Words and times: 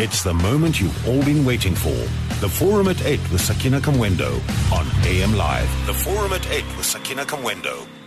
It's 0.00 0.22
the 0.22 0.32
moment 0.32 0.80
you've 0.80 1.08
all 1.08 1.24
been 1.24 1.44
waiting 1.44 1.74
for. 1.74 1.96
The 2.38 2.48
Forum 2.48 2.86
at 2.86 3.04
8 3.04 3.18
with 3.32 3.40
Sakina 3.40 3.80
Kamwendo 3.80 4.30
on 4.70 4.86
AM 5.04 5.34
Live. 5.34 5.68
The 5.86 5.92
Forum 5.92 6.32
at 6.34 6.48
8 6.48 6.64
with 6.76 6.86
Sakina 6.86 7.24
Kamwendo. 7.24 7.97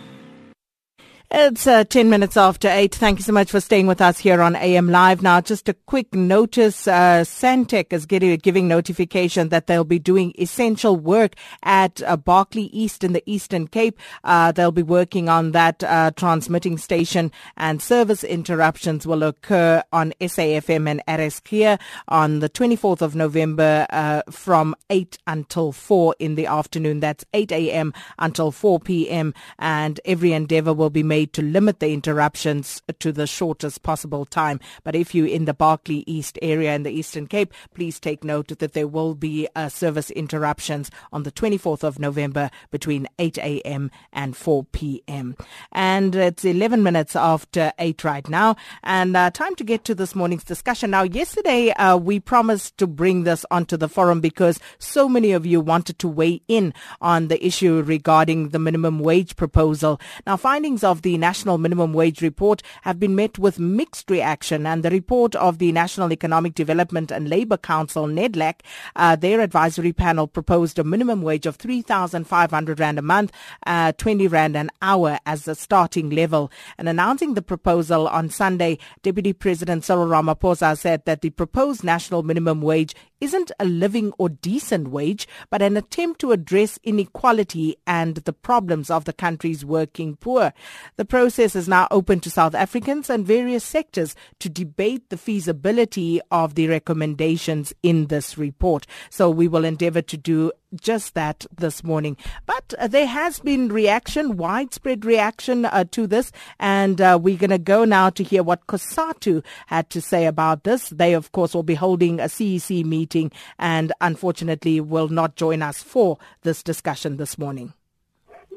It's 1.33 1.65
uh, 1.65 1.85
10 1.85 2.09
minutes 2.09 2.35
after 2.35 2.67
8. 2.67 2.93
Thank 2.93 3.19
you 3.19 3.23
so 3.23 3.31
much 3.31 3.51
for 3.51 3.61
staying 3.61 3.87
with 3.87 4.01
us 4.01 4.19
here 4.19 4.41
on 4.41 4.57
AM 4.57 4.89
Live. 4.89 5.21
Now, 5.21 5.39
just 5.39 5.69
a 5.69 5.73
quick 5.73 6.13
notice. 6.13 6.89
Uh, 6.89 7.23
Sentech 7.23 7.93
is 7.93 8.05
getting, 8.05 8.37
giving 8.39 8.67
notification 8.67 9.47
that 9.47 9.67
they'll 9.67 9.85
be 9.85 9.97
doing 9.97 10.33
essential 10.37 10.97
work 10.97 11.35
at 11.63 12.03
uh, 12.03 12.17
Barkly 12.17 12.63
East 12.73 13.05
in 13.05 13.13
the 13.13 13.23
Eastern 13.25 13.69
Cape. 13.69 13.97
Uh, 14.25 14.51
they'll 14.51 14.73
be 14.73 14.83
working 14.83 15.29
on 15.29 15.53
that 15.53 15.81
uh, 15.85 16.11
transmitting 16.17 16.77
station 16.77 17.31
and 17.55 17.81
service 17.81 18.25
interruptions 18.25 19.07
will 19.07 19.23
occur 19.23 19.81
on 19.93 20.11
SAFM 20.19 20.89
and 20.89 21.01
RSK 21.07 21.79
on 22.09 22.39
the 22.39 22.49
24th 22.49 23.01
of 23.01 23.15
November 23.15 23.87
uh, 23.91 24.21
from 24.29 24.75
8 24.89 25.17
until 25.27 25.71
4 25.71 26.13
in 26.19 26.35
the 26.35 26.47
afternoon. 26.47 26.99
That's 26.99 27.23
8 27.33 27.53
a.m. 27.53 27.93
until 28.19 28.51
4 28.51 28.81
p.m. 28.81 29.33
And 29.59 29.97
every 30.03 30.33
endeavor 30.33 30.73
will 30.73 30.89
be 30.89 31.03
made 31.03 31.20
to 31.27 31.41
limit 31.41 31.79
the 31.79 31.93
interruptions 31.93 32.81
to 32.99 33.11
the 33.11 33.27
shortest 33.27 33.83
possible 33.83 34.25
time. 34.25 34.59
But 34.83 34.95
if 34.95 35.13
you're 35.15 35.27
in 35.27 35.45
the 35.45 35.53
Barkly 35.53 36.03
East 36.07 36.37
area 36.41 36.75
in 36.75 36.83
the 36.83 36.91
Eastern 36.91 37.27
Cape, 37.27 37.53
please 37.73 37.99
take 37.99 38.23
note 38.23 38.47
that 38.59 38.73
there 38.73 38.87
will 38.87 39.15
be 39.15 39.47
uh, 39.55 39.69
service 39.69 40.11
interruptions 40.11 40.91
on 41.11 41.23
the 41.23 41.31
24th 41.31 41.83
of 41.83 41.99
November 41.99 42.49
between 42.69 43.07
8 43.19 43.37
a.m. 43.37 43.91
and 44.11 44.35
4 44.35 44.65
p.m. 44.71 45.35
And 45.71 46.15
it's 46.15 46.45
11 46.45 46.83
minutes 46.83 47.15
after 47.15 47.73
8 47.79 48.03
right 48.03 48.27
now. 48.29 48.55
And 48.83 49.15
uh, 49.15 49.31
time 49.31 49.55
to 49.55 49.63
get 49.63 49.83
to 49.85 49.95
this 49.95 50.15
morning's 50.15 50.43
discussion. 50.43 50.91
Now, 50.91 51.03
yesterday 51.03 51.71
uh, 51.71 51.97
we 51.97 52.19
promised 52.19 52.77
to 52.77 52.87
bring 52.87 53.23
this 53.23 53.45
onto 53.51 53.77
the 53.77 53.89
forum 53.89 54.21
because 54.21 54.59
so 54.77 55.07
many 55.07 55.31
of 55.31 55.45
you 55.45 55.61
wanted 55.61 55.99
to 55.99 56.07
weigh 56.07 56.41
in 56.47 56.73
on 57.01 57.27
the 57.27 57.43
issue 57.45 57.81
regarding 57.81 58.49
the 58.49 58.59
minimum 58.59 58.99
wage 58.99 59.35
proposal. 59.35 59.99
Now, 60.25 60.37
findings 60.37 60.83
of 60.83 61.01
the 61.01 61.10
the 61.11 61.17
National 61.17 61.57
Minimum 61.57 61.91
Wage 61.91 62.21
Report 62.21 62.63
have 62.83 62.97
been 62.97 63.15
met 63.15 63.37
with 63.37 63.59
mixed 63.59 64.09
reaction. 64.09 64.65
And 64.65 64.81
the 64.81 64.89
report 64.89 65.35
of 65.35 65.57
the 65.57 65.73
National 65.73 66.13
Economic 66.13 66.55
Development 66.55 67.11
and 67.11 67.27
Labour 67.27 67.57
Council, 67.57 68.05
NEDLAC, 68.05 68.61
uh, 68.95 69.17
their 69.17 69.41
advisory 69.41 69.91
panel 69.91 70.25
proposed 70.25 70.79
a 70.79 70.85
minimum 70.85 71.21
wage 71.21 71.45
of 71.45 71.57
3,500 71.57 72.79
Rand 72.79 72.97
a 72.97 73.01
month, 73.01 73.33
uh, 73.67 73.91
20 73.91 74.25
Rand 74.27 74.55
an 74.55 74.69
hour 74.81 75.19
as 75.25 75.43
the 75.43 75.53
starting 75.53 76.11
level. 76.11 76.49
And 76.77 76.87
announcing 76.87 77.33
the 77.33 77.41
proposal 77.41 78.07
on 78.07 78.29
Sunday, 78.29 78.77
Deputy 79.03 79.33
President 79.33 79.83
Cyril 79.83 80.07
Ramaphosa 80.07 80.77
said 80.77 81.03
that 81.03 81.19
the 81.19 81.31
proposed 81.31 81.83
national 81.83 82.23
minimum 82.23 82.61
wage 82.61 82.95
isn't 83.21 83.51
a 83.59 83.65
living 83.65 84.11
or 84.17 84.27
decent 84.27 84.89
wage, 84.89 85.27
but 85.49 85.61
an 85.61 85.77
attempt 85.77 86.19
to 86.19 86.31
address 86.31 86.79
inequality 86.83 87.77
and 87.87 88.15
the 88.17 88.33
problems 88.33 88.89
of 88.89 89.05
the 89.05 89.13
country's 89.13 89.63
working 89.63 90.15
poor. 90.17 90.51
The 90.97 91.05
process 91.05 91.55
is 91.55 91.67
now 91.67 91.87
open 91.91 92.19
to 92.21 92.31
South 92.31 92.55
Africans 92.55 93.09
and 93.09 93.25
various 93.25 93.63
sectors 93.63 94.15
to 94.39 94.49
debate 94.49 95.09
the 95.09 95.17
feasibility 95.17 96.19
of 96.31 96.55
the 96.55 96.67
recommendations 96.67 97.73
in 97.83 98.07
this 98.07 98.37
report. 98.37 98.87
So 99.09 99.29
we 99.29 99.47
will 99.47 99.63
endeavor 99.63 100.01
to 100.01 100.17
do 100.17 100.51
just 100.73 101.13
that 101.13 101.45
this 101.55 101.83
morning. 101.83 102.17
But 102.45 102.73
uh, 102.77 102.87
there 102.87 103.07
has 103.07 103.39
been 103.39 103.69
reaction, 103.69 104.37
widespread 104.37 105.05
reaction 105.05 105.65
uh, 105.65 105.85
to 105.91 106.07
this, 106.07 106.31
and 106.59 106.99
uh, 107.01 107.19
we're 107.21 107.37
going 107.37 107.49
to 107.49 107.57
go 107.57 107.85
now 107.85 108.09
to 108.11 108.23
hear 108.23 108.43
what 108.43 108.67
COSATU 108.67 109.43
had 109.67 109.89
to 109.89 110.01
say 110.01 110.25
about 110.25 110.63
this. 110.63 110.89
They, 110.89 111.13
of 111.13 111.31
course, 111.31 111.53
will 111.53 111.63
be 111.63 111.75
holding 111.75 112.19
a 112.19 112.25
CEC 112.25 112.83
meeting 112.85 113.31
and 113.59 113.91
unfortunately 114.01 114.79
will 114.79 115.09
not 115.09 115.35
join 115.35 115.61
us 115.61 115.81
for 115.83 116.17
this 116.43 116.63
discussion 116.63 117.17
this 117.17 117.37
morning. 117.37 117.73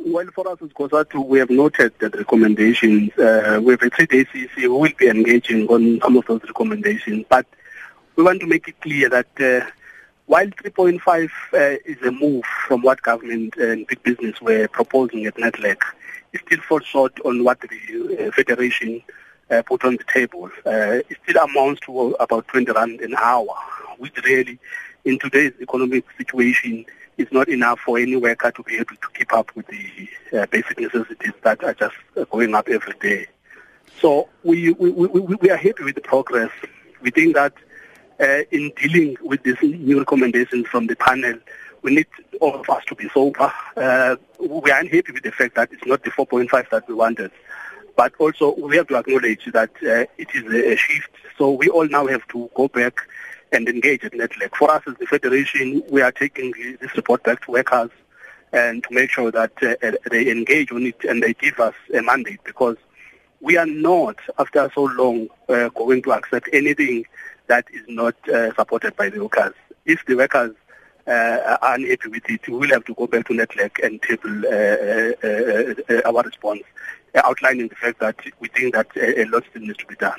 Well, 0.06 0.26
for 0.34 0.46
us 0.48 0.58
as 0.62 0.68
COSATU, 0.70 1.24
we 1.26 1.38
have 1.38 1.48
noted 1.48 1.94
that 2.00 2.14
recommendations. 2.14 3.10
Uh, 3.18 3.58
we 3.62 3.72
have 3.72 3.82
a 3.82 3.88
three-day 3.88 4.26
CEC. 4.26 4.56
We 4.56 4.68
will 4.68 4.90
be 4.98 5.08
engaging 5.08 5.66
on 5.68 5.98
some 6.02 6.16
of 6.18 6.26
those 6.26 6.42
recommendations, 6.42 7.24
but 7.28 7.46
we 8.16 8.22
want 8.22 8.40
to 8.40 8.46
make 8.46 8.68
it 8.68 8.80
clear 8.80 9.08
that 9.08 9.26
uh, 9.40 9.66
while 10.26 10.46
3.5 10.46 11.30
uh, 11.52 11.78
is 11.84 12.00
a 12.02 12.10
move 12.10 12.44
from 12.66 12.82
what 12.82 13.02
government 13.02 13.56
and 13.56 13.86
big 13.86 14.02
business 14.02 14.40
were 14.40 14.68
proposing 14.68 15.26
at 15.26 15.36
NEDLAC, 15.36 15.76
it 16.32 16.40
still 16.46 16.60
falls 16.60 16.84
short 16.84 17.18
on 17.24 17.44
what 17.44 17.60
the 17.60 18.26
uh, 18.26 18.32
Federation 18.32 19.02
uh, 19.50 19.62
put 19.62 19.84
on 19.84 19.96
the 19.96 20.04
table. 20.12 20.50
Uh, 20.64 21.02
it 21.08 21.18
still 21.22 21.42
amounts 21.42 21.80
to 21.82 22.12
about 22.20 22.48
20 22.48 22.72
rand 22.72 23.00
an 23.00 23.14
hour, 23.16 23.54
which 23.98 24.16
really, 24.24 24.58
in 25.04 25.18
today's 25.18 25.52
economic 25.60 26.04
situation, 26.16 26.86
is 27.18 27.28
not 27.30 27.48
enough 27.48 27.78
for 27.80 27.98
any 27.98 28.16
worker 28.16 28.50
to 28.50 28.62
be 28.62 28.76
able 28.76 28.96
to 28.96 29.08
keep 29.14 29.32
up 29.32 29.54
with 29.54 29.66
the 29.68 30.08
uh, 30.38 30.46
basic 30.46 30.80
necessities 30.80 31.32
that 31.42 31.62
are 31.62 31.74
just 31.74 31.94
uh, 32.16 32.24
going 32.24 32.54
up 32.54 32.68
every 32.68 32.94
day. 33.00 33.26
So 34.00 34.28
we, 34.42 34.72
we, 34.72 34.90
we, 34.90 35.36
we 35.36 35.50
are 35.50 35.56
happy 35.56 35.84
with 35.84 35.94
the 35.94 36.00
progress. 36.00 36.50
We 37.00 37.10
think 37.10 37.34
that 37.34 37.52
uh, 38.20 38.42
in 38.50 38.72
dealing 38.76 39.16
with 39.22 39.42
these 39.42 39.60
new 39.62 39.98
recommendations 39.98 40.66
from 40.66 40.86
the 40.86 40.96
panel, 40.96 41.34
we 41.82 41.94
need 41.94 42.06
all 42.40 42.54
of 42.54 42.68
us 42.70 42.84
to 42.86 42.94
be 42.94 43.08
sober. 43.10 43.52
Uh, 43.76 44.16
we 44.38 44.70
are 44.70 44.80
unhappy 44.80 45.12
with 45.12 45.22
the 45.22 45.32
fact 45.32 45.54
that 45.56 45.72
it's 45.72 45.84
not 45.84 46.02
the 46.02 46.10
4.5 46.10 46.70
that 46.70 46.88
we 46.88 46.94
wanted. 46.94 47.30
But 47.96 48.14
also, 48.18 48.54
we 48.54 48.76
have 48.76 48.88
to 48.88 48.96
acknowledge 48.96 49.44
that 49.52 49.70
uh, 49.82 50.06
it 50.18 50.28
is 50.34 50.44
a 50.52 50.76
shift. 50.76 51.10
So 51.38 51.50
we 51.50 51.68
all 51.68 51.86
now 51.86 52.06
have 52.06 52.26
to 52.28 52.50
go 52.54 52.68
back 52.68 53.06
and 53.52 53.68
engage 53.68 54.04
at 54.04 54.12
NEDLAC. 54.12 54.56
For 54.56 54.70
us 54.70 54.82
as 54.86 54.94
the 54.96 55.06
Federation, 55.06 55.82
we 55.88 56.02
are 56.02 56.10
taking 56.10 56.52
this 56.80 56.96
report 56.96 57.22
back 57.22 57.44
to 57.44 57.52
workers 57.52 57.90
and 58.52 58.82
to 58.84 58.94
make 58.94 59.10
sure 59.10 59.30
that 59.30 59.52
uh, 59.62 59.92
they 60.10 60.30
engage 60.30 60.72
on 60.72 60.86
it 60.86 61.04
and 61.04 61.22
they 61.22 61.34
give 61.34 61.58
us 61.60 61.74
a 61.92 62.02
mandate 62.02 62.40
because 62.44 62.76
we 63.40 63.56
are 63.58 63.66
not, 63.66 64.16
after 64.38 64.70
so 64.74 64.84
long, 64.84 65.28
uh, 65.48 65.68
going 65.70 66.02
to 66.02 66.12
accept 66.12 66.48
anything 66.52 67.04
that 67.46 67.66
is 67.72 67.82
not 67.88 68.14
uh, 68.28 68.54
supported 68.54 68.96
by 68.96 69.08
the 69.08 69.20
workers. 69.20 69.54
If 69.84 70.04
the 70.06 70.16
workers 70.16 70.54
uh, 71.06 71.58
are 71.60 71.74
unhappy 71.74 72.08
with 72.08 72.28
it, 72.28 72.46
we 72.48 72.56
will 72.56 72.70
have 72.70 72.84
to 72.86 72.94
go 72.94 73.06
back 73.06 73.26
to 73.26 73.34
NEDLAC 73.34 73.84
and 73.84 74.00
table 74.02 74.42
uh, 74.46 75.94
uh, 75.94 75.98
uh, 75.98 76.10
our 76.10 76.22
response, 76.22 76.62
outlining 77.14 77.68
the 77.68 77.76
fact 77.76 78.00
that 78.00 78.16
we 78.40 78.48
think 78.48 78.74
that 78.74 78.88
a 78.96 79.24
lot 79.26 79.44
still 79.50 79.62
needs 79.62 79.78
to 79.78 79.86
be 79.86 79.96
done. 79.96 80.18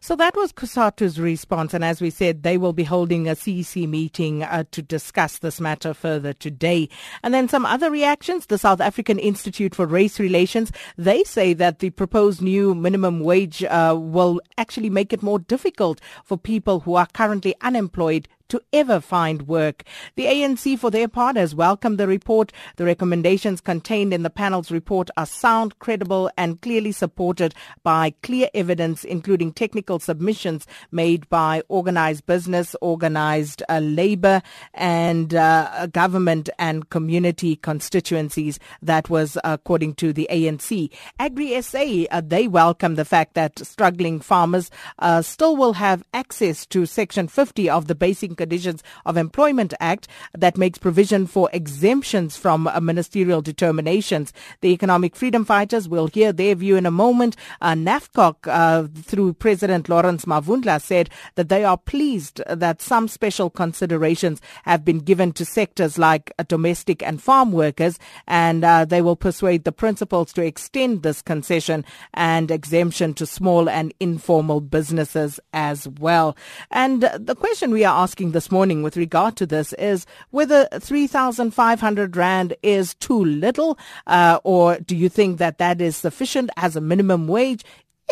So 0.00 0.16
that 0.16 0.36
was 0.36 0.52
COSATU's 0.52 1.20
response. 1.20 1.74
And 1.74 1.84
as 1.84 2.00
we 2.00 2.10
said, 2.10 2.42
they 2.42 2.56
will 2.56 2.72
be 2.72 2.84
holding 2.84 3.28
a 3.28 3.36
CEC 3.36 3.88
meeting 3.88 4.42
uh, 4.42 4.64
to 4.70 4.82
discuss 4.82 5.38
this 5.38 5.60
matter 5.60 5.94
further 5.94 6.32
today. 6.32 6.88
And 7.22 7.32
then 7.32 7.48
some 7.48 7.66
other 7.66 7.90
reactions. 7.90 8.46
The 8.46 8.58
South 8.58 8.80
African 8.80 9.18
Institute 9.18 9.74
for 9.74 9.86
Race 9.86 10.18
Relations, 10.18 10.72
they 10.96 11.24
say 11.24 11.52
that 11.54 11.78
the 11.78 11.90
proposed 11.90 12.42
new 12.42 12.74
minimum 12.74 13.20
wage 13.20 13.64
uh, 13.64 13.96
will 13.98 14.40
actually 14.58 14.90
make 14.90 15.12
it 15.12 15.22
more 15.22 15.38
difficult 15.38 16.00
for 16.24 16.36
people 16.36 16.80
who 16.80 16.94
are 16.94 17.06
currently 17.12 17.54
unemployed 17.60 18.28
to 18.52 18.60
ever 18.70 19.00
find 19.00 19.48
work. 19.48 19.82
The 20.14 20.26
ANC, 20.26 20.78
for 20.78 20.90
their 20.90 21.08
part, 21.08 21.36
has 21.36 21.54
welcomed 21.54 21.96
the 21.96 22.06
report. 22.06 22.52
The 22.76 22.84
recommendations 22.84 23.62
contained 23.62 24.12
in 24.12 24.24
the 24.24 24.28
panel's 24.28 24.70
report 24.70 25.08
are 25.16 25.24
sound, 25.24 25.78
credible, 25.78 26.30
and 26.36 26.60
clearly 26.60 26.92
supported 26.92 27.54
by 27.82 28.12
clear 28.22 28.50
evidence, 28.52 29.04
including 29.04 29.54
technical 29.54 29.98
submissions 29.98 30.66
made 30.90 31.26
by 31.30 31.62
organized 31.68 32.26
business, 32.26 32.76
organized 32.82 33.62
uh, 33.70 33.78
labor, 33.78 34.42
and 34.74 35.34
uh, 35.34 35.86
government 35.86 36.50
and 36.58 36.90
community 36.90 37.56
constituencies. 37.56 38.58
That 38.82 39.08
was 39.08 39.38
according 39.44 39.94
to 39.94 40.12
the 40.12 40.28
ANC. 40.30 40.90
Agri 41.18 41.62
SA, 41.62 42.04
uh, 42.10 42.20
they 42.22 42.48
welcome 42.48 42.96
the 42.96 43.06
fact 43.06 43.32
that 43.32 43.58
struggling 43.60 44.20
farmers 44.20 44.70
uh, 44.98 45.22
still 45.22 45.56
will 45.56 45.72
have 45.72 46.04
access 46.12 46.66
to 46.66 46.84
Section 46.84 47.28
50 47.28 47.70
of 47.70 47.86
the 47.86 47.94
Basic 47.94 48.41
Conditions 48.42 48.82
of 49.06 49.16
Employment 49.16 49.72
Act 49.80 50.08
that 50.36 50.58
makes 50.58 50.78
provision 50.78 51.26
for 51.26 51.48
exemptions 51.52 52.36
from 52.36 52.66
uh, 52.66 52.80
ministerial 52.80 53.40
determinations. 53.40 54.32
The 54.60 54.70
economic 54.70 55.16
freedom 55.16 55.44
fighters 55.44 55.88
will 55.88 56.08
hear 56.08 56.32
their 56.32 56.54
view 56.54 56.76
in 56.76 56.86
a 56.86 56.90
moment. 56.90 57.36
Uh, 57.60 57.74
NAFCOC, 57.74 58.34
uh, 58.46 58.88
through 59.02 59.34
President 59.34 59.88
Lawrence 59.88 60.24
Mavundla, 60.24 60.80
said 60.82 61.08
that 61.36 61.48
they 61.48 61.64
are 61.64 61.78
pleased 61.78 62.42
that 62.48 62.82
some 62.82 63.08
special 63.08 63.48
considerations 63.48 64.40
have 64.64 64.84
been 64.84 64.98
given 64.98 65.32
to 65.32 65.44
sectors 65.44 65.98
like 65.98 66.32
uh, 66.38 66.44
domestic 66.48 67.02
and 67.02 67.22
farm 67.22 67.52
workers, 67.52 67.98
and 68.26 68.64
uh, 68.64 68.84
they 68.84 69.00
will 69.00 69.16
persuade 69.16 69.64
the 69.64 69.72
principals 69.72 70.32
to 70.32 70.42
extend 70.44 71.02
this 71.02 71.22
concession 71.22 71.84
and 72.12 72.50
exemption 72.50 73.14
to 73.14 73.24
small 73.24 73.68
and 73.68 73.94
informal 74.00 74.60
businesses 74.60 75.38
as 75.52 75.86
well. 76.00 76.36
And 76.70 77.02
the 77.02 77.36
question 77.36 77.70
we 77.70 77.84
are 77.84 78.02
asking 78.02 78.31
this 78.32 78.50
morning 78.50 78.82
with 78.82 78.96
regard 78.96 79.36
to 79.36 79.46
this 79.46 79.72
is 79.74 80.06
whether 80.30 80.66
3,500 80.78 82.16
Rand 82.16 82.54
is 82.62 82.94
too 82.94 83.24
little, 83.24 83.78
uh, 84.06 84.40
or 84.44 84.78
do 84.78 84.96
you 84.96 85.08
think 85.08 85.38
that 85.38 85.58
that 85.58 85.80
is 85.80 85.96
sufficient 85.96 86.50
as 86.56 86.76
a 86.76 86.80
minimum 86.80 87.28
wage? 87.28 87.64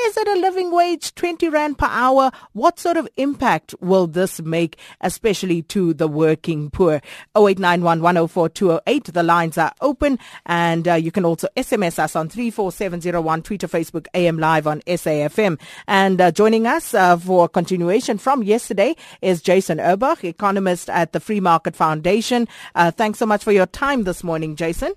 Is 0.06 0.16
it 0.16 0.28
a 0.28 0.40
living 0.40 0.70
wage, 0.70 1.14
20 1.14 1.48
Rand 1.50 1.78
per 1.78 1.86
hour? 1.86 2.30
What 2.52 2.80
sort 2.80 2.96
of 2.96 3.06
impact 3.16 3.74
will 3.80 4.06
this 4.06 4.40
make, 4.40 4.78
especially 5.02 5.62
to 5.62 5.92
the 5.92 6.08
working 6.08 6.70
poor? 6.70 7.02
0891 7.36 8.00
104 8.00 8.48
208. 8.48 9.04
The 9.04 9.22
lines 9.22 9.58
are 9.58 9.72
open 9.82 10.18
and 10.46 10.88
uh, 10.88 10.94
you 10.94 11.12
can 11.12 11.24
also 11.24 11.48
SMS 11.54 11.98
us 11.98 12.16
on 12.16 12.30
34701, 12.30 13.42
Twitter, 13.42 13.68
Facebook, 13.68 14.06
AM 14.14 14.38
Live 14.38 14.66
on 14.66 14.80
SAFM. 14.82 15.60
And 15.86 16.20
uh, 16.20 16.30
joining 16.30 16.66
us 16.66 16.94
uh, 16.94 17.18
for 17.18 17.48
continuation 17.48 18.16
from 18.16 18.42
yesterday 18.42 18.96
is 19.20 19.42
Jasson 19.42 19.80
Urbach, 19.84 20.24
economist 20.24 20.88
at 20.88 21.12
the 21.12 21.20
Free 21.20 21.40
Market 21.40 21.76
Foundation. 21.76 22.48
Uh, 22.74 22.90
thanks 22.90 23.18
so 23.18 23.26
much 23.26 23.44
for 23.44 23.52
your 23.52 23.66
time 23.66 24.04
this 24.04 24.24
morning, 24.24 24.56
Jasson. 24.56 24.92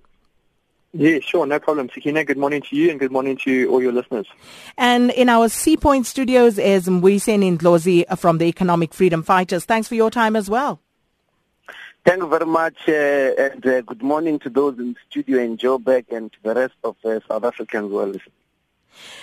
Yeah, 0.96 1.20
sure, 1.22 1.48
no 1.48 1.60
problem. 1.60 1.90
Sakina, 1.92 2.24
good 2.24 2.38
morning 2.38 2.62
to 2.70 2.76
you 2.76 2.92
and 2.92 3.00
good 3.00 3.12
morning 3.12 3.36
to 3.46 3.68
all 3.68 3.82
your 3.82 3.92
listeners. 3.92 4.28
And 4.78 5.10
in 5.12 5.28
our 5.28 5.50
Sea 5.50 5.76
Point 5.76 6.06
studios 6.06 6.60
is 6.60 6.88
Mbuyiseni 6.88 7.58
Ndlozi 7.58 8.18
from 8.20 8.38
the 8.38 8.46
Economic 8.46 8.94
Freedom 8.94 9.24
Fighters. 9.24 9.66
Thanks 9.66 9.88
for 9.88 9.96
your 9.96 10.12
time 10.12 10.36
as 10.36 10.52
well. 10.52 10.80
Thank 12.06 12.22
you 12.22 12.28
very 12.28 12.46
much, 12.46 12.76
uh, 12.88 12.92
and 12.92 13.66
uh, 13.66 13.82
good 13.82 14.04
morning 14.04 14.38
to 14.40 14.50
those 14.50 14.78
in 14.78 14.94
the 14.94 15.00
studio 15.10 15.40
in 15.40 15.58
Joburg 15.58 16.12
and 16.12 16.32
to 16.32 16.38
the 16.44 16.54
rest 16.54 16.76
of 16.84 16.96
uh, 17.06 17.22
South 17.28 17.44
Africans 17.44 17.90
who 17.90 17.98
are 17.98 18.06
listening. 18.06 18.43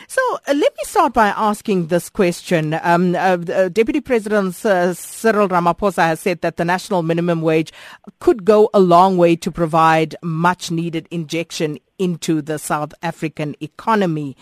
So 0.09 0.21
uh, 0.35 0.55
let 0.55 0.77
me 0.77 0.85
start 0.85 1.13
by 1.13 1.29
asking 1.29 1.87
this 1.87 2.11
question. 2.11 2.79
Um, 2.83 3.15
uh, 3.15 3.39
uh, 3.53 3.69
Deputy 3.69 4.01
President 4.01 4.65
uh, 4.65 4.95
Cyril 4.95 5.49
Ramaphosa 5.49 6.03
has 6.03 6.21
said 6.21 6.41
that 6.41 6.57
the 6.57 6.65
national 6.65 7.03
minimum 7.03 7.43
wage 7.43 7.73
could 8.19 8.45
go 8.45 8.71
a 8.75 8.81
long 8.81 9.17
way 9.17 9.37
to 9.37 9.51
provide 9.51 10.17
much 10.23 10.71
needed 10.71 11.07
injection 11.11 11.79
into 11.99 12.43
the 12.43 12.59
South 12.59 12.93
African 13.03 13.55
economy. 13.61 14.37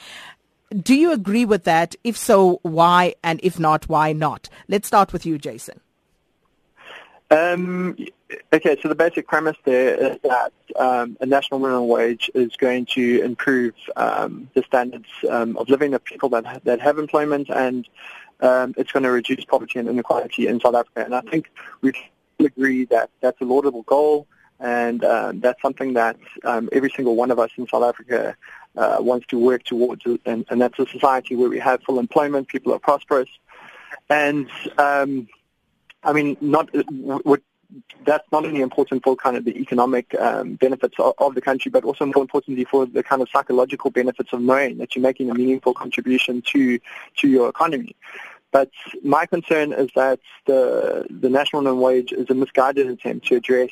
Do 0.75 0.95
you 0.95 1.13
agree 1.13 1.45
with 1.45 1.65
that? 1.65 1.97
If 2.05 2.17
so, 2.17 2.61
why? 2.63 3.15
And 3.23 3.41
if 3.43 3.59
not, 3.59 3.89
why 3.89 4.13
not? 4.13 4.49
Let's 4.69 4.87
start 4.87 5.13
with 5.13 5.25
you, 5.25 5.39
Jasson. 5.39 5.81
Um, 7.31 7.97
okay, 8.53 8.77
so 8.81 8.89
the 8.89 8.95
basic 8.95 9.27
premise 9.27 9.57
there 9.65 9.95
is 9.95 10.19
that 10.23 10.53
um, 10.77 11.17
a 11.21 11.27
national 11.27 11.61
minimum 11.61 11.89
wage 11.89 12.31
is 12.35 12.57
going 12.57 12.87
to 12.87 13.23
improve 13.23 13.75
um, 13.97 14.51
the 14.55 14.63
standards 14.63 15.09
um, 15.29 15.57
of 15.57 15.69
living 15.69 15.95
of 15.95 16.05
people 16.05 16.29
that 16.31 16.63
that 16.65 16.81
have 16.81 16.99
employment, 16.99 17.49
and 17.51 17.89
um, 18.41 18.75
it's 18.77 18.93
going 18.93 19.03
to 19.03 19.11
reduce 19.11 19.45
poverty 19.45 19.79
and 19.79 19.89
inequality 19.89 20.47
in 20.47 20.61
South 20.61 20.75
Africa. 20.75 21.05
And 21.05 21.15
I 21.15 21.21
think 21.23 21.51
we 21.81 21.93
agree 22.39 22.85
that 22.87 23.11
that's 23.21 23.41
a 23.41 23.45
laudable 23.45 23.83
goal, 23.83 24.27
and 24.61 25.05
um, 25.05 25.41
that's 25.41 25.61
something 25.63 25.95
that 25.95 26.17
every 26.45 26.91
single 26.91 27.17
one 27.17 27.31
of 27.31 27.39
us 27.39 27.51
in 27.57 27.67
South 27.67 27.85
Africa 27.85 28.37
uh, 28.77 28.99
wants 29.01 29.27
to 29.29 29.39
work 29.39 29.65
towards. 29.65 30.03
And, 30.05 30.45
and, 30.49 30.61
that's 30.61 30.79
a 30.79 30.87
society 30.87 31.35
where 31.35 31.49
we 31.49 31.59
have 31.59 31.83
full 31.83 31.99
employment, 31.99 32.49
people 32.49 32.73
are 32.73 32.79
prosperous, 32.79 33.29
and 34.09 34.49
I 36.05 36.13
mean, 36.13 36.37
not 36.41 36.69
what 37.25 37.43
that's 38.05 38.27
not 38.33 38.45
only 38.45 38.61
important 38.61 39.03
for 39.05 39.15
kind 39.17 39.37
of 39.37 39.45
the 39.45 39.59
economic 39.59 40.15
um, 40.19 40.55
benefits 40.55 40.95
of, 40.99 41.15
of, 41.19 41.35
the 41.35 41.41
country, 41.41 41.71
but 41.71 41.85
also 41.85 42.07
more 42.07 42.23
importantly 42.23 42.65
for 42.65 42.87
the 42.87 43.03
kind 43.03 43.21
of 43.21 43.29
psychological 43.29 43.91
benefits 43.91 44.33
of 44.33 44.41
knowing 44.41 44.79
that 44.79 44.97
you're 44.97 45.03
making 45.03 45.31
a 45.31 45.35
meaningful 45.35 45.75
contribution 45.75 46.43
to 46.43 46.79
to 47.17 47.29
your 47.29 47.49
economy. 47.49 47.95
But 48.51 48.71
my 49.05 49.27
concern 49.27 49.73
is 49.73 49.91
that 49.95 50.21
the 50.47 51.07
the 51.11 51.29
national 51.29 51.63
minimum 51.63 51.83
wage 51.83 52.13
is 52.13 52.31
a 52.31 52.35
misguided 52.35 52.87
attempt 52.87 53.27
to 53.29 53.37
address 53.37 53.71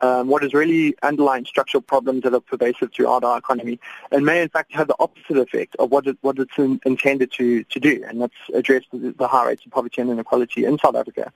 um, 0.00 0.28
what 0.28 0.44
is 0.44 0.52
really 0.54 0.96
underlying 1.02 1.44
structural 1.44 1.80
problems 1.80 2.22
that 2.22 2.34
are 2.34 2.40
pervasive 2.40 2.92
throughout 2.92 3.24
our 3.24 3.38
economy 3.38 3.78
and 4.10 4.24
may 4.24 4.42
in 4.42 4.48
fact 4.48 4.72
have 4.74 4.88
the 4.88 4.96
opposite 4.98 5.38
effect 5.38 5.76
of 5.78 5.90
what, 5.90 6.06
it, 6.06 6.18
what 6.22 6.38
it's 6.38 6.56
in, 6.58 6.80
intended 6.84 7.30
to, 7.32 7.64
to 7.64 7.80
do, 7.80 8.04
and 8.06 8.20
that's 8.20 8.34
address 8.54 8.82
the, 8.92 9.14
the 9.16 9.28
high 9.28 9.46
rates 9.46 9.64
of 9.64 9.72
poverty 9.72 10.00
and 10.00 10.10
inequality 10.10 10.64
in 10.64 10.78
South 10.78 10.96
Africa. 10.96 11.32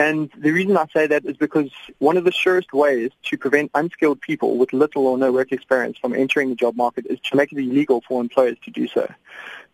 And 0.00 0.30
the 0.34 0.50
reason 0.50 0.78
I 0.78 0.86
say 0.94 1.06
that 1.08 1.26
is 1.26 1.36
because 1.36 1.70
one 1.98 2.16
of 2.16 2.24
the 2.24 2.32
surest 2.32 2.72
ways 2.72 3.10
to 3.24 3.36
prevent 3.36 3.70
unskilled 3.74 4.22
people 4.22 4.56
with 4.56 4.72
little 4.72 5.06
or 5.06 5.18
no 5.18 5.30
work 5.30 5.52
experience 5.52 5.98
from 5.98 6.14
entering 6.14 6.48
the 6.48 6.54
job 6.54 6.74
market 6.74 7.04
is 7.10 7.20
to 7.28 7.36
make 7.36 7.52
it 7.52 7.58
illegal 7.58 8.02
for 8.08 8.18
employers 8.22 8.56
to 8.64 8.70
do 8.70 8.88
so. 8.88 9.12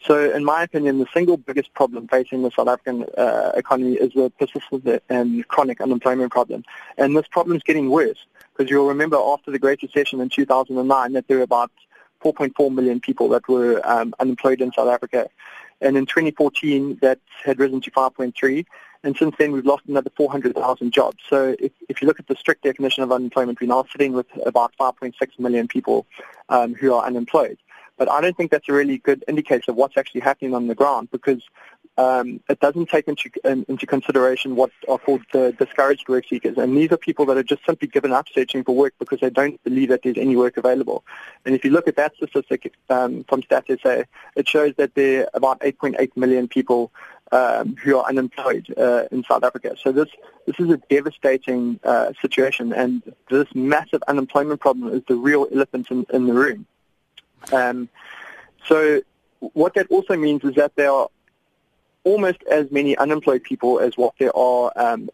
So 0.05 0.33
in 0.33 0.45
my 0.45 0.65
opinion, 0.65 0.99
the 0.99 1.07
single 1.15 1.37
biggest 1.37 1.73
problem 1.75 2.09
facing 2.09 2.43
the 2.43 2.51
South 2.51 2.67
African 2.67 3.05
uh, 3.17 3.53
economy 3.55 3.95
is 3.95 4.15
the 4.15 4.33
persistent 4.37 5.01
and 5.09 5.47
chronic 5.47 5.81
unemployment 5.81 6.33
problem. 6.33 6.65
And 6.99 7.17
this 7.17 7.29
problem 7.29 7.57
is 7.57 7.63
getting 7.63 7.89
worse 7.89 8.27
because 8.57 8.69
you'll 8.69 8.89
remember 8.89 9.17
after 9.17 9.53
the 9.53 9.61
Great 9.61 9.81
Recession 9.81 10.21
in 10.21 10.29
2009 10.29 11.13
that 11.13 11.29
there 11.29 11.37
were 11.37 11.45
about 11.45 11.71
4.4 12.25 12.75
million 12.75 12.99
people 12.99 13.29
that 13.29 13.47
were 13.47 13.81
um, 13.85 14.13
unemployed 14.19 14.61
in 14.61 14.73
South 14.73 14.89
Africa. 14.89 15.29
And 15.81 15.97
in 15.97 16.05
2014, 16.07 16.99
that 17.01 17.21
had 17.45 17.61
risen 17.61 17.81
to 17.83 17.93
5.3. 17.93 18.67
And 19.07 19.17
since 19.17 19.37
then, 19.39 19.53
we've 19.53 19.65
lost 19.65 19.85
another 19.87 20.11
400,000 20.17 20.91
jobs. 20.91 21.19
So 21.31 21.55
if, 21.61 21.71
if 21.89 22.03
you 22.03 22.09
look 22.09 22.19
at 22.19 22.27
the 22.27 22.35
strict 22.35 22.65
definition 22.65 23.05
of 23.05 23.13
unemployment, 23.13 23.61
we're 23.61 23.69
now 23.69 23.85
sitting 23.93 24.13
with 24.15 24.27
about 24.45 24.73
5.6 24.81 25.15
million 25.39 25.69
people 25.69 26.07
um, 26.49 26.75
who 26.75 26.93
are 26.93 27.07
unemployed. 27.07 27.57
But 27.99 28.11
I 28.11 28.21
don't 28.21 28.37
think 28.37 28.51
that's 28.51 28.69
a 28.69 28.73
really 28.73 28.99
good 28.99 29.25
indicator 29.29 29.71
of 29.71 29.77
what's 29.77 29.97
actually 29.97 30.23
happening 30.23 30.55
on 30.55 30.67
the 30.67 30.75
ground 30.75 31.13
because 31.13 31.41
um, 31.99 32.41
it 32.49 32.59
doesn't 32.59 32.89
take 32.91 33.07
into, 33.07 33.31
in, 33.45 33.65
into 33.69 33.87
consideration 33.87 34.57
what 34.57 34.71
are 34.89 34.99
called 34.99 35.23
the 35.33 35.53
discouraged 35.53 36.09
work 36.09 36.25
seekers. 36.29 36.59
And 36.59 36.77
these 36.77 36.91
are 36.91 36.97
people 36.97 37.27
that 37.27 37.37
are 37.37 37.45
just 37.45 37.65
simply 37.65 37.87
given 37.87 38.13
up 38.13 38.27
searching 38.35 38.65
for 38.65 38.75
work 38.75 38.95
because 38.99 39.21
they 39.21 39.31
don't 39.31 39.63
believe 39.63 39.89
that 39.91 40.03
there's 40.03 40.19
any 40.19 40.35
work 40.35 40.57
available. 40.57 41.05
And 41.45 41.55
if 41.55 41.65
you 41.65 41.71
look 41.71 41.87
at 41.87 41.97
that 41.97 42.17
statistic 42.17 42.75
um, 42.91 43.25
from 43.29 43.43
StatSA, 43.43 44.05
it 44.35 44.49
shows 44.49 44.75
that 44.77 44.97
there 44.97 45.23
are 45.23 45.31
about 45.33 45.61
8.8 45.61 46.17
million 46.17 46.49
people 46.49 46.93
um, 47.33 47.77
who 47.77 47.99
are 47.99 48.09
unemployed 48.09 48.73
uh, 48.77 49.05
in 49.11 49.25
South 49.25 49.45
Africa. 49.45 49.77
So 49.83 49.93
this 49.93 50.09
this 50.47 50.57
is 50.59 50.71
a 50.71 50.77
devastating 50.89 51.81
uh, 51.85 52.13
situation, 52.21 52.73
and 52.73 53.03
this 53.31 53.49
massive 53.55 54.03
unemployment 54.07 54.61
problem 54.61 54.93
is 54.95 55.03
the 55.09 55.17
real 55.17 55.47
elephant 55.53 55.91
in, 55.91 56.07
in 56.13 56.27
the 56.27 56.35
room. 56.35 56.67
Um, 57.53 57.89
so 58.67 59.03
what 59.41 59.75
that 59.75 59.87
also 59.91 60.17
means 60.17 60.45
is 60.45 60.55
that 60.55 60.75
there 60.77 60.91
are 60.91 61.09
almost 62.05 62.43
as 62.45 62.71
many 62.71 62.97
unemployed 62.97 63.43
people 63.43 63.81
as 63.81 63.97
what 63.97 64.15
there 64.19 64.35
are 64.37 64.73
um, 64.77 65.11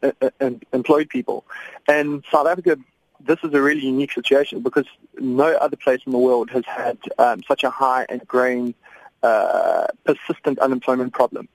employed 0.73 1.09
people. 1.09 1.45
And 1.89 2.23
South 2.31 2.47
Africa, 2.47 2.77
this 3.19 3.39
is 3.43 3.55
a 3.55 3.63
really 3.63 3.87
unique 3.87 4.13
situation 4.13 4.61
because 4.61 4.85
no 5.19 5.55
other 5.55 5.77
place 5.77 6.01
in 6.05 6.13
the 6.13 6.19
world 6.19 6.51
has 6.51 6.65
had 6.67 6.99
um, 7.19 7.43
such 7.49 7.65
a 7.65 7.71
high 7.71 8.05
and 8.11 8.27
growing, 8.27 8.75
uh, 9.23 9.87
persistent 10.05 10.59
unemployment 10.59 11.15
problem. 11.15 11.49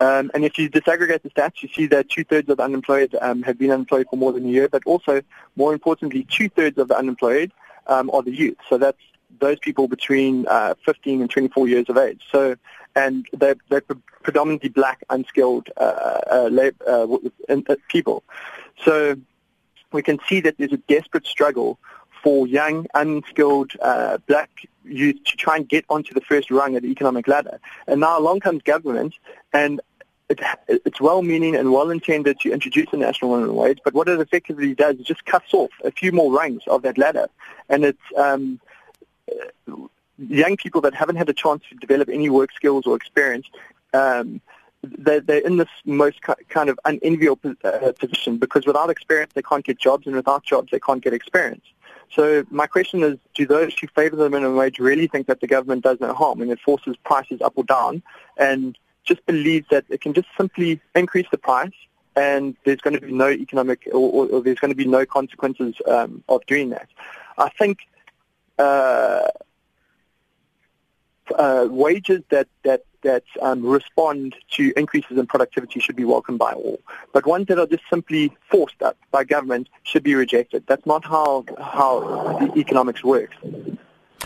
Um, 0.00 0.30
and 0.32 0.44
if 0.44 0.58
you 0.58 0.70
disaggregate 0.70 1.22
the 1.22 1.30
stats, 1.30 1.62
you 1.62 1.68
see 1.68 1.86
that 1.86 2.08
two-thirds 2.08 2.48
of 2.48 2.58
the 2.58 2.62
unemployed 2.62 3.16
um, 3.20 3.42
have 3.42 3.58
been 3.58 3.70
unemployed 3.70 4.06
for 4.08 4.16
more 4.16 4.32
than 4.32 4.44
a 4.46 4.48
year, 4.48 4.68
but 4.68 4.82
also, 4.86 5.22
more 5.56 5.72
importantly, 5.72 6.26
two-thirds 6.30 6.78
of 6.78 6.88
the 6.88 6.96
unemployed 6.96 7.52
um, 7.88 8.08
are 8.12 8.22
the 8.22 8.30
youth. 8.30 8.56
So 8.68 8.78
that's 8.78 8.98
those 9.40 9.58
people 9.58 9.88
between 9.88 10.46
uh, 10.46 10.74
15 10.84 11.20
and 11.20 11.30
24 11.30 11.68
years 11.68 11.86
of 11.88 11.96
age. 11.96 12.22
So, 12.30 12.56
and 12.94 13.26
they're, 13.32 13.56
they're 13.68 13.82
predominantly 14.22 14.68
black, 14.68 15.02
unskilled 15.10 15.68
uh, 15.76 16.20
uh, 16.30 16.70
uh, 16.86 17.18
uh, 17.48 17.76
people. 17.88 18.22
So 18.84 19.16
we 19.92 20.02
can 20.02 20.18
see 20.28 20.40
that 20.40 20.58
there's 20.58 20.72
a 20.72 20.78
desperate 20.88 21.26
struggle 21.26 21.78
for 22.22 22.46
young, 22.46 22.86
unskilled 22.94 23.72
uh, 23.80 24.18
black 24.26 24.50
youth 24.84 25.22
to 25.24 25.36
try 25.36 25.56
and 25.56 25.68
get 25.68 25.84
onto 25.88 26.14
the 26.14 26.20
first 26.20 26.50
rung 26.50 26.76
of 26.76 26.82
the 26.82 26.88
economic 26.88 27.28
ladder. 27.28 27.60
And 27.86 28.00
now 28.00 28.18
along 28.18 28.40
comes 28.40 28.62
government, 28.62 29.14
and 29.52 29.80
it, 30.28 30.40
it's 30.68 31.00
well-meaning 31.00 31.56
and 31.56 31.72
well-intended 31.72 32.40
to 32.40 32.52
introduce 32.52 32.88
a 32.92 32.96
national 32.96 33.34
minimum 33.36 33.56
wage, 33.56 33.80
but 33.84 33.94
what 33.94 34.08
it 34.08 34.20
effectively 34.20 34.74
does 34.74 34.96
is 34.96 35.06
just 35.06 35.24
cuts 35.24 35.52
off 35.52 35.70
a 35.84 35.90
few 35.90 36.12
more 36.12 36.32
rungs 36.32 36.62
of 36.66 36.82
that 36.82 36.98
ladder. 36.98 37.28
And 37.68 37.84
it's 37.84 37.98
um, 38.16 38.60
young 40.18 40.56
people 40.56 40.80
that 40.82 40.94
haven't 40.94 41.16
had 41.16 41.28
a 41.28 41.32
chance 41.32 41.62
to 41.70 41.76
develop 41.76 42.08
any 42.08 42.28
work 42.28 42.52
skills 42.52 42.86
or 42.86 42.96
experience, 42.96 43.46
um, 43.94 44.40
they're, 44.82 45.20
they're 45.20 45.46
in 45.46 45.56
this 45.56 45.68
most 45.84 46.20
kind 46.22 46.68
of 46.68 46.78
unenviable 46.84 47.54
uh, 47.64 47.92
position 47.98 48.38
because 48.38 48.64
without 48.66 48.90
experience 48.90 49.32
they 49.34 49.42
can't 49.42 49.64
get 49.64 49.78
jobs 49.78 50.06
and 50.06 50.14
without 50.14 50.44
jobs 50.44 50.70
they 50.70 50.78
can't 50.78 51.02
get 51.02 51.12
experience. 51.12 51.64
So 52.14 52.44
my 52.50 52.66
question 52.66 53.02
is, 53.02 53.18
do 53.34 53.46
those 53.46 53.76
who 53.78 53.86
favour 53.88 54.16
the 54.16 54.30
minimum 54.30 54.56
wage 54.56 54.78
really 54.78 55.06
think 55.06 55.26
that 55.26 55.40
the 55.40 55.46
government 55.46 55.84
does 55.84 56.00
no 56.00 56.14
harm 56.14 56.40
and 56.40 56.50
it 56.50 56.60
forces 56.60 56.96
prices 57.04 57.40
up 57.40 57.52
or 57.56 57.64
down 57.64 58.02
and 58.36 58.78
just 59.04 59.24
believe 59.26 59.66
that 59.70 59.84
it 59.88 60.00
can 60.00 60.14
just 60.14 60.28
simply 60.36 60.80
increase 60.94 61.26
the 61.30 61.38
price 61.38 61.72
and 62.16 62.56
there's 62.64 62.80
going 62.80 62.94
to 62.94 63.00
be 63.00 63.12
no 63.12 63.30
economic 63.30 63.88
or, 63.92 64.10
or, 64.10 64.26
or 64.26 64.42
there's 64.42 64.58
going 64.58 64.70
to 64.70 64.76
be 64.76 64.84
no 64.84 65.06
consequences 65.06 65.74
um, 65.86 66.22
of 66.28 66.44
doing 66.46 66.70
that? 66.70 66.88
I 67.36 67.48
think 67.50 67.78
uh, 68.58 69.28
uh, 71.34 71.68
wages 71.70 72.22
that 72.30 72.48
that 72.64 72.84
that 73.02 73.24
um, 73.40 73.64
respond 73.64 74.36
to 74.52 74.72
increases 74.76 75.18
in 75.18 75.26
productivity 75.26 75.80
should 75.80 75.96
be 75.96 76.04
welcomed 76.04 76.38
by 76.38 76.52
all, 76.52 76.80
but 77.12 77.26
ones 77.26 77.46
that 77.46 77.58
are 77.58 77.66
just 77.66 77.84
simply 77.88 78.32
forced 78.50 78.82
up 78.82 78.96
by 79.10 79.24
government 79.24 79.68
should 79.82 80.02
be 80.02 80.14
rejected. 80.14 80.64
That's 80.66 80.86
not 80.86 81.04
how 81.04 81.44
how 81.60 82.38
the 82.38 82.58
economics 82.58 83.04
works. 83.04 83.36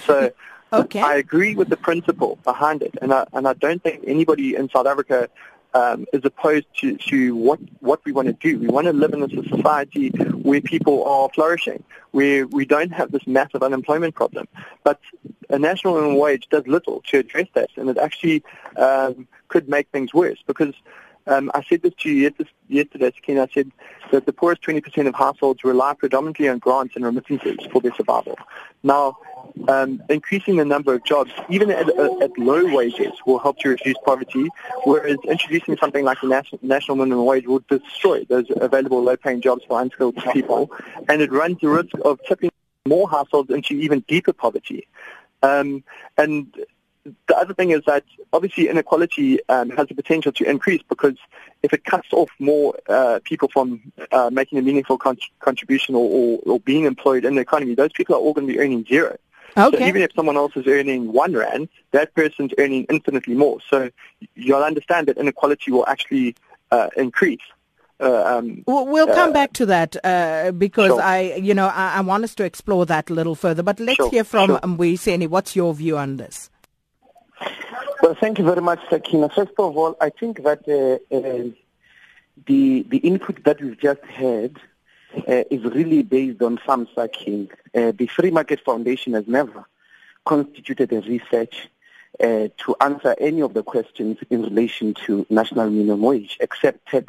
So 0.04 0.32
Okay. 0.72 1.00
I 1.02 1.16
agree 1.16 1.54
with 1.54 1.68
the 1.68 1.76
principle 1.76 2.38
behind 2.44 2.82
it, 2.82 2.94
and 3.02 3.12
I, 3.12 3.26
and 3.34 3.46
I 3.46 3.52
don't 3.52 3.82
think 3.82 4.04
anybody 4.06 4.56
in 4.56 4.70
South 4.70 4.86
Africa 4.86 5.28
um, 5.74 6.06
is 6.12 6.22
opposed 6.24 6.66
to, 6.80 6.96
to 6.96 7.36
what, 7.36 7.58
what 7.80 8.04
we 8.04 8.12
want 8.12 8.28
to 8.28 8.34
do. 8.34 8.58
We 8.58 8.68
want 8.68 8.86
to 8.86 8.92
live 8.92 9.12
in 9.12 9.22
a 9.22 9.28
society 9.28 10.08
where 10.08 10.60
people 10.60 11.04
are 11.04 11.28
flourishing, 11.34 11.82
where 12.10 12.46
we 12.46 12.64
don't 12.64 12.92
have 12.92 13.12
this 13.12 13.26
massive 13.26 13.62
unemployment 13.62 14.14
problem. 14.14 14.48
But 14.84 15.00
a 15.48 15.58
national 15.58 15.94
minimum 15.94 16.18
wage 16.18 16.48
does 16.50 16.66
little 16.66 17.02
to 17.08 17.18
address 17.18 17.48
that, 17.54 17.70
and 17.76 17.88
it 17.88 17.98
actually 17.98 18.42
um, 18.76 19.26
could 19.48 19.68
make 19.68 19.88
things 19.90 20.12
worse 20.12 20.38
because 20.46 20.74
um, 21.26 21.50
I 21.54 21.62
said 21.62 21.82
this 21.82 21.94
to 22.00 22.10
you 22.10 22.32
yesterday, 22.68 23.12
Ken. 23.22 23.38
I 23.38 23.46
said 23.52 23.70
that 24.10 24.26
the 24.26 24.32
poorest 24.32 24.62
20% 24.62 25.06
of 25.06 25.14
households 25.14 25.62
rely 25.62 25.94
predominantly 25.94 26.48
on 26.48 26.58
grants 26.58 26.96
and 26.96 27.04
remittances 27.04 27.58
for 27.72 27.80
their 27.80 27.94
survival. 27.94 28.36
Now, 28.82 29.16
um, 29.68 30.02
increasing 30.08 30.56
the 30.56 30.64
number 30.64 30.94
of 30.94 31.04
jobs, 31.04 31.30
even 31.48 31.70
at, 31.70 31.88
at, 31.88 32.38
low 32.38 32.64
wages, 32.74 33.12
will 33.26 33.38
help 33.38 33.58
to 33.58 33.70
reduce 33.70 33.96
poverty, 34.04 34.48
whereas 34.84 35.18
introducing 35.24 35.76
something 35.76 36.04
like 36.04 36.20
the 36.20 36.28
national, 36.28 36.58
national 36.62 36.96
minimum 36.96 37.24
wage 37.24 37.46
will 37.46 37.62
destroy 37.68 38.24
those 38.24 38.46
available 38.56 39.02
low-paying 39.02 39.40
jobs 39.40 39.64
for 39.64 39.80
unskilled 39.80 40.16
people, 40.32 40.70
and 41.08 41.22
it 41.22 41.30
runs 41.30 41.58
the 41.60 41.68
risk 41.68 41.94
of 42.04 42.18
tipping 42.26 42.50
more 42.86 43.08
households 43.08 43.50
into 43.50 43.74
even 43.74 44.00
deeper 44.08 44.32
poverty. 44.32 44.86
Um, 45.42 45.84
and 46.16 46.54
the 47.26 47.36
other 47.36 47.54
thing 47.54 47.70
is 47.70 47.82
that 47.86 48.04
obviously 48.32 48.68
inequality 48.68 49.40
um, 49.48 49.70
has 49.70 49.88
the 49.88 49.94
potential 49.94 50.32
to 50.32 50.48
increase 50.48 50.82
because 50.88 51.16
if 51.62 51.72
it 51.72 51.84
cuts 51.84 52.08
off 52.12 52.30
more 52.38 52.78
uh, 52.88 53.18
people 53.24 53.48
from 53.48 53.92
uh, 54.12 54.30
making 54.32 54.58
a 54.58 54.62
meaningful 54.62 54.98
con- 54.98 55.18
contribution 55.40 55.94
or, 55.94 56.08
or, 56.08 56.38
or, 56.46 56.60
being 56.60 56.84
employed 56.84 57.24
in 57.24 57.34
the 57.34 57.40
economy, 57.40 57.74
those 57.74 57.92
people 57.92 58.14
are 58.14 58.18
all 58.18 58.32
going 58.32 58.46
to 58.46 58.52
be 58.52 58.58
earning 58.58 58.84
zero. 58.84 59.16
Okay. 59.56 59.78
So 59.78 59.84
even 59.86 60.02
if 60.02 60.12
someone 60.14 60.36
else 60.36 60.52
is 60.56 60.66
earning 60.66 61.12
one 61.12 61.34
rand, 61.34 61.68
that 61.90 62.14
person's 62.14 62.52
earning 62.58 62.84
infinitely 62.84 63.34
more. 63.34 63.58
So 63.68 63.90
you'll 64.34 64.62
understand 64.62 65.08
that 65.08 65.18
inequality 65.18 65.70
will 65.70 65.86
actually 65.86 66.36
uh, 66.70 66.88
increase. 66.96 67.40
Uh, 68.00 68.38
um, 68.38 68.64
we'll 68.66 69.06
come 69.06 69.30
uh, 69.30 69.32
back 69.32 69.52
to 69.52 69.66
that 69.66 69.96
uh, 70.04 70.50
because 70.52 70.88
sure. 70.88 71.00
I, 71.00 71.34
you 71.34 71.54
know, 71.54 71.68
I, 71.68 71.98
I, 71.98 72.00
want 72.00 72.24
us 72.24 72.34
to 72.34 72.44
explore 72.44 72.84
that 72.86 73.10
a 73.10 73.14
little 73.14 73.36
further. 73.36 73.62
But 73.62 73.78
let's 73.78 73.96
sure, 73.96 74.10
hear 74.10 74.24
from 74.24 74.50
sure. 74.50 74.58
Mbuyiseni. 74.58 75.28
What's 75.28 75.54
your 75.54 75.72
view 75.72 75.96
on 75.96 76.16
this? 76.16 76.50
Well, 78.02 78.16
thank 78.20 78.38
you 78.38 78.44
very 78.44 78.60
much, 78.60 78.80
Sakina. 78.90 79.28
First 79.28 79.52
of 79.58 79.76
all, 79.76 79.96
I 80.00 80.10
think 80.10 80.42
that 80.42 80.66
uh, 80.68 81.16
uh, 81.16 81.50
the 82.46 82.82
the 82.88 82.98
input 82.98 83.44
that 83.44 83.62
we've 83.62 83.78
just 83.78 84.02
had 84.02 84.56
uh, 85.28 85.44
is 85.50 85.62
really 85.64 86.02
based 86.02 86.42
on 86.42 86.58
some 86.66 86.88
sucking. 86.94 87.50
Uh, 87.74 87.92
the 87.92 88.06
Free 88.06 88.30
Market 88.30 88.60
Foundation 88.60 89.14
has 89.14 89.26
never 89.26 89.66
constituted 90.24 90.92
a 90.92 91.00
research 91.02 91.68
uh, 92.20 92.48
to 92.58 92.76
answer 92.80 93.14
any 93.18 93.40
of 93.40 93.54
the 93.54 93.62
questions 93.62 94.18
in 94.30 94.42
relation 94.42 94.94
to 94.94 95.26
national 95.30 95.70
minimum 95.70 96.02
wage, 96.02 96.36
except 96.40 96.86
tech, 96.88 97.04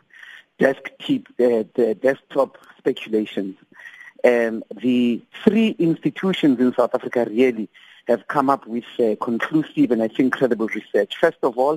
desk 0.59 0.91
tip, 0.99 1.27
uh, 1.39 1.63
the 1.75 1.97
desktop 2.01 2.57
speculations. 2.77 3.55
Um, 4.23 4.63
the 4.81 5.21
three 5.43 5.75
institutions 5.79 6.59
in 6.59 6.73
South 6.73 6.95
Africa 6.95 7.25
really 7.29 7.67
have 8.07 8.27
come 8.27 8.49
up 8.49 8.65
with 8.65 8.85
uh, 8.99 9.15
conclusive 9.21 9.91
and 9.91 10.01
I 10.01 10.07
think 10.07 10.33
credible 10.33 10.67
research. 10.67 11.15
First 11.17 11.39
of 11.43 11.57
all, 11.57 11.75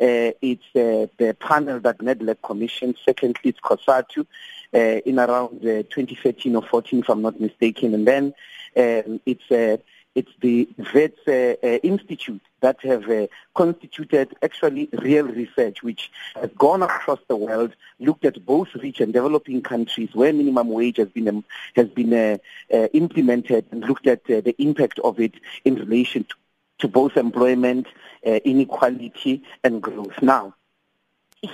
uh, 0.00 0.30
it's 0.40 0.64
the 0.74 1.36
panel 1.40 1.80
that 1.80 1.98
NEDLAC 1.98 2.36
commissioned. 2.42 2.96
Secondly, 3.04 3.40
it's 3.44 3.60
COSATU 3.60 4.26
uh, 4.74 4.78
in 4.78 5.18
around 5.18 5.60
uh, 5.62 5.82
2013 5.90 6.56
or 6.56 6.62
14, 6.62 7.00
if 7.00 7.08
I'm 7.08 7.22
not 7.22 7.40
mistaken. 7.40 7.94
And 7.94 8.06
then 8.06 8.34
um, 8.76 9.20
it's 9.26 9.50
uh, 9.50 9.78
it's 10.18 10.32
the 10.40 10.68
Wits 10.92 11.20
uh, 11.28 11.54
uh, 11.62 11.78
Institute 11.84 12.42
that 12.60 12.80
have 12.82 13.08
uh, 13.08 13.28
constituted 13.54 14.34
actually 14.42 14.88
real 14.92 15.26
research, 15.26 15.82
which 15.84 16.10
has 16.34 16.50
gone 16.58 16.82
across 16.82 17.20
the 17.28 17.36
world, 17.36 17.76
looked 18.00 18.24
at 18.24 18.44
both 18.44 18.74
rich 18.74 19.00
and 19.00 19.12
developing 19.12 19.62
countries 19.62 20.08
where 20.14 20.32
minimum 20.32 20.70
wage 20.70 20.96
has 20.96 21.08
been 21.08 21.28
um, 21.28 21.44
has 21.76 21.88
been 21.88 22.12
uh, 22.12 22.38
uh, 22.74 22.88
implemented, 22.94 23.66
and 23.70 23.84
looked 23.84 24.08
at 24.08 24.22
uh, 24.28 24.40
the 24.40 24.56
impact 24.58 24.98
of 25.00 25.20
it 25.20 25.34
in 25.64 25.76
relation 25.76 26.24
to, 26.24 26.34
to 26.80 26.88
both 26.88 27.16
employment, 27.16 27.86
inequality, 28.24 29.44
and 29.62 29.80
growth. 29.80 30.20
Now, 30.20 30.54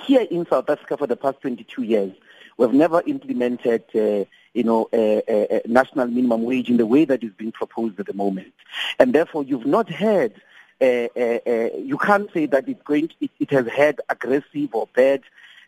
here 0.07 0.27
in 0.31 0.47
South 0.47 0.71
Africa 0.71 0.97
for 0.97 1.07
the 1.07 1.17
past 1.17 1.43
22 1.43 1.83
years, 1.83 2.13
we've 2.57 2.73
never 2.73 3.03
implemented 3.07 3.85
you 4.55 4.63
know, 4.63 4.89
a, 4.93 5.23
a, 5.29 5.63
a 5.65 5.69
national 5.69 6.07
minimum 6.07 6.45
wage 6.45 6.71
in 6.71 6.77
the 6.77 6.87
way 6.87 7.05
that 7.05 7.23
is 7.25 7.33
being 7.33 7.53
proposed 7.53 7.99
at 7.99 8.07
the 8.07 8.15
moment. 8.15 8.55
And 8.99 9.13
therefore, 9.13 9.43
you've 9.43 9.67
not 9.67 9.89
had 9.89 10.33
uh, 10.81 11.09
uh, 11.17 11.39
uh, 11.47 11.69
you 11.79 11.97
can't 11.99 12.31
say 12.33 12.47
that 12.47 12.69
it's 12.69 12.83
going 12.83 13.09
to, 13.09 13.15
it, 13.21 13.31
it, 13.39 13.51
has 13.51 13.67
had 13.69 14.01
aggressive 14.09 14.69
or 14.73 14.89
bad 14.95 15.23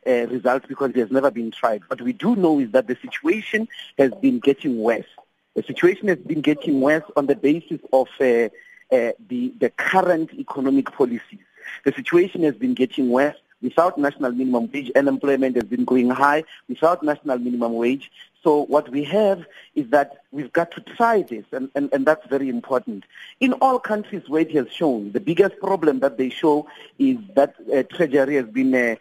uh, 0.07 0.27
results 0.27 0.67
because 0.67 0.91
it 0.91 0.97
has 0.97 1.11
never 1.11 1.31
been 1.31 1.51
tried. 1.51 1.83
What 1.89 2.01
we 2.03 2.13
do 2.13 2.35
know 2.35 2.59
is 2.59 2.73
that 2.73 2.89
the 2.89 2.97
situation 3.01 3.69
has 3.99 4.13
been 4.15 4.41
getting 4.41 4.79
worse. 4.79 5.07
The 5.55 5.63
situation 5.63 6.09
has 6.09 6.19
been 6.19 6.41
getting 6.41 6.81
worse 6.81 7.05
on 7.17 7.27
the 7.27 7.37
basis 7.37 7.81
of 7.93 8.09
uh, 8.21 8.25
uh, 8.25 9.13
the, 9.29 9.55
the 9.59 9.73
current 9.77 10.35
economic 10.35 10.93
policies. 10.93 11.41
The 11.85 11.93
situation 11.93 12.43
has 12.43 12.57
been 12.57 12.75
getting 12.75 13.09
worse 13.09 13.37
without 13.63 13.99
national 13.99 14.33
minimum 14.33 14.71
wage. 14.73 14.91
Unemployment 14.95 15.57
has 15.57 15.65
been 15.65 15.85
going 15.85 16.11
high 16.11 16.45
without 16.69 17.03
national 17.03 17.39
minimum 17.39 17.75
wage. 17.75 18.11
So 18.43 18.65
what 18.67 18.89
we 18.91 19.03
have 19.05 19.45
is 19.75 19.89
that 19.91 20.23
we've 20.33 20.53
got 20.53 20.71
to 20.73 20.81
try 20.81 21.23
this, 21.23 21.45
and, 21.53 21.71
and, 21.75 21.89
and 21.93 22.05
that's 22.07 22.27
very 22.27 22.49
important. 22.49 23.05
In 23.41 23.53
all 23.55 23.79
countries 23.79 24.29
where 24.29 24.43
it 24.43 24.53
has 24.53 24.71
shown, 24.71 25.13
the 25.13 25.21
biggest 25.21 25.59
problem 25.61 26.01
that 26.01 26.19
they 26.19 26.31
show 26.31 26.69
is 26.99 27.17
that 27.35 27.55
uh, 27.75 27.83
Treasury 27.85 28.37
has 28.37 28.47
been, 28.47 28.75
uh, 28.75 28.97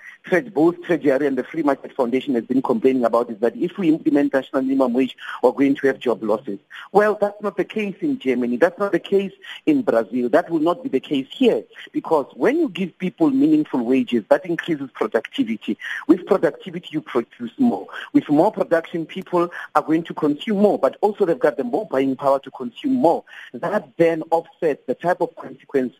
both 0.54 0.82
Treasury 0.84 1.28
and 1.28 1.38
the 1.38 1.44
Free 1.44 1.64
Market 1.64 1.94
Foundation 1.94 2.36
has 2.36 2.46
been 2.46 2.62
complaining 2.62 3.06
about 3.06 3.30
is 3.30 3.40
that 3.40 3.56
if 3.56 3.78
we 3.78 3.90
implement 3.90 4.34
national 4.34 4.62
minimum 4.62 4.94
wage, 4.94 5.18
we're 5.42 5.52
going 5.52 5.76
to 5.76 5.88
have 5.88 6.00
job 6.00 6.24
losses. 6.24 6.60
Well, 6.92 7.18
that's 7.20 7.42
not 7.42 7.58
the 7.58 7.66
case 7.66 7.96
in 8.02 8.20
Germany. 8.20 8.58
That's 8.58 8.80
not 8.80 8.92
the 8.92 9.00
case 9.00 9.34
in 9.66 9.82
Brazil. 9.82 10.30
That 10.30 10.50
will 10.50 10.60
not 10.60 10.84
be 10.84 10.90
the 10.90 11.00
case 11.00 11.28
here, 11.32 11.64
because 11.92 12.28
when 12.36 12.58
you 12.58 12.70
give 12.70 12.98
people 12.98 13.30
meaningful 13.30 13.84
wages, 13.84 14.24
that 14.30 14.46
increases 14.46 14.90
productivity. 14.94 15.78
With 16.08 16.26
productivity, 16.26 16.90
you 16.92 17.02
produce 17.02 17.52
more. 17.58 17.88
With 18.14 18.30
more 18.30 18.52
production, 18.52 19.06
people 19.06 19.50
are 19.74 19.82
going 19.82 20.04
to 20.04 20.14
consume 20.14 20.60
more, 20.60 20.80
but 20.80 20.98
also 21.02 21.25
they've 21.26 21.40
got 21.40 21.58
the 21.58 21.64
more 21.64 21.86
buying 21.86 22.16
power 22.16 22.40
to 22.40 22.52
consume 22.52 22.94
more. 22.94 23.24
That 23.54 23.98
then 23.98 24.24
offsets 24.32 24.84
the 24.88 24.96
type 24.96 25.22
of 25.22 25.36
consequence 25.36 25.94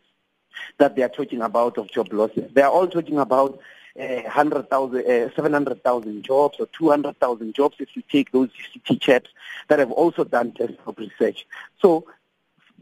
that 0.78 0.96
they 0.96 1.04
are 1.04 1.10
talking 1.10 1.42
about 1.42 1.78
of 1.78 1.92
job 1.92 2.12
losses. 2.14 2.52
They 2.54 2.62
are 2.62 2.72
all 2.72 2.88
talking 2.88 3.20
about 3.20 3.60
uh, 4.00 4.22
100,000, 4.24 5.06
uh, 5.06 5.36
700,000 5.36 6.24
jobs 6.24 6.60
or 6.60 6.68
200,000 6.68 7.54
jobs 7.54 7.78
if 7.80 7.96
you 7.96 8.04
take 8.12 8.32
those 8.32 8.50
UCT 8.50 9.00
chaps 9.00 9.30
that 9.68 9.80
have 9.80 9.92
also 9.92 10.24
done 10.24 10.52
desktop 10.52 10.98
research. 11.00 11.46
So 11.82 12.06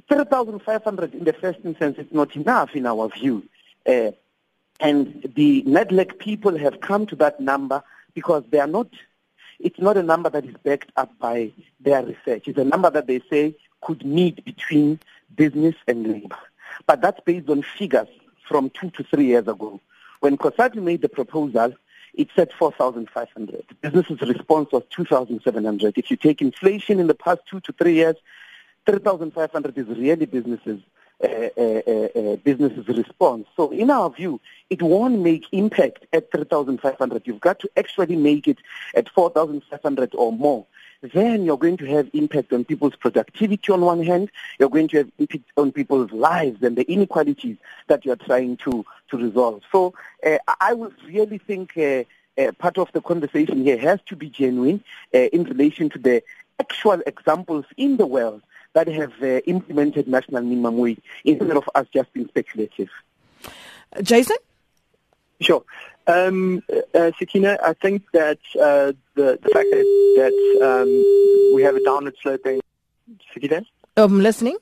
3,500 0.07 1.13
in 1.13 1.23
the 1.23 1.33
first 1.33 1.59
instance 1.63 1.97
is 1.97 2.11
not 2.11 2.35
enough 2.35 2.75
in 2.75 2.85
our 2.85 3.09
view. 3.09 3.43
Uh, 3.85 4.11
and 4.79 5.31
the 5.35 5.63
NEDLAC 5.63 6.19
people 6.19 6.57
have 6.57 6.81
come 6.81 7.05
to 7.07 7.15
that 7.17 7.39
number 7.39 7.83
because 8.13 8.43
they 8.49 8.59
are 8.59 8.67
not 8.67 8.87
it's 9.59 9.79
not 9.79 9.97
a 9.97 10.03
number 10.03 10.29
that 10.29 10.45
is 10.45 10.55
backed 10.63 10.91
up 10.97 11.17
by 11.19 11.51
their 11.79 12.03
research. 12.03 12.47
It's 12.47 12.59
a 12.59 12.63
number 12.63 12.89
that 12.89 13.07
they 13.07 13.21
say 13.29 13.55
could 13.81 14.05
meet 14.05 14.43
between 14.45 14.99
business 15.35 15.75
and 15.87 16.07
labor. 16.07 16.37
But 16.87 17.01
that's 17.01 17.19
based 17.21 17.49
on 17.49 17.63
figures 17.77 18.07
from 18.47 18.69
two 18.69 18.89
to 18.91 19.03
three 19.03 19.25
years 19.25 19.47
ago. 19.47 19.79
When 20.19 20.37
COSATU 20.37 20.81
made 20.81 21.01
the 21.01 21.09
proposal, 21.09 21.73
it 22.13 22.29
said 22.35 22.51
4,500. 22.53 23.63
Business's 23.81 24.21
response 24.21 24.71
was 24.71 24.83
2,700. 24.91 25.97
If 25.97 26.11
you 26.11 26.17
take 26.17 26.41
inflation 26.41 26.99
in 26.99 27.07
the 27.07 27.15
past 27.15 27.41
two 27.49 27.59
to 27.61 27.73
three 27.73 27.95
years, 27.95 28.15
3,500 28.85 29.77
is 29.77 29.87
really 29.87 30.25
businesses 30.25 30.81
businesses 32.43 32.87
response. 32.87 33.47
So 33.55 33.71
in 33.71 33.89
our 33.89 34.09
view, 34.09 34.41
it 34.69 34.81
won't 34.81 35.19
make 35.19 35.45
impact 35.51 36.05
at 36.13 36.31
3,500. 36.31 37.23
You've 37.25 37.39
got 37.39 37.59
to 37.59 37.69
actually 37.77 38.15
make 38.15 38.47
it 38.47 38.57
at 38.95 39.09
4,500 39.09 40.15
or 40.15 40.31
more. 40.31 40.65
Then 41.01 41.43
you're 41.43 41.57
going 41.57 41.77
to 41.77 41.85
have 41.85 42.09
impact 42.13 42.53
on 42.53 42.63
people's 42.63 42.95
productivity 42.95 43.71
on 43.71 43.81
one 43.81 44.03
hand. 44.03 44.31
You're 44.57 44.69
going 44.69 44.87
to 44.89 44.97
have 44.99 45.11
impact 45.19 45.51
on 45.57 45.73
people's 45.73 46.11
lives 46.11 46.63
and 46.63 46.77
the 46.77 46.89
inequalities 46.89 47.57
that 47.87 48.05
you're 48.05 48.15
trying 48.15 48.57
to, 48.57 48.85
to 49.09 49.17
resolve. 49.17 49.63
So 49.71 49.93
uh, 50.25 50.37
I 50.61 50.73
would 50.73 50.95
really 51.05 51.39
think 51.39 51.77
uh, 51.77 52.05
uh, 52.41 52.53
part 52.53 52.77
of 52.77 52.89
the 52.93 53.01
conversation 53.01 53.63
here 53.63 53.77
has 53.77 53.99
to 54.07 54.15
be 54.15 54.29
genuine 54.29 54.83
in 55.11 55.43
relation 55.43 55.89
to 55.89 55.99
the 55.99 56.23
actual 56.59 57.01
examples 57.05 57.65
in 57.77 57.97
the 57.97 58.05
world 58.05 58.41
that 58.73 58.87
have 58.87 59.13
uh, 59.21 59.39
implemented 59.45 60.07
national 60.07 60.41
minimum 60.41 60.77
wage 60.77 61.01
instead 61.23 61.55
of 61.55 61.69
us 61.75 61.87
just 61.93 62.11
being 62.13 62.27
speculative. 62.27 62.89
Jasson? 63.97 64.37
Sure. 65.41 65.63
Um, 66.07 66.63
uh, 66.93 67.11
Sakina, 67.17 67.57
I 67.63 67.73
think 67.73 68.03
that 68.13 68.39
uh, 68.55 68.93
the, 69.15 69.39
the 69.41 69.49
fact 69.49 69.69
that, 69.71 69.85
that 70.17 70.65
um, 70.65 71.55
we 71.55 71.61
have 71.63 71.75
a 71.75 71.83
downward 71.83 72.15
sloping... 72.21 72.61
Sakina? 73.33 73.63
I'm 73.95 74.21
listening. 74.21 74.57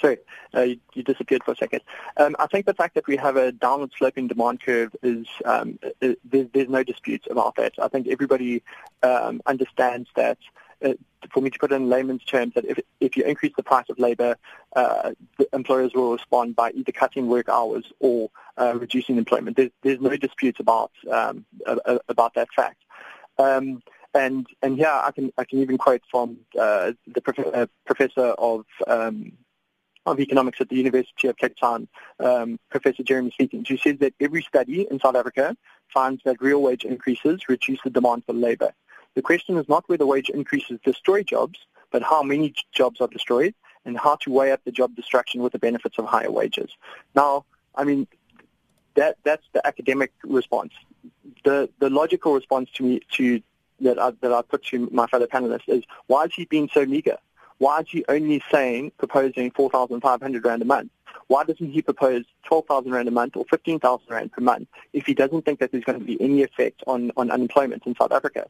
Sorry, 0.00 0.18
uh, 0.54 0.62
you, 0.62 0.80
you, 0.94 1.02
disappeared 1.04 1.42
for 1.44 1.52
a 1.52 1.56
second. 1.56 1.80
Um, 2.16 2.34
I 2.38 2.46
think 2.48 2.66
the 2.66 2.74
fact 2.74 2.96
that 2.96 3.06
we 3.06 3.16
have 3.16 3.36
a 3.36 3.52
downward 3.52 3.92
sloping 3.96 4.26
demand 4.26 4.60
curve 4.60 4.94
is 5.02 5.26
um, 5.44 5.78
is, 6.00 6.16
there's, 6.24 6.48
there's, 6.52 6.68
no 6.68 6.82
dispute 6.82 7.24
about 7.30 7.54
that. 7.54 7.74
I 7.80 7.86
think 7.86 8.08
everybody 8.08 8.62
um, 9.04 9.40
understands 9.46 10.08
that. 10.16 10.38
Uh, 10.84 10.94
for 11.32 11.40
me 11.40 11.50
to 11.50 11.58
put 11.58 11.72
it 11.72 11.76
in 11.76 11.88
layman's 11.88 12.24
terms, 12.24 12.54
that 12.54 12.64
if 12.64 12.78
if 13.00 13.16
you 13.16 13.24
increase 13.24 13.52
the 13.56 13.62
price 13.62 13.86
of 13.88 13.98
labour, 13.98 14.36
uh, 14.74 15.12
employers 15.52 15.92
will 15.94 16.12
respond 16.12 16.56
by 16.56 16.70
either 16.72 16.92
cutting 16.92 17.28
work 17.28 17.48
hours 17.48 17.84
or 18.00 18.30
uh, 18.58 18.74
reducing 18.76 19.16
employment. 19.16 19.56
There's, 19.56 19.70
there's 19.82 20.00
no 20.00 20.16
dispute 20.16 20.58
about 20.60 20.90
um, 21.10 21.44
about 22.08 22.34
that 22.34 22.48
fact. 22.54 22.82
Um, 23.38 23.82
and 24.14 24.46
and 24.62 24.76
here 24.76 24.88
I 24.92 25.10
can 25.10 25.32
I 25.38 25.44
can 25.44 25.60
even 25.60 25.78
quote 25.78 26.02
from 26.10 26.38
uh, 26.58 26.92
the 27.06 27.20
prof- 27.20 27.54
uh, 27.54 27.66
professor 27.86 28.26
of 28.38 28.64
um, 28.86 29.32
of 30.06 30.18
economics 30.20 30.60
at 30.60 30.68
the 30.68 30.76
University 30.76 31.28
of 31.28 31.36
Cape 31.36 31.56
Town, 31.56 31.88
um, 32.18 32.58
Professor 32.70 33.02
Jeremy 33.02 33.32
Seekings, 33.38 33.68
who 33.68 33.76
says 33.76 33.98
that 33.98 34.14
every 34.20 34.42
study 34.42 34.86
in 34.90 34.98
South 35.00 35.14
Africa 35.14 35.56
finds 35.88 36.22
that 36.24 36.40
real 36.40 36.60
wage 36.60 36.84
increases 36.84 37.48
reduce 37.48 37.78
the 37.84 37.90
demand 37.90 38.24
for 38.26 38.32
labour. 38.32 38.72
The 39.14 39.22
question 39.22 39.56
is 39.56 39.68
not 39.68 39.88
whether 39.88 40.06
wage 40.06 40.30
increases 40.30 40.78
destroy 40.84 41.22
jobs, 41.22 41.58
but 41.90 42.02
how 42.02 42.22
many 42.22 42.54
jobs 42.72 43.00
are 43.00 43.08
destroyed 43.08 43.54
and 43.84 43.98
how 43.98 44.16
to 44.16 44.30
weigh 44.30 44.52
up 44.52 44.60
the 44.64 44.72
job 44.72 44.94
destruction 44.94 45.42
with 45.42 45.52
the 45.52 45.58
benefits 45.58 45.98
of 45.98 46.06
higher 46.06 46.30
wages. 46.30 46.70
Now, 47.14 47.44
I 47.74 47.84
mean, 47.84 48.06
that 48.94 49.16
that's 49.24 49.44
the 49.52 49.66
academic 49.66 50.12
response. 50.24 50.72
The 51.44 51.68
the 51.78 51.90
logical 51.90 52.34
response 52.34 52.70
to 52.74 52.82
me 52.82 53.00
to 53.12 53.42
that 53.80 53.98
I, 53.98 54.12
that 54.20 54.32
I 54.32 54.42
put 54.42 54.64
to 54.66 54.88
my 54.92 55.06
fellow 55.06 55.26
panelists 55.26 55.68
is 55.68 55.84
why 56.06 56.24
is 56.24 56.32
he 56.34 56.44
being 56.44 56.68
so 56.72 56.86
meager? 56.86 57.16
Why 57.58 57.80
is 57.80 57.86
he 57.88 58.04
only 58.08 58.42
saying 58.50 58.92
proposing 58.98 59.50
4,500 59.52 60.44
rand 60.44 60.62
a 60.62 60.64
month? 60.64 60.90
Why 61.28 61.44
doesn't 61.44 61.70
he 61.70 61.80
propose 61.80 62.24
12,000 62.44 62.90
rand 62.90 63.08
a 63.08 63.12
month 63.12 63.36
or 63.36 63.44
15,000 63.48 64.06
rand 64.08 64.32
per 64.32 64.42
month 64.42 64.68
if 64.92 65.06
he 65.06 65.14
doesn't 65.14 65.44
think 65.44 65.60
that 65.60 65.70
there's 65.70 65.84
going 65.84 65.98
to 65.98 66.04
be 66.04 66.20
any 66.20 66.42
effect 66.42 66.82
on, 66.86 67.12
on 67.16 67.30
unemployment 67.30 67.84
in 67.86 67.94
South 67.94 68.12
Africa? 68.12 68.48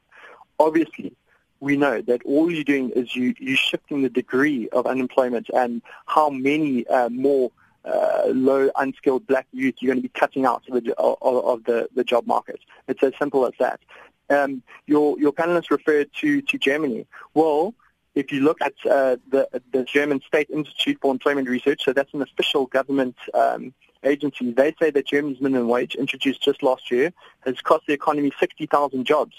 Obviously, 0.58 1.14
we 1.60 1.76
know 1.76 2.02
that 2.02 2.22
all 2.24 2.50
you're 2.50 2.64
doing 2.64 2.90
is 2.90 3.14
you, 3.14 3.34
you're 3.38 3.56
shifting 3.56 4.02
the 4.02 4.08
degree 4.08 4.68
of 4.70 4.86
unemployment 4.86 5.48
and 5.54 5.80
how 6.06 6.28
many 6.28 6.86
uh, 6.88 7.08
more 7.08 7.52
uh, 7.84 8.24
low 8.28 8.70
unskilled 8.76 9.26
black 9.26 9.46
youth 9.52 9.76
you're 9.78 9.92
going 9.92 10.02
to 10.02 10.08
be 10.08 10.20
cutting 10.20 10.44
out 10.44 10.62
of 10.68 10.84
the, 10.84 10.94
of, 10.98 11.16
of 11.22 11.64
the, 11.64 11.88
the 11.94 12.04
job 12.04 12.26
market. 12.26 12.60
It's 12.88 13.02
as 13.02 13.12
simple 13.18 13.46
as 13.46 13.52
that. 13.58 13.80
Um, 14.30 14.62
your 14.86 15.18
your 15.20 15.32
panelists 15.32 15.70
referred 15.70 16.10
to 16.20 16.42
to 16.42 16.58
Germany. 16.58 17.06
Well, 17.34 17.74
if 18.14 18.32
you 18.32 18.40
look 18.40 18.60
at 18.60 18.74
uh, 18.88 19.16
the 19.30 19.48
the 19.72 19.84
German 19.84 20.20
State 20.26 20.48
Institute 20.50 20.98
for 21.00 21.10
Employment 21.10 21.48
Research, 21.48 21.84
so 21.84 21.92
that's 21.92 22.14
an 22.14 22.22
official 22.22 22.66
government 22.66 23.16
um, 23.34 23.74
agency, 24.04 24.52
they 24.52 24.74
say 24.80 24.90
that 24.90 25.06
Germany's 25.06 25.40
minimum 25.40 25.68
wage, 25.68 25.94
introduced 25.94 26.42
just 26.42 26.62
last 26.62 26.90
year, 26.90 27.12
has 27.40 27.60
cost 27.60 27.86
the 27.86 27.92
economy 27.92 28.32
60,000 28.38 29.04
jobs. 29.04 29.34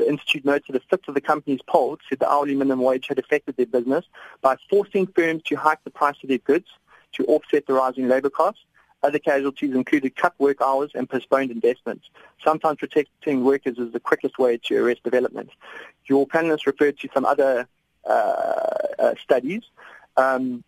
The 0.00 0.08
institute 0.08 0.46
notes 0.46 0.66
that 0.66 0.76
a 0.76 0.80
fifth 0.80 1.08
of 1.08 1.14
the 1.14 1.20
companies 1.20 1.60
polled 1.66 2.00
said 2.08 2.20
the 2.20 2.30
hourly 2.30 2.54
minimum 2.54 2.82
wage 2.82 3.06
had 3.08 3.18
affected 3.18 3.56
their 3.56 3.66
business 3.66 4.06
by 4.40 4.56
forcing 4.70 5.06
firms 5.06 5.42
to 5.44 5.56
hike 5.56 5.84
the 5.84 5.90
price 5.90 6.16
of 6.22 6.30
their 6.30 6.38
goods 6.38 6.68
to 7.12 7.26
offset 7.26 7.66
the 7.66 7.74
rising 7.74 8.08
labor 8.08 8.30
costs 8.30 8.64
other 9.02 9.18
casualties 9.18 9.74
included 9.74 10.16
cut 10.16 10.34
work 10.38 10.60
hours 10.60 10.90
and 10.94 11.08
postponed 11.08 11.50
investments. 11.50 12.08
Sometimes 12.44 12.78
protecting 12.78 13.44
workers 13.44 13.78
is 13.78 13.92
the 13.92 14.00
quickest 14.00 14.38
way 14.38 14.58
to 14.58 14.76
arrest 14.76 15.02
development. 15.02 15.50
Your 16.06 16.26
panelists 16.26 16.66
referred 16.66 16.98
to 16.98 17.08
some 17.14 17.24
other 17.24 17.66
uh, 18.08 18.12
uh, 18.98 19.14
studies. 19.22 19.62
Um, 20.16 20.64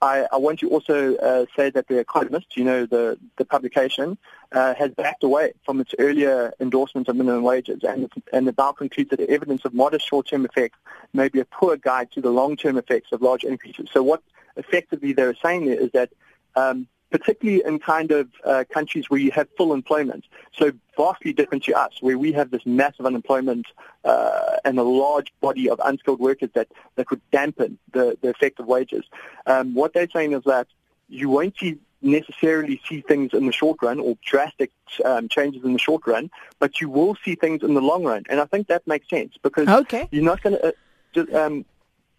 I, 0.00 0.26
I, 0.32 0.36
want 0.36 0.60
to 0.60 0.70
also 0.70 1.16
uh, 1.16 1.46
say 1.56 1.70
that 1.70 1.88
The 1.88 1.98
Economist, 1.98 2.56
you 2.56 2.64
know, 2.64 2.86
the, 2.86 3.18
the 3.36 3.44
publication, 3.44 4.16
uh, 4.52 4.74
has 4.74 4.92
backed 4.92 5.24
away 5.24 5.52
from 5.64 5.80
its 5.80 5.94
earlier 5.98 6.52
endorsement 6.60 7.08
of 7.08 7.16
minimum 7.16 7.42
wages 7.42 7.80
and, 7.82 8.10
and 8.32 8.48
it 8.48 8.56
now 8.56 8.72
concludes 8.72 9.10
that 9.10 9.18
the 9.18 9.28
evidence 9.28 9.64
of 9.64 9.74
modest 9.74 10.08
short-term 10.08 10.44
effects 10.44 10.78
may 11.12 11.28
be 11.28 11.40
a 11.40 11.44
poor 11.44 11.76
guide 11.76 12.10
to 12.12 12.20
the 12.20 12.30
long-term 12.30 12.78
effects 12.78 13.12
of 13.12 13.22
large 13.22 13.44
increases. 13.44 13.88
So 13.92 14.02
what 14.02 14.22
effectively 14.56 15.12
they're 15.12 15.34
saying 15.34 15.66
there 15.66 15.80
is 15.80 15.90
that 15.92 16.10
um, 16.54 16.86
particularly 17.10 17.62
in 17.64 17.78
kind 17.78 18.10
of 18.10 18.28
uh, 18.44 18.64
countries 18.72 19.08
where 19.08 19.20
you 19.20 19.30
have 19.30 19.48
full 19.56 19.72
employment. 19.72 20.24
So 20.56 20.72
vastly 20.96 21.32
different 21.32 21.64
to 21.64 21.74
us, 21.74 21.92
where 22.00 22.18
we 22.18 22.32
have 22.32 22.50
this 22.50 22.64
massive 22.66 23.06
unemployment 23.06 23.66
uh, 24.04 24.56
and 24.64 24.78
a 24.78 24.82
large 24.82 25.32
body 25.40 25.70
of 25.70 25.80
unskilled 25.84 26.20
workers 26.20 26.50
that, 26.54 26.68
that 26.96 27.06
could 27.06 27.20
dampen 27.30 27.78
the, 27.92 28.18
the 28.20 28.28
effect 28.30 28.60
of 28.60 28.66
wages. 28.66 29.04
Um, 29.46 29.74
what 29.74 29.94
they're 29.94 30.10
saying 30.10 30.32
is 30.32 30.44
that 30.44 30.66
you 31.08 31.28
won't 31.28 31.56
see 31.58 31.78
necessarily 32.00 32.80
see 32.88 33.00
things 33.00 33.32
in 33.32 33.46
the 33.46 33.52
short 33.52 33.78
run 33.82 33.98
or 33.98 34.16
drastic 34.24 34.70
um, 35.04 35.28
changes 35.28 35.64
in 35.64 35.72
the 35.72 35.78
short 35.78 36.06
run, 36.06 36.30
but 36.60 36.80
you 36.80 36.88
will 36.88 37.16
see 37.24 37.34
things 37.34 37.62
in 37.62 37.74
the 37.74 37.80
long 37.80 38.04
run. 38.04 38.22
And 38.28 38.38
I 38.38 38.44
think 38.44 38.68
that 38.68 38.86
makes 38.86 39.08
sense 39.08 39.34
because 39.42 39.68
okay. 39.68 40.08
you're 40.10 40.22
not 40.22 40.42
going 40.42 40.56
to... 40.58 40.74
Uh, 41.16 41.46
um, 41.46 41.64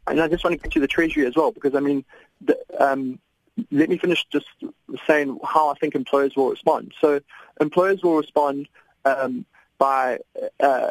and 0.08 0.20
I 0.20 0.28
just 0.28 0.44
want 0.44 0.56
to 0.56 0.62
get 0.62 0.72
to 0.74 0.80
the 0.80 0.88
Treasury 0.88 1.26
as 1.28 1.36
well 1.36 1.52
because, 1.52 1.76
I 1.76 1.80
mean, 1.80 2.04
the, 2.42 2.58
um, 2.80 3.20
let 3.72 3.90
me 3.90 3.98
finish 3.98 4.26
just 4.32 4.48
saying 5.08 5.40
how 5.44 5.70
I 5.70 5.74
think 5.76 5.96
employers 5.96 6.36
will 6.36 6.50
respond. 6.50 6.94
So 7.00 7.20
employers 7.60 8.04
will 8.04 8.18
respond 8.18 8.68
um, 9.06 9.46
by, 9.78 10.20
uh, 10.60 10.90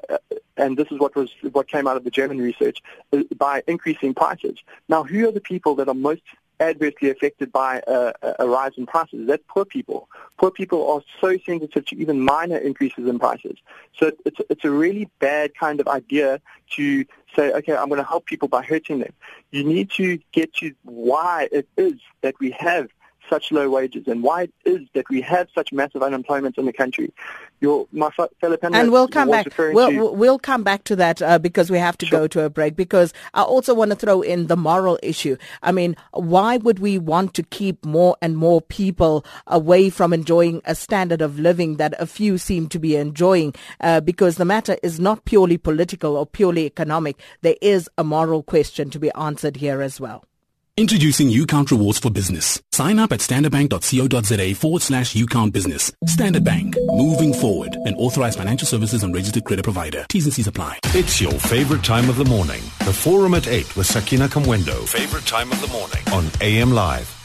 and 0.57 0.76
this 0.76 0.88
is 0.90 0.98
what 0.98 1.14
was 1.14 1.31
what 1.52 1.68
came 1.68 1.87
out 1.87 1.96
of 1.96 2.04
the 2.04 2.11
German 2.11 2.38
research, 2.38 2.83
uh, 3.12 3.22
by 3.37 3.62
increasing 3.66 4.14
prices. 4.14 4.59
Now, 4.88 5.04
who 5.04 5.28
are 5.28 5.33
the 5.33 5.40
people 5.40 5.74
that 5.76 5.88
are 5.88 5.94
most 5.94 6.22
adversely 6.61 7.11
affected 7.11 7.53
by 7.53 7.83
a, 7.87 8.12
a, 8.38 8.49
rise 8.49 8.73
in 8.77 8.87
prices. 8.87 9.27
That's 9.27 9.42
poor 9.49 9.64
people. 9.64 10.09
Poor 10.38 10.51
people 10.51 10.90
are 10.90 11.03
so 11.21 11.37
sensitive 11.44 11.87
to 11.87 11.97
even 11.97 12.21
minor 12.21 12.57
increases 12.57 13.07
in 13.07 13.18
prices. 13.18 13.59
So 13.99 14.12
it's, 14.25 14.37
it's 14.51 14.64
a 14.64 14.71
really 14.71 15.09
bad 15.18 15.55
kind 15.55 15.81
of 15.81 15.88
idea 15.88 16.40
to 16.77 17.05
say, 17.37 17.53
okay, 17.53 17.77
I'm 17.77 17.88
going 17.88 18.01
to 18.01 18.09
help 18.09 18.27
people 18.27 18.49
by 18.49 18.62
hurting 18.62 19.01
them. 19.01 19.12
You 19.51 19.64
need 19.64 19.90
to 19.92 20.18
get 20.33 20.55
to 20.55 20.75
why 20.83 21.49
it 21.53 21.68
is 21.77 21.94
that 22.23 22.35
we 22.40 22.51
have 22.53 22.88
such 23.29 23.53
low 23.53 23.69
wages 23.69 24.07
and 24.07 24.23
why 24.23 24.43
it 24.43 24.53
is 24.64 24.81
that 24.95 25.09
we 25.11 25.21
have 25.21 25.49
such 25.55 25.73
massive 25.73 26.03
unemployment 26.03 26.59
in 26.59 26.67
the 26.67 26.73
country. 26.73 27.12
Your 27.61 27.87
my 27.93 28.11
fellow 28.11 28.57
panelists 28.57 28.75
and 28.75 28.93
we'll 28.93 29.09
come 29.09 29.31
back. 29.31 29.47
We'll 29.59 29.91
to, 29.91 30.12
we'll 30.12 30.38
come 30.38 30.62
back 30.62 30.85
to 30.85 30.97
that 30.97 31.21
uh, 31.21 31.38
because 31.38 31.71
we 31.71 31.79
have 31.79 31.99
to 31.99 32.07
sure. 32.07 32.21
go 32.21 32.27
to 32.29 32.45
a 32.45 32.51
break. 32.51 32.77
Because 32.77 33.12
I 33.35 33.43
also 33.43 33.75
want 33.75 33.91
to 33.91 33.97
throw 33.97 34.23
in 34.23 34.47
the 34.47 34.57
moral 34.57 34.99
issue. 35.03 35.37
I 35.62 35.73
mean, 35.73 35.97
why 36.12 36.59
would 36.59 36.79
we 36.79 36.99
want 36.99 37.35
to 37.35 37.43
keep 37.43 37.85
more 37.85 38.17
and 38.23 38.37
more 38.37 38.61
people 38.61 39.25
away 39.47 39.91
from 39.91 40.12
enjoying 40.12 40.62
a 40.64 40.75
standard 40.75 41.21
of 41.21 41.38
living 41.38 41.77
that 41.77 41.95
a 41.99 42.07
few 42.07 42.38
seem 42.38 42.69
to 42.69 42.79
be 42.79 42.97
enjoying? 42.97 43.55
Uh, 43.81 44.01
because 44.01 44.37
the 44.37 44.45
matter 44.45 44.77
is 44.83 45.01
not 45.01 45.25
purely 45.25 45.59
political 45.59 46.17
or 46.17 46.27
purely 46.27 46.64
economic. 46.67 47.21
There 47.43 47.57
is 47.61 47.91
a 47.99 48.05
moral 48.05 48.43
question 48.43 48.91
to 48.91 48.99
be 48.99 49.11
answered 49.12 49.57
here 49.57 49.83
as 49.83 50.01
well. 50.01 50.25
Introducing 50.79 51.29
UCount 51.29 51.73
Rewards 51.73 51.99
for 51.99 52.09
Business. 52.09 52.62
Sign 52.71 53.01
up 53.01 53.11
at 53.11 53.19
standardbank.co.za 53.19 54.55
forward 54.55 54.81
slash 54.81 55.12
UCount 55.12 55.53
Business. 55.53 55.93
Standard 56.07 56.45
Bank. 56.45 56.77
Moving 56.91 57.35
forward. 57.35 57.75
An 57.85 57.97
authorized 57.97 58.38
financial 58.38 58.69
services 58.69 59.03
and 59.03 59.12
registered 59.12 59.45
credit 59.45 59.64
provider. 59.64 60.07
T's 60.09 60.27
and 60.27 60.33
C's 60.33 60.47
apply. 60.47 60.79
It's 60.95 61.21
your 61.21 61.33
favorite 61.33 61.83
time 61.83 62.09
of 62.09 62.14
the 62.14 62.27
morning. 62.27 62.61
The 62.85 62.93
Forum 62.93 63.35
at 63.35 63.49
8 63.49 63.77
with 63.77 63.88
Sakina 63.88 64.29
Kamwendo. 64.29 64.87
Favorite 64.87 65.27
time 65.27 65.51
of 65.51 65.61
the 65.61 65.67
morning 65.67 66.05
on 66.12 66.31
AM 66.41 66.71
Live. 66.71 67.17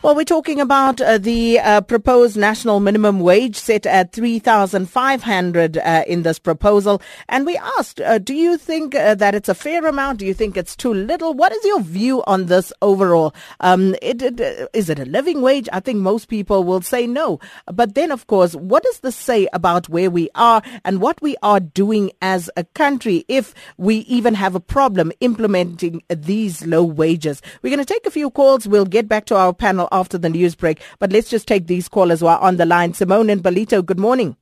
Well, 0.00 0.14
we're 0.14 0.24
talking 0.24 0.58
about 0.58 1.02
uh, 1.02 1.18
the 1.18 1.60
uh, 1.60 1.82
proposed 1.82 2.34
national 2.34 2.80
minimum 2.80 3.20
wage 3.20 3.56
set 3.56 3.84
at 3.84 4.12
3,500 4.12 5.76
uh, 5.76 6.04
in 6.06 6.22
this 6.22 6.38
proposal. 6.38 7.02
And 7.28 7.44
we 7.44 7.58
asked, 7.58 8.00
uh, 8.00 8.16
do 8.16 8.32
you 8.32 8.56
think 8.56 8.94
uh, 8.94 9.14
that 9.16 9.34
it's 9.34 9.50
a 9.50 9.54
fair 9.54 9.86
amount? 9.86 10.20
Do 10.20 10.26
you 10.26 10.32
think 10.32 10.56
it's 10.56 10.74
too 10.74 10.94
little? 10.94 11.34
What 11.34 11.52
is 11.52 11.62
your 11.64 11.80
view 11.80 12.24
on 12.26 12.46
this 12.46 12.72
overall? 12.80 13.34
Um, 13.60 13.94
it, 14.00 14.22
it, 14.22 14.40
uh, 14.40 14.66
is 14.72 14.88
it 14.88 14.98
a 14.98 15.04
living 15.04 15.42
wage? 15.42 15.68
I 15.74 15.80
think 15.80 15.98
most 15.98 16.28
people 16.28 16.64
will 16.64 16.80
say 16.80 17.06
no. 17.06 17.38
But 17.66 17.94
then, 17.94 18.10
of 18.12 18.26
course, 18.28 18.54
what 18.54 18.84
does 18.84 19.00
this 19.00 19.14
say 19.16 19.46
about 19.52 19.90
where 19.90 20.10
we 20.10 20.30
are 20.34 20.62
and 20.86 21.02
what 21.02 21.20
we 21.20 21.36
are 21.42 21.60
doing 21.60 22.12
as 22.22 22.48
a 22.56 22.64
country 22.64 23.26
if 23.28 23.54
we 23.76 23.96
even 23.96 24.34
have 24.34 24.54
a 24.54 24.60
problem 24.60 25.12
implementing 25.20 26.02
these 26.08 26.64
low 26.64 26.82
wages? 26.82 27.42
We're 27.60 27.76
going 27.76 27.84
to 27.84 27.94
take 27.94 28.06
a 28.06 28.10
few 28.10 28.30
calls. 28.30 28.66
We'll 28.66 28.86
get 28.86 29.06
back 29.06 29.26
to 29.26 29.36
our 29.36 29.52
panel 29.52 29.81
after 29.90 30.18
the 30.18 30.28
news 30.28 30.54
break. 30.54 30.80
But 30.98 31.12
let's 31.12 31.28
just 31.28 31.48
take 31.48 31.66
these 31.66 31.88
callers 31.88 32.20
who 32.20 32.26
are 32.26 32.38
on 32.38 32.56
the 32.56 32.66
line. 32.66 32.94
Simone 32.94 33.30
and 33.30 33.42
Ballito, 33.42 33.84
good 33.84 33.98
morning. 33.98 34.36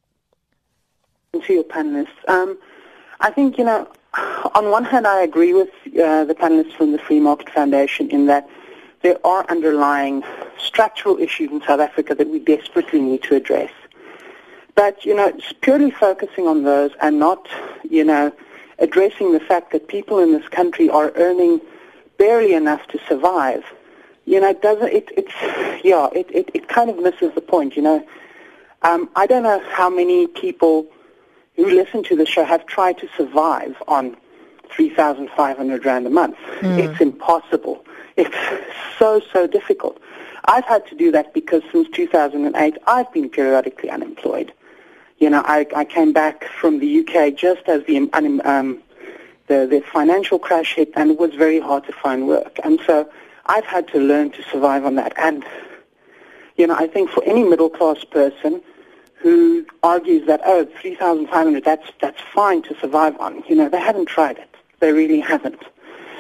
To 1.33 1.53
your 1.53 1.65
panelists. 1.65 2.09
Um, 2.29 2.59
I 3.21 3.31
think, 3.31 3.57
you 3.57 3.65
know, 3.65 3.89
on 4.55 4.71
one 4.71 4.85
hand, 4.85 5.07
I 5.07 5.23
agree 5.23 5.53
with 5.53 5.69
uh, 5.87 6.25
the 6.25 6.35
panelists 6.35 6.73
from 6.73 6.93
the 6.93 6.99
Free 6.99 7.21
Market 7.21 7.51
Foundation 7.51 8.11
in 8.11 8.27
that 8.27 8.49
there 9.03 9.19
are 9.25 9.47
underlying 9.49 10.23
structural 10.59 11.19
issues 11.19 11.51
in 11.51 11.61
South 11.63 11.81
Africa 11.81 12.15
that 12.15 12.29
we 12.29 12.39
desperately 12.39 13.01
need 13.01 13.23
to 13.23 13.37
address. 13.37 13.71
But, 14.75 15.05
you 15.05 15.15
know, 15.15 15.29
it's 15.29 15.53
purely 15.53 15.91
focusing 15.91 16.47
on 16.47 16.65
those 16.65 16.91
and 17.01 17.19
not, 17.19 17.49
you 17.89 18.05
know, 18.05 18.33
addressing 18.79 19.33
the 19.33 19.41
fact 19.41 19.73
that 19.73 19.89
people 19.89 20.19
in 20.19 20.33
this 20.33 20.49
country 20.49 20.89
are 20.89 21.13
earning 21.17 21.61
barely 22.19 22.55
enough 22.55 22.87
to 22.89 22.99
survive 23.09 23.65
you 24.31 24.41
know, 24.41 24.53
doesn't 24.53 24.93
it? 24.93 25.09
It's 25.17 25.85
yeah, 25.85 26.09
it, 26.13 26.31
it, 26.31 26.51
it 26.55 26.69
kind 26.69 26.89
of 26.89 26.97
misses 26.99 27.35
the 27.35 27.41
point. 27.41 27.75
You 27.75 27.83
know, 27.83 28.07
um, 28.83 29.11
I 29.17 29.27
don't 29.27 29.43
know 29.43 29.61
how 29.71 29.91
many 29.91 30.29
people 30.29 30.87
who 31.57 31.67
listen 31.67 32.05
to 32.05 32.15
the 32.15 32.25
show 32.25 32.45
have 32.45 32.65
tried 32.67 32.97
to 32.99 33.09
survive 33.17 33.75
on 33.89 34.17
three 34.71 34.89
thousand 34.89 35.31
five 35.37 35.57
hundred 35.57 35.85
rand 35.85 36.07
a 36.07 36.11
month. 36.11 36.37
Mm. 36.61 36.79
It's 36.79 37.01
impossible. 37.01 37.85
It's 38.17 38.37
so 39.01 39.21
so 39.33 39.49
difficult. 39.49 40.01
I've 40.45 40.65
had 40.65 40.87
to 40.87 40.95
do 40.95 41.11
that 41.11 41.35
because 41.35 41.63
since 41.73 41.89
2008 41.91 42.79
I've 42.87 43.13
been 43.13 43.29
periodically 43.29 43.91
unemployed. 43.91 44.53
You 45.19 45.29
know, 45.29 45.43
I, 45.45 45.67
I 45.77 45.85
came 45.85 46.13
back 46.13 46.45
from 46.45 46.79
the 46.79 47.01
UK 47.01 47.35
just 47.35 47.69
as 47.69 47.85
the 47.85 48.09
um, 48.45 48.81
the, 49.49 49.67
the 49.67 49.83
financial 49.93 50.39
crash 50.39 50.77
hit, 50.77 50.93
and 50.95 51.11
it 51.11 51.19
was 51.19 51.35
very 51.35 51.59
hard 51.59 51.85
to 51.87 51.93
find 51.93 52.29
work. 52.29 52.61
And 52.63 52.81
so 52.87 53.11
I've 53.51 53.65
had 53.65 53.89
to 53.89 53.99
learn 53.99 54.31
to 54.31 54.43
survive 54.45 54.85
on 54.85 54.95
that. 54.95 55.13
And, 55.17 55.45
you 56.57 56.69
know, 56.69 56.77
I 56.77 56.87
think 56.87 57.11
for 57.11 57.25
any 57.25 57.43
middle-class 57.43 58.05
person 58.05 58.63
who 59.17 59.67
argues 59.83 60.25
that, 60.29 60.41
oh, 60.45 60.69
3,500, 60.81 61.65
that's, 61.65 61.89
that's 62.01 62.21
fine 62.33 62.63
to 62.63 62.79
survive 62.79 63.19
on, 63.19 63.43
you 63.49 63.57
know, 63.57 63.69
they 63.69 63.81
haven't 63.81 64.07
tried 64.07 64.39
it. 64.39 64.55
They 64.79 64.93
really 64.93 65.19
haven't. 65.19 65.61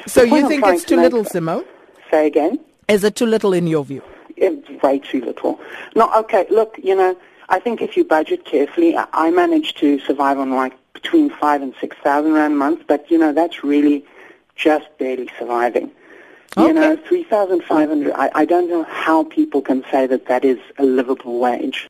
So 0.09 0.25
you 0.25 0.49
think 0.49 0.67
it's 0.67 0.83
too 0.83 0.97
to 0.97 1.03
little, 1.03 1.25
Simone? 1.25 1.65
Say 2.11 2.27
again? 2.27 2.59
Is 2.89 3.05
it 3.05 3.15
too 3.15 3.27
little 3.27 3.53
in 3.53 3.69
your 3.69 3.85
view? 3.85 4.03
It's 4.37 4.69
way 4.83 4.99
too 4.99 5.25
little. 5.25 5.61
No, 5.95 6.13
okay, 6.15 6.47
look, 6.51 6.75
you 6.83 6.97
know, 6.97 7.17
I 7.49 7.61
think 7.61 7.81
if 7.81 7.97
you 7.97 8.05
budget 8.05 8.45
carefully, 8.45 8.97
I 8.97 9.31
managed 9.31 9.79
to 9.79 10.01
survive 10.01 10.39
on 10.41 10.51
like 10.51 10.73
between 10.95 11.31
five 11.31 11.63
and 11.63 11.75
six 11.81 11.97
thousand 12.03 12.33
rand 12.33 12.55
a 12.55 12.57
month, 12.57 12.87
but 12.89 13.09
you 13.09 13.19
know, 13.19 13.33
that's 13.33 13.63
really 13.63 14.05
just 14.57 14.87
barely 14.99 15.31
surviving. 15.39 15.93
Okay. 16.57 16.67
You 16.67 16.75
know, 16.75 16.97
3,500, 17.07 18.13
I, 18.13 18.31
I 18.35 18.45
don't 18.45 18.69
know 18.69 18.83
how 18.85 19.25
people 19.25 19.63
can 19.63 19.85
say 19.91 20.07
that 20.07 20.27
that 20.27 20.45
is 20.45 20.59
a 20.79 20.85
livable 20.85 21.39
wage. 21.39 21.89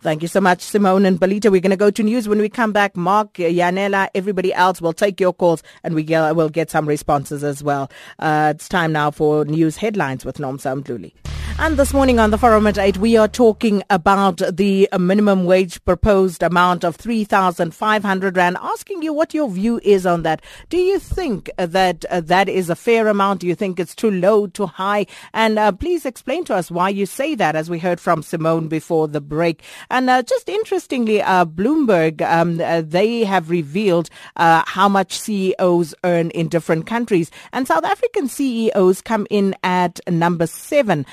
Thank 0.00 0.22
you 0.22 0.28
so 0.28 0.40
much, 0.40 0.62
Simone 0.62 1.06
and 1.06 1.20
Ballito. 1.20 1.50
We're 1.50 1.60
going 1.60 1.70
to 1.70 1.76
go 1.76 1.90
to 1.90 2.02
news 2.02 2.28
when 2.28 2.38
we 2.38 2.48
come 2.48 2.72
back. 2.72 2.96
Mark, 2.96 3.34
Yanela, 3.34 4.08
everybody 4.14 4.52
else 4.54 4.80
will 4.80 4.92
take 4.92 5.20
your 5.20 5.32
calls 5.32 5.62
and 5.82 5.94
we 5.94 6.02
will 6.04 6.48
get 6.48 6.70
some 6.70 6.88
responses 6.88 7.44
as 7.44 7.62
well. 7.62 7.90
Uh, 8.18 8.52
it's 8.54 8.68
time 8.68 8.92
now 8.92 9.10
for 9.10 9.44
news 9.44 9.76
headlines 9.76 10.24
with 10.24 10.38
Nomsa 10.38 10.82
Mdluli. 10.82 11.12
And 11.58 11.78
this 11.78 11.94
morning 11.94 12.20
on 12.20 12.30
the 12.30 12.36
Forum 12.36 12.66
at 12.66 12.76
8, 12.76 12.98
we 12.98 13.16
are 13.16 13.26
talking 13.26 13.82
about 13.88 14.42
the 14.52 14.90
minimum 14.98 15.46
wage 15.46 15.82
proposed 15.86 16.42
amount 16.42 16.84
of 16.84 16.96
3,500 16.96 18.36
Rand, 18.36 18.58
asking 18.60 19.02
you 19.02 19.14
what 19.14 19.32
your 19.32 19.48
view 19.48 19.80
is 19.82 20.04
on 20.04 20.22
that. 20.22 20.42
Do 20.68 20.76
you 20.76 20.98
think 20.98 21.50
that 21.56 22.04
uh, 22.10 22.20
that 22.20 22.50
is 22.50 22.68
a 22.68 22.76
fair 22.76 23.08
amount? 23.08 23.40
Do 23.40 23.46
you 23.46 23.54
think 23.54 23.80
it's 23.80 23.94
too 23.94 24.10
low, 24.10 24.48
too 24.48 24.66
high? 24.66 25.06
And 25.32 25.58
uh, 25.58 25.72
please 25.72 26.04
explain 26.04 26.44
to 26.44 26.54
us 26.54 26.70
why 26.70 26.90
you 26.90 27.06
say 27.06 27.34
that, 27.34 27.56
as 27.56 27.70
we 27.70 27.78
heard 27.78 28.00
from 28.00 28.22
Simone 28.22 28.68
before 28.68 29.08
the 29.08 29.22
break. 29.22 29.62
And 29.90 30.10
uh, 30.10 30.22
just 30.22 30.50
interestingly, 30.50 31.22
uh, 31.22 31.46
Bloomberg, 31.46 32.20
um, 32.20 32.60
uh, 32.60 32.82
they 32.82 33.24
have 33.24 33.48
revealed 33.48 34.10
uh, 34.36 34.62
how 34.66 34.90
much 34.90 35.18
CEOs 35.18 35.94
earn 36.04 36.30
in 36.30 36.48
different 36.48 36.86
countries. 36.86 37.30
And 37.54 37.66
South 37.66 37.84
African 37.84 38.28
CEOs 38.28 39.00
come 39.00 39.26
in 39.30 39.56
at 39.62 40.00
number 40.06 40.46
seven 40.46 41.06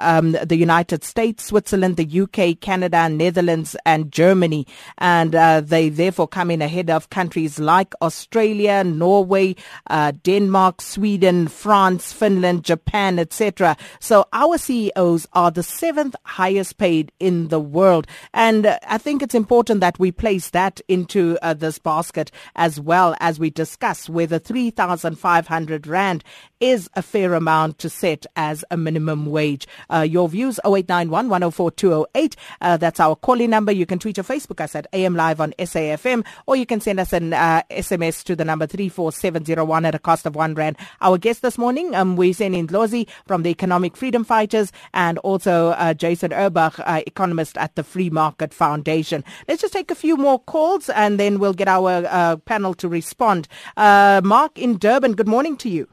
um, 0.00 0.32
the 0.32 0.56
United 0.56 1.04
States, 1.04 1.44
Switzerland, 1.44 1.96
the 1.96 2.20
UK, 2.20 2.60
Canada, 2.60 3.08
Netherlands, 3.08 3.76
and 3.84 4.12
Germany. 4.12 4.66
And 4.98 5.34
uh, 5.34 5.60
they 5.60 5.88
therefore 5.88 6.28
come 6.28 6.50
in 6.50 6.62
ahead 6.62 6.90
of 6.90 7.10
countries 7.10 7.58
like 7.58 7.94
Australia, 8.02 8.84
Norway, 8.84 9.56
uh, 9.88 10.12
Denmark, 10.22 10.82
Sweden, 10.82 11.48
France, 11.48 12.12
Finland, 12.12 12.64
Japan, 12.64 13.18
etc. 13.18 13.76
So 14.00 14.26
our 14.32 14.58
CEOs 14.58 15.26
are 15.32 15.50
the 15.50 15.62
seventh 15.62 16.16
highest 16.24 16.78
paid 16.78 17.12
in 17.18 17.48
the 17.48 17.60
world. 17.60 18.06
And 18.34 18.66
uh, 18.66 18.78
I 18.86 18.98
think 18.98 19.22
it's 19.22 19.34
important 19.34 19.80
that 19.80 19.98
we 19.98 20.12
place 20.12 20.50
that 20.50 20.80
into 20.88 21.38
uh, 21.42 21.54
this 21.54 21.78
basket 21.78 22.30
as 22.56 22.80
well 22.80 23.14
as 23.20 23.38
we 23.38 23.50
discuss 23.50 24.08
whether 24.08 24.38
3,500 24.38 25.86
Rand 25.86 26.24
is 26.60 26.90
a 26.94 27.02
fair 27.02 27.34
amount 27.34 27.78
to 27.78 27.88
set 27.88 28.26
as 28.36 28.64
a 28.70 28.76
minimum 28.76 29.29
wage. 29.30 29.66
Uh, 29.88 30.00
your 30.00 30.28
views 30.28 30.58
0891 30.64 31.28
104 31.28 31.70
208. 31.70 32.36
Uh, 32.60 32.76
that's 32.76 33.00
our 33.00 33.16
calling 33.16 33.50
number. 33.50 33.72
You 33.72 33.86
can 33.86 33.98
tweet 33.98 34.18
or 34.18 34.22
Facebook 34.22 34.60
us 34.60 34.74
at 34.74 34.86
AM 34.92 35.14
Live 35.16 35.40
on 35.40 35.52
SAFM 35.58 36.24
or 36.46 36.56
you 36.56 36.66
can 36.66 36.80
send 36.80 37.00
us 37.00 37.12
an 37.12 37.32
uh, 37.32 37.62
SMS 37.70 38.22
to 38.24 38.36
the 38.36 38.44
number 38.44 38.66
34701 38.66 39.84
at 39.84 39.94
a 39.94 39.98
cost 39.98 40.26
of 40.26 40.34
one 40.34 40.54
rand. 40.54 40.76
Our 41.00 41.18
guest 41.18 41.42
this 41.42 41.58
morning, 41.58 41.94
um, 41.94 42.16
Mbuyiseni 42.16 42.66
Ndlozi 42.66 43.08
from 43.26 43.42
the 43.42 43.50
Economic 43.50 43.96
Freedom 43.96 44.24
Fighters 44.24 44.72
and 44.94 45.18
also 45.18 45.70
uh, 45.70 45.94
Jasson 45.94 46.30
Urbach, 46.30 46.80
uh, 46.84 47.02
economist 47.06 47.56
at 47.58 47.74
the 47.76 47.84
Free 47.84 48.10
Market 48.10 48.52
Foundation. 48.52 49.24
Let's 49.48 49.62
just 49.62 49.72
take 49.72 49.90
a 49.90 49.94
few 49.94 50.16
more 50.16 50.38
calls 50.38 50.88
and 50.90 51.18
then 51.18 51.38
we'll 51.38 51.54
get 51.54 51.68
our 51.68 52.06
uh, 52.08 52.36
panel 52.36 52.74
to 52.74 52.88
respond. 52.88 53.48
Mark 53.76 54.58
in 54.58 54.78
Durban, 54.78 55.14
good 55.14 55.28
morning 55.28 55.56
to 55.58 55.68
you. 55.68 55.88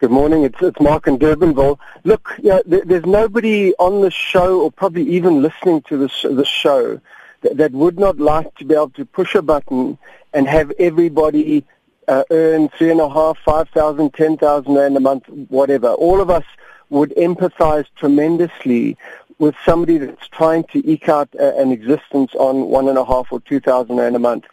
Good 0.00 0.10
morning. 0.10 0.44
It's, 0.44 0.56
it's 0.62 0.80
Mark 0.80 1.06
in 1.08 1.18
Durbanville. 1.18 1.78
Look, 2.04 2.34
yeah, 2.38 2.60
there, 2.64 2.80
there's 2.86 3.04
nobody 3.04 3.74
on 3.74 4.00
the 4.00 4.10
show 4.10 4.62
or 4.62 4.72
probably 4.72 5.02
even 5.10 5.42
listening 5.42 5.82
to 5.90 5.98
this, 5.98 6.22
the 6.22 6.46
show 6.46 7.02
that, 7.42 7.58
that 7.58 7.72
would 7.72 7.98
not 7.98 8.16
like 8.16 8.54
to 8.54 8.64
be 8.64 8.72
able 8.72 8.88
to 8.92 9.04
push 9.04 9.34
a 9.34 9.42
button 9.42 9.98
and 10.32 10.48
have 10.48 10.72
everybody 10.78 11.66
uh, 12.08 12.24
earn 12.30 12.70
three 12.70 12.90
and 12.90 13.02
a 13.02 13.10
half, 13.10 13.36
five 13.44 13.68
thousand, 13.68 14.14
ten 14.14 14.38
thousand 14.38 14.74
rand 14.74 14.96
a 14.96 15.00
month, 15.00 15.28
whatever. 15.28 15.88
All 15.88 16.22
of 16.22 16.30
us 16.30 16.44
would 16.88 17.10
empathize 17.18 17.84
tremendously 17.96 18.96
with 19.38 19.54
somebody 19.66 19.98
that's 19.98 20.28
trying 20.28 20.64
to 20.72 20.90
eke 20.90 21.10
out 21.10 21.28
an 21.34 21.72
existence 21.72 22.34
on 22.36 22.70
one 22.70 22.88
and 22.88 22.96
a 22.96 23.04
half 23.04 23.30
or 23.30 23.40
two 23.40 23.60
thousand 23.60 23.96
rand 23.96 24.16
a 24.16 24.18
month. 24.18 24.46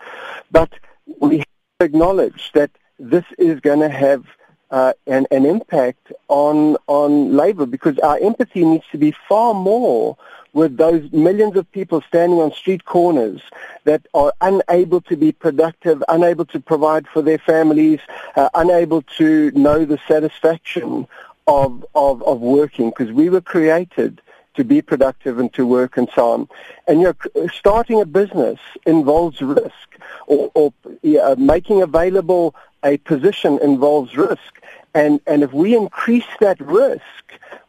But 0.52 0.74
we 1.22 1.44
acknowledge 1.80 2.52
that 2.52 2.72
this 3.00 3.24
is 3.38 3.62
going 3.62 3.80
to 3.80 3.90
have 3.90 4.26
uh, 4.72 4.94
an, 5.06 5.28
an 5.32 5.46
impact 5.46 6.12
on 6.28 6.78
on 6.88 7.36
labour 7.36 7.66
because 7.66 7.98
our 8.00 8.18
empathy 8.20 8.66
needs 8.66 8.86
to 8.92 8.98
be 8.98 9.14
far 9.28 9.54
more 9.54 10.18
with 10.54 10.78
those 10.78 11.12
millions 11.12 11.56
of 11.56 11.72
people 11.72 12.02
standing 12.08 12.40
on 12.40 12.52
street 12.52 12.84
corners 12.86 13.42
that 13.84 14.02
are 14.14 14.34
unable 14.42 15.02
to 15.02 15.16
be 15.16 15.32
productive, 15.32 16.04
unable 16.10 16.46
to 16.46 16.60
provide 16.60 17.08
for 17.08 17.22
their 17.22 17.38
families, 17.38 18.00
uh, 18.36 18.50
unable 18.56 19.04
to 19.04 19.52
know 19.52 19.86
the 19.86 20.00
satisfaction 20.08 21.08
of 21.48 21.86
of, 21.96 22.24
of 22.24 22.42
working 22.42 22.90
because 22.90 23.12
we 23.12 23.30
were 23.30 23.42
created 23.42 24.22
to 24.58 24.64
be 24.64 24.82
productive 24.82 25.40
and 25.40 25.54
to 25.54 25.66
work 25.66 25.98
and 25.98 26.10
so 26.14 26.32
on. 26.34 26.50
And 26.88 27.00
you 27.00 27.16
know, 27.36 27.48
starting 27.48 28.02
a 28.02 28.06
business 28.06 28.60
involves 28.86 29.42
risk, 29.42 29.88
or, 30.28 30.52
or 30.54 30.74
yeah, 31.02 31.36
making 31.38 31.82
available 31.82 32.54
a 32.84 32.98
position 32.98 33.60
involves 33.62 34.18
risk. 34.18 34.62
And, 34.94 35.22
and 35.28 35.44
if 35.44 35.54
we 35.54 35.76
increase 35.76 36.26
that 36.40 36.60
risk, 36.60 37.04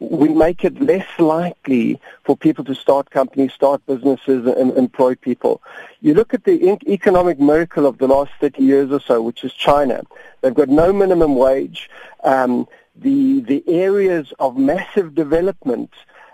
we 0.00 0.28
make 0.28 0.64
it 0.64 0.80
less 0.80 1.06
likely 1.18 2.00
for 2.24 2.36
people 2.36 2.64
to 2.64 2.74
start 2.74 3.10
companies, 3.10 3.52
start 3.52 3.84
businesses, 3.86 4.46
and 4.46 4.76
employ 4.76 5.14
people. 5.16 5.60
You 6.00 6.14
look 6.14 6.32
at 6.32 6.44
the 6.44 6.78
economic 6.86 7.38
miracle 7.38 7.84
of 7.84 7.98
the 7.98 8.06
last 8.06 8.30
30 8.40 8.62
years 8.62 8.90
or 8.92 9.00
so, 9.00 9.20
which 9.20 9.44
is 9.44 9.52
China. 9.52 10.04
They've 10.40 10.54
got 10.54 10.68
no 10.68 10.92
minimum 10.92 11.34
wage. 11.34 11.90
Um, 12.24 12.66
the, 12.96 13.40
the 13.40 13.62
areas 13.68 14.32
of 14.38 14.56
massive 14.56 15.14
development 15.14 15.90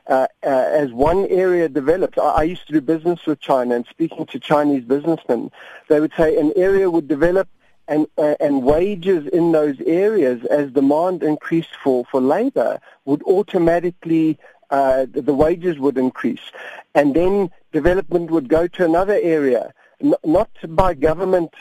uh, 0.06 0.26
uh, 0.42 0.48
as 0.48 0.92
one 0.92 1.26
area 1.26 1.68
develops, 1.68 2.18
I, 2.18 2.22
I, 2.22 2.42
used 2.42 2.66
to 2.66 2.74
do 2.74 2.80
business 2.80 3.24
with 3.26 3.40
China 3.40 3.74
and 3.74 3.86
speaking 3.88 4.26
to 4.26 4.38
Chinese 4.38 4.84
businessmen, 4.84 5.50
they 5.88 5.98
would 6.00 6.12
say 6.16 6.36
an 6.38 6.52
area 6.56 6.90
would 6.90 7.08
develop 7.08 7.48
and, 7.88 8.06
uh, 8.18 8.34
and 8.40 8.62
wages 8.62 9.26
in 9.28 9.52
those 9.52 9.80
areas 9.86 10.44
as 10.44 10.70
demand 10.72 11.22
increased 11.22 11.74
for, 11.82 12.04
for 12.10 12.20
labor 12.20 12.80
would 13.04 13.22
automatically, 13.22 14.38
uh, 14.70 15.06
the 15.10 15.34
wages 15.34 15.78
would 15.78 15.96
increase. 15.96 16.52
And 16.94 17.14
then 17.14 17.50
development 17.72 18.30
would 18.30 18.48
go 18.48 18.66
to 18.66 18.84
another 18.84 19.18
area, 19.22 19.72
N- 20.02 20.14
not 20.24 20.50
by 20.68 20.94
government, 20.94 21.54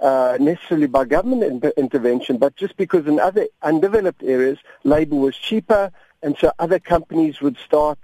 uh, 0.00 0.36
necessarily 0.40 0.86
by 0.86 1.04
government 1.04 1.64
in- 1.64 1.72
intervention, 1.76 2.38
but 2.38 2.54
just 2.54 2.76
because 2.76 3.06
in 3.06 3.18
other 3.18 3.48
undeveloped 3.62 4.22
areas, 4.22 4.58
labor 4.84 5.16
was 5.16 5.36
cheaper, 5.36 5.90
and 6.22 6.36
so 6.38 6.52
other 6.58 6.78
companies 6.78 7.40
would 7.40 7.58
start 7.58 7.98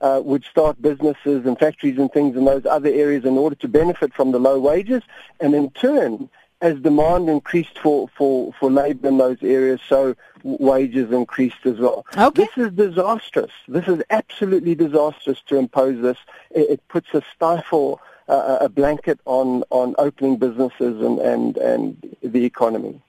uh, 0.00 0.20
would 0.24 0.44
start 0.44 0.80
businesses 0.80 1.44
and 1.44 1.58
factories 1.58 1.98
and 1.98 2.12
things 2.12 2.36
in 2.36 2.44
those 2.44 2.64
other 2.66 2.88
areas 2.88 3.24
in 3.24 3.36
order 3.36 3.56
to 3.56 3.68
benefit 3.68 4.14
from 4.14 4.30
the 4.32 4.38
low 4.38 4.58
wages, 4.58 5.02
and 5.40 5.54
in 5.54 5.70
turn, 5.70 6.30
as 6.60 6.78
demand 6.80 7.28
increased 7.28 7.78
for, 7.78 8.08
for, 8.16 8.52
for 8.58 8.70
labor 8.70 9.08
in 9.08 9.18
those 9.18 9.38
areas, 9.42 9.80
so 9.88 10.14
wages 10.42 11.12
increased 11.12 11.64
as 11.64 11.78
well. 11.78 12.04
Okay. 12.16 12.44
This 12.44 12.66
is 12.66 12.72
disastrous. 12.72 13.52
This 13.66 13.86
is 13.86 14.02
absolutely 14.10 14.74
disastrous 14.74 15.40
to 15.48 15.56
impose 15.56 16.00
this. 16.02 16.18
It, 16.50 16.70
it 16.70 16.88
puts 16.88 17.08
a 17.12 17.22
stifle, 17.34 18.00
uh, 18.28 18.58
a 18.60 18.68
blanket 18.68 19.20
on, 19.24 19.64
on 19.70 19.94
opening 19.98 20.36
businesses 20.36 21.00
and, 21.00 21.18
and, 21.18 21.56
and 21.56 22.16
the 22.22 22.44
economy. 22.44 23.00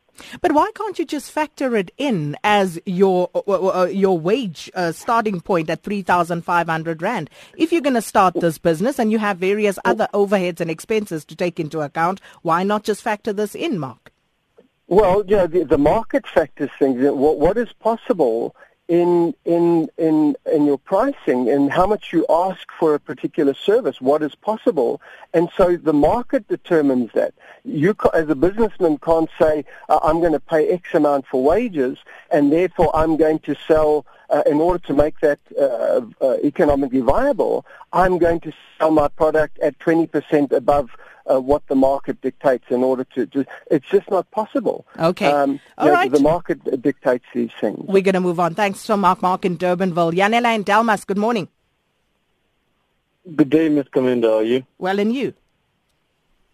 But 0.41 0.51
why 0.51 0.71
can't 0.75 0.97
you 0.99 1.05
just 1.05 1.31
factor 1.31 1.75
it 1.75 1.91
in 1.97 2.35
as 2.43 2.79
your 2.85 3.29
uh, 3.33 3.41
uh, 3.47 3.81
uh 3.81 3.85
your 3.85 4.17
wage 4.17 4.69
uh, 4.73 4.91
starting 4.91 5.41
point 5.41 5.69
at 5.69 5.83
3,500 5.83 7.01
rand? 7.01 7.29
If 7.57 7.71
you're 7.71 7.81
going 7.81 7.93
to 7.95 8.01
start 8.01 8.35
this 8.35 8.57
business 8.57 8.99
and 8.99 9.11
you 9.11 9.19
have 9.19 9.37
various 9.37 9.79
other 9.85 10.07
overheads 10.13 10.59
and 10.59 10.69
expenses 10.69 11.25
to 11.25 11.35
take 11.35 11.59
into 11.59 11.81
account, 11.81 12.21
why 12.41 12.63
not 12.63 12.83
just 12.83 13.01
factor 13.01 13.33
this 13.33 13.55
in, 13.55 13.79
Mark? 13.79 14.11
Well, 14.87 15.23
yeah, 15.27 15.45
the, 15.45 15.63
the 15.63 15.77
market 15.77 16.25
factors 16.27 16.71
things. 16.79 16.99
What, 16.99 17.39
what 17.39 17.57
is 17.57 17.71
possible 17.73 18.55
in 18.89 19.35
in 19.45 19.87
in 19.97 20.35
in 20.51 20.65
your 20.65 20.79
pricing 20.79 21.47
and 21.47 21.71
how 21.71 21.85
much 21.85 22.11
you 22.11 22.25
ask 22.27 22.67
for 22.77 22.95
a 22.95 22.99
particular 22.99 23.53
service, 23.53 24.01
what 24.01 24.23
is 24.23 24.33
possible, 24.33 24.99
and 25.31 25.47
so 25.55 25.77
the 25.77 25.93
market 25.93 26.47
determines 26.49 27.11
that. 27.13 27.33
You, 27.63 27.95
as 28.15 28.27
a 28.29 28.35
businessman, 28.35 28.97
can't 28.97 29.29
say 29.39 29.63
uh, 29.89 29.99
I'm 30.01 30.19
going 30.19 30.33
to 30.33 30.39
pay 30.39 30.69
X 30.69 30.95
amount 30.95 31.27
for 31.27 31.43
wages, 31.43 31.99
and 32.31 32.51
therefore 32.51 32.93
I'm 32.93 33.15
going 33.15 33.39
to 33.39 33.55
sell. 33.67 34.05
Uh, 34.31 34.43
in 34.45 34.57
order 34.57 34.77
to 34.77 34.93
make 34.93 35.19
that 35.21 35.39
uh, 35.59 36.01
uh 36.21 36.37
economically 36.43 36.99
viable, 36.99 37.65
I'm 37.93 38.19
going 38.19 38.39
to 38.41 38.53
sell 38.77 38.91
my 38.91 39.07
product 39.07 39.57
at 39.57 39.79
20% 39.79 40.51
above 40.51 40.91
uh, 41.29 41.39
what 41.39 41.65
the 41.67 41.75
market 41.75 42.21
dictates 42.21 42.65
in 42.69 42.83
order 42.83 43.03
to, 43.15 43.25
to 43.27 43.45
it's 43.69 43.87
just 43.89 44.09
not 44.09 44.29
possible. 44.31 44.85
Okay. 44.97 45.27
Um, 45.27 45.59
All 45.77 45.87
know, 45.87 45.93
right. 45.93 46.11
The 46.11 46.19
market 46.19 46.81
dictates 46.81 47.25
these 47.33 47.51
things. 47.59 47.85
We're 47.87 48.01
going 48.01 48.13
to 48.13 48.19
move 48.21 48.39
on. 48.39 48.55
Thanks 48.55 48.79
so 48.79 48.97
Mark 48.97 49.21
Mark 49.21 49.45
in 49.45 49.57
Durbanville. 49.57 50.13
Yanela 50.13 50.55
and 50.55 50.65
Delmas, 50.65 51.05
good 51.05 51.17
morning. 51.17 51.47
Good 53.35 53.49
day, 53.49 53.69
Ms. 53.69 53.85
Kamwendo. 53.93 54.23
How 54.23 54.37
are 54.37 54.43
you? 54.43 54.65
Well, 54.77 54.99
and 54.99 55.13
you? 55.13 55.33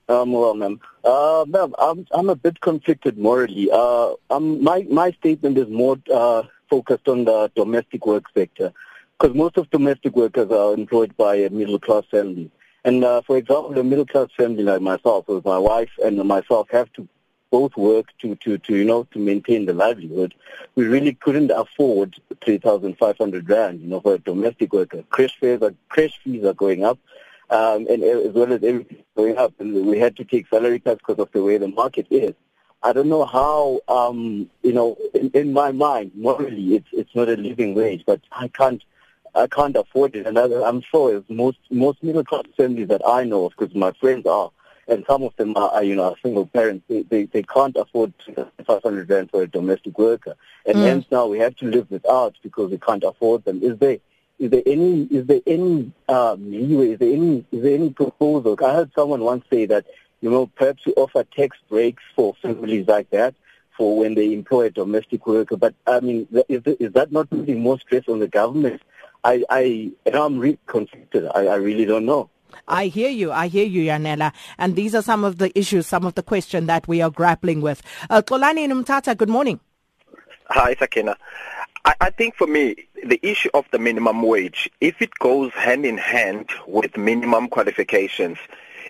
Um, 0.09 0.33
well, 0.33 0.53
ma'am. 0.53 0.79
Uh, 1.03 1.45
ma'am, 1.47 1.73
I'm, 1.79 2.05
I'm 2.11 2.29
a 2.29 2.35
bit 2.35 2.59
conflicted 2.61 3.17
morally. 3.17 3.69
Uh, 3.71 4.13
um, 4.29 4.63
my, 4.63 4.85
my 4.89 5.11
statement 5.11 5.57
is 5.57 5.67
more 5.69 5.97
uh, 6.13 6.43
focused 6.69 7.07
on 7.07 7.25
the 7.25 7.51
domestic 7.55 8.05
work 8.05 8.25
sector 8.35 8.73
because 9.17 9.35
most 9.35 9.57
of 9.57 9.69
domestic 9.69 10.15
workers 10.15 10.51
are 10.51 10.73
employed 10.73 11.15
by 11.15 11.35
a 11.35 11.49
middle-class 11.49 12.03
family. 12.11 12.51
And 12.85 13.03
uh, 13.03 13.21
for 13.23 13.35
example, 13.35 13.77
a 13.79 13.83
middle 13.83 14.05
class 14.05 14.29
family 14.37 14.63
like 14.63 14.79
myself, 14.79 15.27
with 15.27 15.43
my 15.43 15.57
wife 15.57 15.89
and 16.03 16.23
myself, 16.23 16.69
have 16.69 16.93
to 16.93 17.07
both 17.49 17.75
work 17.75 18.05
to, 18.21 18.35
to, 18.35 18.59
to 18.59 18.75
you 18.75 18.85
know 18.85 19.05
to 19.05 19.19
maintain 19.19 19.65
the 19.65 19.73
livelihood. 19.73 20.35
We 20.75 20.85
really 20.85 21.15
couldn't 21.15 21.49
afford 21.49 22.15
three 22.43 22.59
thousand 22.59 22.97
five 22.99 23.17
hundred 23.17 23.49
rand, 23.49 23.81
you 23.81 23.87
know, 23.87 24.01
for 24.01 24.13
a 24.13 24.19
domestic 24.19 24.71
worker. 24.71 25.03
Crash 25.09 25.35
fares 25.39 25.63
are 25.63 25.73
crash 25.89 26.19
fees 26.23 26.45
are 26.45 26.53
going 26.53 26.85
up, 26.85 26.99
um, 27.49 27.87
and 27.89 28.03
as 28.03 28.33
well 28.33 28.53
as 28.53 28.63
everything 28.63 29.03
going 29.17 29.37
up, 29.37 29.53
and 29.59 29.87
we 29.87 29.97
had 29.97 30.15
to 30.17 30.23
take 30.23 30.47
salary 30.47 30.79
cuts 30.79 31.01
because 31.05 31.19
of 31.19 31.31
the 31.31 31.43
way 31.43 31.57
the 31.57 31.67
market 31.69 32.05
is. 32.11 32.35
I 32.83 32.93
don't 32.93 33.09
know 33.09 33.25
how, 33.25 33.79
um, 33.87 34.47
you 34.61 34.73
know, 34.73 34.95
in, 35.15 35.31
in 35.33 35.53
my 35.53 35.71
mind, 35.71 36.11
morally, 36.13 36.75
it's 36.75 36.89
it's 36.91 37.15
not 37.15 37.29
a 37.29 37.35
living 37.35 37.73
wage, 37.73 38.03
but 38.05 38.21
I 38.31 38.47
can't 38.49 38.83
I 39.35 39.47
can't 39.47 39.75
afford 39.75 40.15
it. 40.15 40.25
And 40.25 40.39
I, 40.39 40.45
I'm 40.63 40.81
sure 40.81 41.15
as 41.17 41.23
most 41.29 41.59
most 41.69 42.01
middle 42.01 42.23
class 42.23 42.43
families 42.55 42.87
that 42.87 43.01
I 43.05 43.23
know 43.23 43.45
of, 43.45 43.53
because 43.57 43.75
my 43.75 43.91
friends 43.93 44.25
are, 44.25 44.51
and 44.87 45.03
some 45.07 45.23
of 45.23 45.35
them 45.35 45.55
are, 45.55 45.83
you 45.83 45.95
know, 45.95 46.15
single 46.23 46.45
parents. 46.45 46.85
They 46.87 47.03
they, 47.03 47.25
they 47.25 47.43
can't 47.43 47.75
afford 47.75 48.13
500 48.65 49.09
rand 49.09 49.31
for 49.31 49.43
a 49.43 49.47
domestic 49.47 49.97
worker, 49.97 50.35
and 50.65 50.77
mm. 50.77 50.83
hence 50.83 51.05
now 51.11 51.27
we 51.27 51.39
have 51.39 51.55
to 51.57 51.65
live 51.65 51.89
without 51.89 52.35
because 52.43 52.71
we 52.71 52.77
can't 52.77 53.03
afford 53.03 53.43
them. 53.45 53.61
Is 53.61 53.77
there 53.77 53.97
is 54.39 54.51
there 54.51 54.63
any 54.65 55.03
is 55.03 55.25
there 55.27 55.41
any 55.45 55.91
uh, 56.07 56.33
leeway? 56.33 56.91
Is 56.91 56.99
there 56.99 57.13
any 57.13 57.45
is 57.51 57.63
there 57.63 57.75
any 57.75 57.89
proposal? 57.89 58.57
I 58.63 58.73
heard 58.73 58.91
someone 58.95 59.21
once 59.21 59.45
say 59.49 59.65
that 59.65 59.85
you 60.21 60.29
know 60.29 60.47
perhaps 60.47 60.85
we 60.85 60.93
offer 60.93 61.23
tax 61.23 61.57
breaks 61.69 62.03
for 62.15 62.33
families 62.41 62.87
like 62.87 63.09
that 63.09 63.35
for 63.77 63.97
when 63.97 64.15
they 64.15 64.33
employ 64.33 64.65
a 64.65 64.69
domestic 64.69 65.27
worker. 65.27 65.57
But 65.57 65.75
I 65.85 65.99
mean, 65.99 66.27
is, 66.47 66.61
is 66.79 66.93
that 66.93 67.11
not 67.11 67.29
putting 67.29 67.59
more 67.59 67.79
stress 67.79 68.03
on 68.07 68.19
the 68.19 68.27
government 68.27 68.81
I, 69.25 69.43
I, 69.49 69.91
I'm 70.13 70.37
really 70.37 70.59
conflicted. 70.67 71.27
I, 71.33 71.47
I 71.47 71.55
really 71.55 71.85
don't 71.85 72.05
know. 72.05 72.29
I 72.67 72.85
hear 72.85 73.09
you. 73.09 73.31
I 73.31 73.47
hear 73.47 73.65
you, 73.65 73.89
Yanela. 73.89 74.31
And 74.59 74.75
these 74.75 74.93
are 74.93 75.01
some 75.01 75.23
of 75.23 75.39
the 75.39 75.57
issues, 75.57 75.87
some 75.87 76.05
of 76.05 76.13
the 76.13 76.23
questions 76.23 76.67
that 76.67 76.87
we 76.87 77.01
are 77.01 77.09
grappling 77.09 77.61
with. 77.61 77.81
Uh, 78.09 78.21
Kolani 78.21 78.67
Numtata, 78.67 79.17
good 79.17 79.29
morning. 79.29 79.59
Hi, 80.49 80.75
Sakina. 80.75 81.17
I, 81.85 81.95
I 82.01 82.09
think 82.11 82.35
for 82.35 82.45
me, 82.45 82.75
the 83.03 83.19
issue 83.23 83.49
of 83.55 83.65
the 83.71 83.79
minimum 83.79 84.21
wage, 84.21 84.69
if 84.79 85.01
it 85.01 85.13
goes 85.19 85.51
hand 85.53 85.85
in 85.87 85.97
hand 85.97 86.51
with 86.67 86.95
minimum 86.95 87.47
qualifications, 87.49 88.37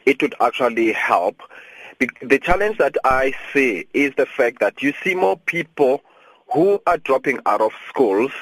it 0.05 0.21
would 0.21 0.35
actually 0.41 0.91
help. 0.91 1.41
The 2.21 2.39
challenge 2.39 2.77
that 2.79 2.97
I 3.05 3.33
see 3.53 3.87
is 3.93 4.13
the 4.17 4.25
fact 4.25 4.59
that 4.59 4.83
you 4.83 4.93
see 5.01 5.15
more 5.15 5.37
people 5.37 6.01
who 6.53 6.81
are 6.85 6.97
dropping 6.97 7.39
out 7.45 7.61
of 7.61 7.71
schools 7.87 8.33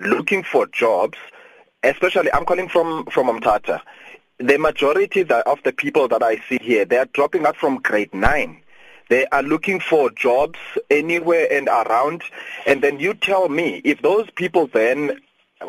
looking 0.00 0.42
for 0.42 0.66
jobs, 0.66 1.18
especially 1.82 2.32
I'm 2.32 2.44
calling 2.44 2.68
from 2.68 3.06
from 3.06 3.28
Umtata. 3.28 3.80
The 4.38 4.58
majority 4.58 5.20
of 5.30 5.62
the 5.64 5.72
people 5.72 6.08
that 6.08 6.22
I 6.22 6.36
see 6.48 6.58
here, 6.62 6.84
they 6.84 6.96
are 6.96 7.08
dropping 7.12 7.46
out 7.46 7.56
from 7.56 7.76
grade 7.76 8.14
nine. 8.14 8.62
They 9.10 9.26
are 9.26 9.42
looking 9.42 9.80
for 9.80 10.10
jobs 10.10 10.58
anywhere 10.88 11.46
and 11.50 11.68
around. 11.68 12.22
And 12.66 12.80
then 12.80 13.00
you 13.00 13.12
tell 13.12 13.48
me 13.48 13.82
if 13.84 14.00
those 14.00 14.30
people 14.30 14.68
then, 14.68 15.20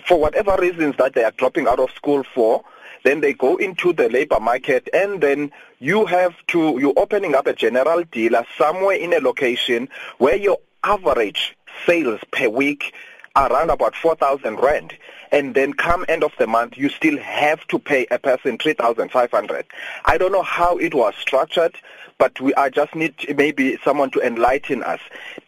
for 0.08 0.20
whatever 0.20 0.56
reasons 0.58 0.96
that 0.98 1.16
they 1.16 1.24
are 1.24 1.32
dropping 1.32 1.68
out 1.68 1.80
of 1.80 1.92
school 1.92 2.24
for, 2.24 2.64
then 3.04 3.20
they 3.20 3.34
go 3.34 3.58
into 3.58 3.94
the 3.94 4.10
labor 4.10 4.40
market 4.40 4.88
and 4.94 5.20
then 5.22 5.52
you 5.80 6.06
have 6.06 6.36
to, 6.48 6.78
you're 6.80 6.94
opening 6.96 7.36
up 7.36 7.48
a 7.48 7.54
general 7.54 8.04
dealer 8.04 8.46
somewhere 8.58 8.96
in 8.96 9.12
a 9.14 9.20
location 9.20 9.90
where 10.20 10.36
your 10.36 10.60
average 10.84 11.58
sales 11.86 12.22
per 12.32 12.48
week 12.48 12.94
around 13.36 13.70
about 13.70 13.96
4,000 13.96 14.58
rand. 14.58 14.94
And 15.32 15.56
then 15.56 15.74
come 15.74 16.06
end 16.10 16.24
of 16.24 16.34
the 16.38 16.48
month, 16.48 16.78
you 16.78 16.90
still 16.90 17.18
have 17.18 17.66
to 17.68 17.80
pay 17.80 18.06
a 18.12 18.20
person 18.20 18.58
3,500. 18.58 19.66
I 20.06 20.18
don't 20.18 20.32
know 20.32 20.44
how 20.44 20.78
it 20.78 20.94
was 20.94 21.14
structured, 21.16 21.76
but 22.18 22.40
we 22.42 22.54
I 22.56 22.70
just 22.70 22.94
need 22.94 23.16
maybe 23.36 23.78
someone 23.84 24.12
to 24.12 24.20
enlighten 24.20 24.84
us. 24.84 25.00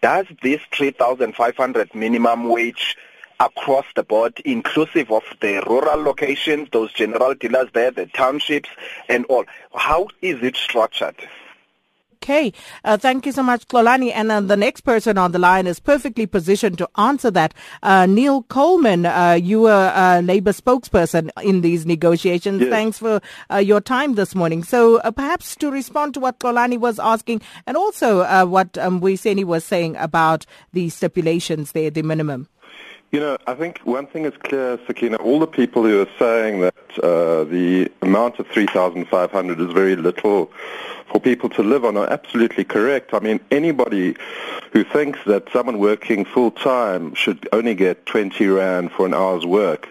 Does 0.02 0.26
this 0.41 0.62
3,500 0.72 1.93
minimum 1.93 2.50
wage 2.50 2.96
across 3.39 3.86
the 3.96 4.04
board, 4.04 4.39
inclusive 4.46 5.12
of 5.12 5.24
the 5.41 5.62
rural 5.67 6.02
locations, 6.02 6.69
those 6.72 6.93
general 6.93 7.34
dealers 7.34 7.67
there, 7.74 7.91
the 7.91 8.06
townships 8.06 8.69
and 9.10 9.26
all, 9.26 9.46
how 9.76 10.08
is 10.22 10.41
it 10.41 10.56
structured? 10.56 11.15
Okay. 12.24 12.54
Uh, 12.86 12.96
thank 12.96 13.26
you 13.26 13.34
so 13.34 13.44
much, 13.44 13.68
Klolani. 13.68 14.14
And 14.16 14.32
uh, 14.32 14.40
the 14.40 14.56
next 14.56 14.82
person 14.82 15.18
on 15.18 15.34
the 15.34 15.40
line 15.40 15.68
is 15.68 15.82
perfectly 15.82 16.26
positioned 16.26 16.78
to 16.78 16.90
answer 16.96 17.30
that. 17.32 17.54
Uh, 17.84 18.06
Neil 18.06 18.44
Coleman, 18.44 19.06
uh, 19.06 19.34
you 19.34 19.60
were 19.60 19.92
a 19.94 20.22
Labour 20.22 20.54
spokesperson 20.54 21.32
in 21.44 21.60
these 21.60 21.86
negotiations. 21.86 22.62
Yes. 22.62 22.70
Thanks 22.70 22.98
for 23.00 23.20
uh, 23.52 23.58
your 23.58 23.82
time 23.82 24.16
this 24.16 24.36
morning. 24.36 24.64
So 24.64 25.00
uh, 25.00 25.12
perhaps 25.12 25.58
to 25.58 25.70
respond 25.70 26.14
to 26.14 26.22
what 26.22 26.40
Klolani 26.40 26.78
was 26.78 26.98
asking 26.98 27.42
and 27.68 27.76
also 27.76 28.46
what 28.46 28.78
um, 28.78 29.02
was 29.02 29.66
saying 29.66 29.98
about 29.98 30.46
the 30.72 30.88
stipulations 30.88 31.74
there, 31.74 31.90
the 31.90 32.04
minimum. 32.04 32.48
You 33.13 33.19
know, 33.19 33.38
I 33.45 33.54
think 33.54 33.78
one 33.84 34.08
thing 34.08 34.26
is 34.26 34.34
clear, 34.41 34.80
Sakina, 34.88 35.17
all 35.17 35.38
the 35.38 35.45
people 35.45 35.84
who 35.84 36.02
are 36.02 36.08
saying 36.17 36.62
that 36.62 36.73
uh, 36.97 37.43
the 37.43 37.91
amount 38.02 38.39
of 38.39 38.47
3,500 38.47 39.62
is 39.62 39.71
very 39.71 39.95
little 39.95 40.52
for 41.12 41.21
people 41.21 41.47
to 41.49 41.62
live 41.62 41.86
on 41.86 41.95
are 41.95 42.10
absolutely 42.10 42.63
correct. 42.63 43.13
I 43.13 43.19
mean, 43.19 43.39
anybody 43.52 44.15
who 44.71 44.84
thinks 44.84 45.19
that 45.28 45.47
someone 45.54 45.78
working 45.78 46.26
full-time 46.26 47.13
should 47.13 47.47
only 47.54 47.76
get 47.76 48.08
20 48.08 48.47
Rand 48.47 48.91
for 48.91 49.06
an 49.06 49.13
hour's 49.13 49.45
work, 49.45 49.89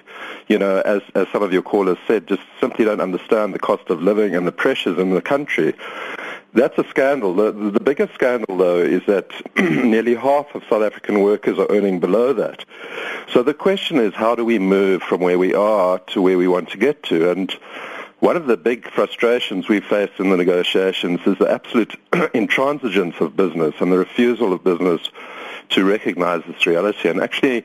you 0.48 0.58
know, 0.58 0.80
as, 0.80 1.02
as 1.14 1.28
some 1.28 1.44
of 1.44 1.52
your 1.52 1.62
callers 1.62 1.98
said, 2.08 2.26
just 2.26 2.42
simply 2.58 2.85
don't 2.85 3.00
understand 3.00 3.54
the 3.54 3.61
cost 3.61 3.88
of 3.88 4.02
living 4.02 4.35
and 4.35 4.48
the 4.48 4.52
pressures 4.52 4.98
in 4.98 5.11
the 5.11 5.22
country. 5.22 5.74
That's 6.54 6.76
a 6.76 6.84
scandal. 6.88 7.34
The, 7.34 7.52
the 7.52 7.80
biggest 7.80 8.12
scandal, 8.14 8.58
though, 8.58 8.78
is 8.78 9.02
that 9.06 9.30
nearly 9.56 10.14
half 10.14 10.54
of 10.54 10.62
South 10.68 10.82
African 10.82 11.22
workers 11.22 11.58
are 11.58 11.66
earning 11.70 11.98
below 11.98 12.34
that. 12.34 12.64
So 13.32 13.42
the 13.42 13.54
question 13.54 13.96
is, 13.96 14.12
how 14.12 14.34
do 14.34 14.44
we 14.44 14.58
move 14.58 15.02
from 15.02 15.22
where 15.22 15.38
we 15.38 15.54
are 15.54 15.98
to 15.98 16.20
where 16.20 16.36
we 16.36 16.46
want 16.46 16.68
to 16.70 16.78
get 16.78 17.02
to? 17.04 17.30
And 17.30 17.50
one 18.20 18.36
of 18.36 18.46
the 18.46 18.58
big 18.58 18.86
frustrations 18.90 19.68
we 19.68 19.80
faced 19.80 20.20
in 20.20 20.28
the 20.28 20.36
negotiations 20.36 21.20
is 21.26 21.38
the 21.38 21.50
absolute 21.50 21.98
intransigence 22.12 23.18
of 23.20 23.34
business 23.34 23.74
and 23.80 23.90
the 23.90 23.98
refusal 23.98 24.52
of 24.52 24.62
business 24.62 25.00
to 25.70 25.84
recognize 25.84 26.42
this 26.46 26.66
reality. 26.66 27.08
And 27.08 27.22
actually, 27.22 27.64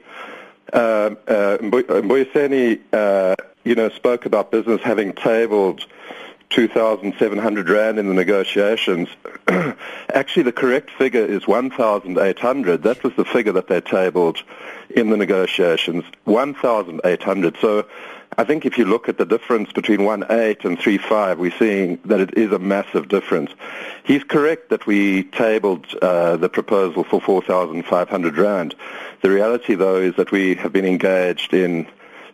uh, 0.72 1.12
uh, 1.28 1.58
Mbuyiseni, 1.58 2.80
uh, 2.94 3.36
you 3.66 3.76
know, 3.76 3.90
spoke 3.90 4.26
about 4.26 4.50
business 4.50 4.82
having 4.82 5.12
tabled 5.12 5.86
2,700 6.50 7.70
Rand 7.70 8.00
in 8.00 8.08
the 8.08 8.14
negotiations. 8.14 9.10
Actually, 10.14 10.44
the 10.44 10.52
correct 10.52 10.92
figure 10.92 11.26
is 11.26 11.48
1,800. 11.48 12.84
That 12.84 13.04
was 13.04 13.14
the 13.16 13.26
figure 13.26 13.52
that 13.54 13.68
they 13.68 13.82
tabled 13.82 14.42
in 14.90 15.10
the 15.10 15.18
negotiations, 15.18 16.06
1,800. 16.24 17.58
So 17.60 17.86
I 18.38 18.44
think 18.44 18.66
if 18.66 18.78
you 18.78 18.86
look 18.86 19.10
at 19.10 19.18
the 19.18 19.26
difference 19.26 19.72
between 19.72 20.00
1.8 20.00 20.64
and 20.64 20.78
3.5, 20.78 21.38
we're 21.38 21.52
seeing 21.58 22.00
that 22.06 22.20
it 22.20 22.38
is 22.38 22.52
a 22.52 22.60
massive 22.60 23.08
difference. 23.08 23.52
He's 24.04 24.24
correct 24.24 24.70
that 24.70 24.86
we 24.86 25.24
tabled 25.24 25.88
uh, 26.02 26.38
the 26.38 26.50
proposal 26.50 27.04
for 27.04 27.20
4,500 27.20 28.38
rand. 28.38 28.76
The 29.22 29.32
reality, 29.32 29.76
though, 29.76 29.98
is 29.98 30.16
that 30.16 30.32
we 30.32 30.56
have 30.56 30.72
been 30.72 30.86
engaged 30.86 31.54
in 31.54 31.88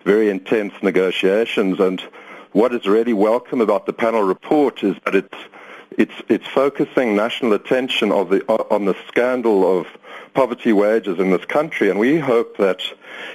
very 0.04 0.30
intense 0.30 0.74
negotiations, 0.82 1.80
and 1.80 2.04
what 2.54 2.74
is 2.74 2.86
really 2.86 3.14
welcome 3.14 3.62
about 3.62 3.86
the 3.86 3.94
panel 3.94 4.22
report 4.22 4.84
is 4.84 4.96
that 5.06 5.16
it's 5.16 5.38
it's 5.98 6.14
it's 6.30 6.48
focusing 6.48 7.16
national 7.16 7.54
attention 7.54 8.12
of 8.12 8.30
the 8.30 8.44
on 8.48 8.86
the 8.86 8.96
scandal 9.08 9.80
of 9.80 9.88
poverty 10.34 10.74
wages 10.74 11.20
in 11.20 11.32
this 11.32 11.46
country, 11.46 11.90
and 11.90 12.00
we 12.00 12.20
hope 12.20 12.58
that 12.58 12.82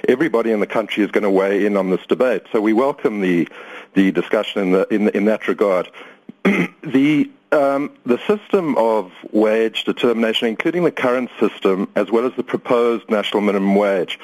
everybody 0.07 0.51
in 0.51 0.59
the 0.59 0.67
country 0.67 1.03
is 1.03 1.11
going 1.11 1.23
to 1.23 1.29
weigh 1.29 1.65
in 1.65 1.77
on 1.77 1.89
this 1.89 2.05
debate. 2.07 2.43
So 2.51 2.61
we 2.61 2.73
welcome 2.73 3.21
the 3.21 3.47
the 3.93 4.11
discussion 4.11 4.61
in 4.61 4.71
the, 4.71 4.93
in, 4.93 5.09
in 5.09 5.25
that 5.25 5.47
regard. 5.47 5.89
the 6.43 7.29
um, 7.51 7.91
the 8.05 8.19
system 8.27 8.77
of 8.77 9.11
wage 9.31 9.83
determination, 9.83 10.47
including 10.47 10.83
the 10.83 10.91
current 10.91 11.29
system 11.39 11.89
as 11.95 12.11
well 12.11 12.25
as 12.25 12.33
the 12.35 12.43
proposed 12.43 13.09
national 13.09 13.41
minimum 13.41 13.75
wage, 13.75 14.19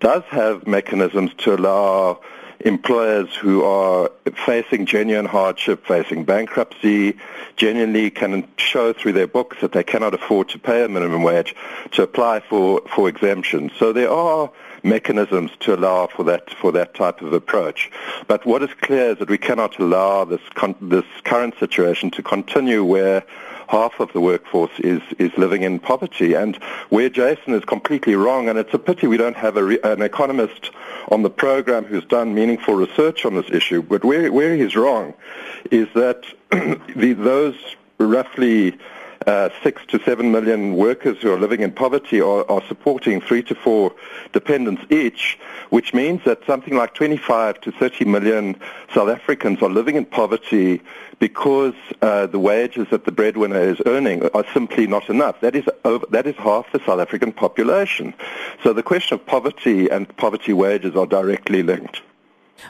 does 0.00 0.22
have 0.24 0.66
mechanisms 0.66 1.32
to 1.38 1.54
allow 1.54 2.20
employers 2.60 3.34
who 3.34 3.64
are 3.64 4.10
facing 4.46 4.86
genuine 4.86 5.26
hardship, 5.26 5.86
facing 5.86 6.24
bankruptcy, 6.24 7.16
genuinely 7.56 8.10
can 8.10 8.46
show 8.56 8.92
through 8.92 9.12
their 9.12 9.26
books 9.26 9.58
that 9.60 9.72
they 9.72 9.82
cannot 9.82 10.14
afford 10.14 10.48
to 10.50 10.58
pay 10.58 10.84
a 10.84 10.88
minimum 10.88 11.22
wage 11.22 11.54
to 11.92 12.02
apply 12.02 12.40
for, 12.40 12.82
for 12.94 13.08
exemptions. 13.08 13.72
So 13.78 13.92
there 13.92 14.10
are 14.10 14.50
mechanisms 14.82 15.50
to 15.60 15.74
allow 15.74 16.06
for 16.06 16.22
that 16.24 16.48
for 16.54 16.70
that 16.72 16.94
type 16.94 17.20
of 17.20 17.32
approach. 17.32 17.90
But 18.28 18.46
what 18.46 18.62
is 18.62 18.70
clear 18.80 19.10
is 19.10 19.18
that 19.18 19.28
we 19.28 19.38
cannot 19.38 19.78
allow 19.78 20.24
this 20.24 20.40
con- 20.54 20.76
this 20.80 21.04
current 21.24 21.58
situation 21.58 22.10
to 22.12 22.22
continue 22.22 22.84
where 22.84 23.24
half 23.68 24.00
of 24.00 24.12
the 24.12 24.20
workforce 24.20 24.70
is, 24.78 25.02
is 25.18 25.30
living 25.36 25.62
in 25.62 25.78
poverty. 25.78 26.34
And 26.34 26.56
where 26.90 27.10
Jasson 27.10 27.54
is 27.54 27.64
completely 27.64 28.14
wrong, 28.14 28.48
and 28.48 28.58
it's 28.58 28.74
a 28.74 28.78
pity 28.78 29.06
we 29.06 29.16
don't 29.16 29.36
have 29.36 29.56
re- 29.56 29.80
an 29.82 30.02
economist 30.02 30.70
on 31.08 31.22
the 31.22 31.30
program 31.30 31.84
who's 31.84 32.04
done 32.04 32.34
meaningful 32.34 32.74
research 32.74 33.24
on 33.24 33.34
this 33.34 33.50
issue, 33.50 33.82
but 33.82 34.04
where, 34.04 34.32
where 34.32 34.56
he's 34.56 34.76
wrong 34.76 35.14
is 35.70 35.88
that 35.94 36.24
the, 36.50 37.12
those 37.12 37.56
roughly 37.98 38.78
uh, 39.26 39.48
six 39.62 39.82
to 39.86 40.02
seven 40.04 40.30
million 40.30 40.74
workers 40.74 41.18
who 41.20 41.32
are 41.32 41.38
living 41.38 41.60
in 41.60 41.72
poverty 41.72 42.20
are, 42.20 42.48
are, 42.50 42.62
supporting 42.68 43.20
three 43.20 43.42
to 43.42 43.54
four 43.54 43.92
dependents 44.32 44.82
each, 44.90 45.38
which 45.70 45.94
means 45.94 46.22
that 46.24 46.44
something 46.46 46.76
like 46.76 46.94
25 46.94 47.60
to 47.60 47.72
30 47.72 48.04
million 48.04 48.56
South 48.94 49.08
Africans 49.08 49.62
are 49.62 49.70
living 49.70 49.96
in 49.96 50.04
poverty 50.04 50.82
because 51.18 51.74
uh, 52.02 52.26
the 52.26 52.38
wages 52.38 52.86
that 52.90 53.04
the 53.04 53.12
breadwinner 53.12 53.60
is 53.60 53.80
earning 53.86 54.26
are 54.30 54.44
simply 54.52 54.86
not 54.86 55.08
enough. 55.08 55.40
That 55.40 55.56
is, 55.56 55.64
over, 55.84 56.04
that 56.10 56.26
is 56.26 56.36
half 56.36 56.70
the 56.72 56.80
South 56.84 57.00
African 57.00 57.32
population. 57.32 58.12
So 58.62 58.72
the 58.72 58.82
question 58.82 59.14
of 59.14 59.26
poverty 59.26 59.88
and 59.88 60.14
poverty 60.16 60.52
wages 60.52 60.94
are 60.94 61.06
directly 61.06 61.62
linked. 61.62 62.02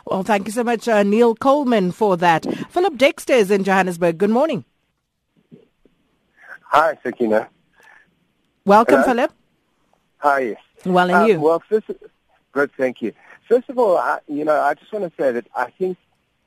Well, 0.04 0.22
thank 0.22 0.46
you 0.46 0.52
so 0.52 0.64
much, 0.64 0.88
uh, 0.88 1.02
Neil 1.02 1.34
Coleman, 1.34 1.92
for 1.92 2.16
that. 2.16 2.44
Philip 2.70 2.96
Dexter 2.96 3.34
is 3.34 3.50
in 3.50 3.64
Johannesburg. 3.64 4.18
Good 4.18 4.30
morning. 4.30 4.64
Hi, 6.68 6.98
Sakina. 7.02 7.48
Welcome, 8.64 9.00
Hello? 9.00 9.06
Philip. 9.06 9.32
Hi. 10.18 10.56
Well, 10.84 11.08
and 11.08 11.16
um, 11.16 11.28
you? 11.28 11.40
Well, 11.40 11.62
first, 11.68 11.90
good, 12.52 12.70
thank 12.76 13.00
you. 13.00 13.12
First 13.48 13.68
of 13.70 13.78
all, 13.78 13.96
I, 13.96 14.18
you 14.26 14.44
know, 14.44 14.60
I 14.60 14.74
just 14.74 14.92
want 14.92 15.04
to 15.04 15.22
say 15.22 15.30
that 15.30 15.46
I 15.54 15.70
think 15.70 15.96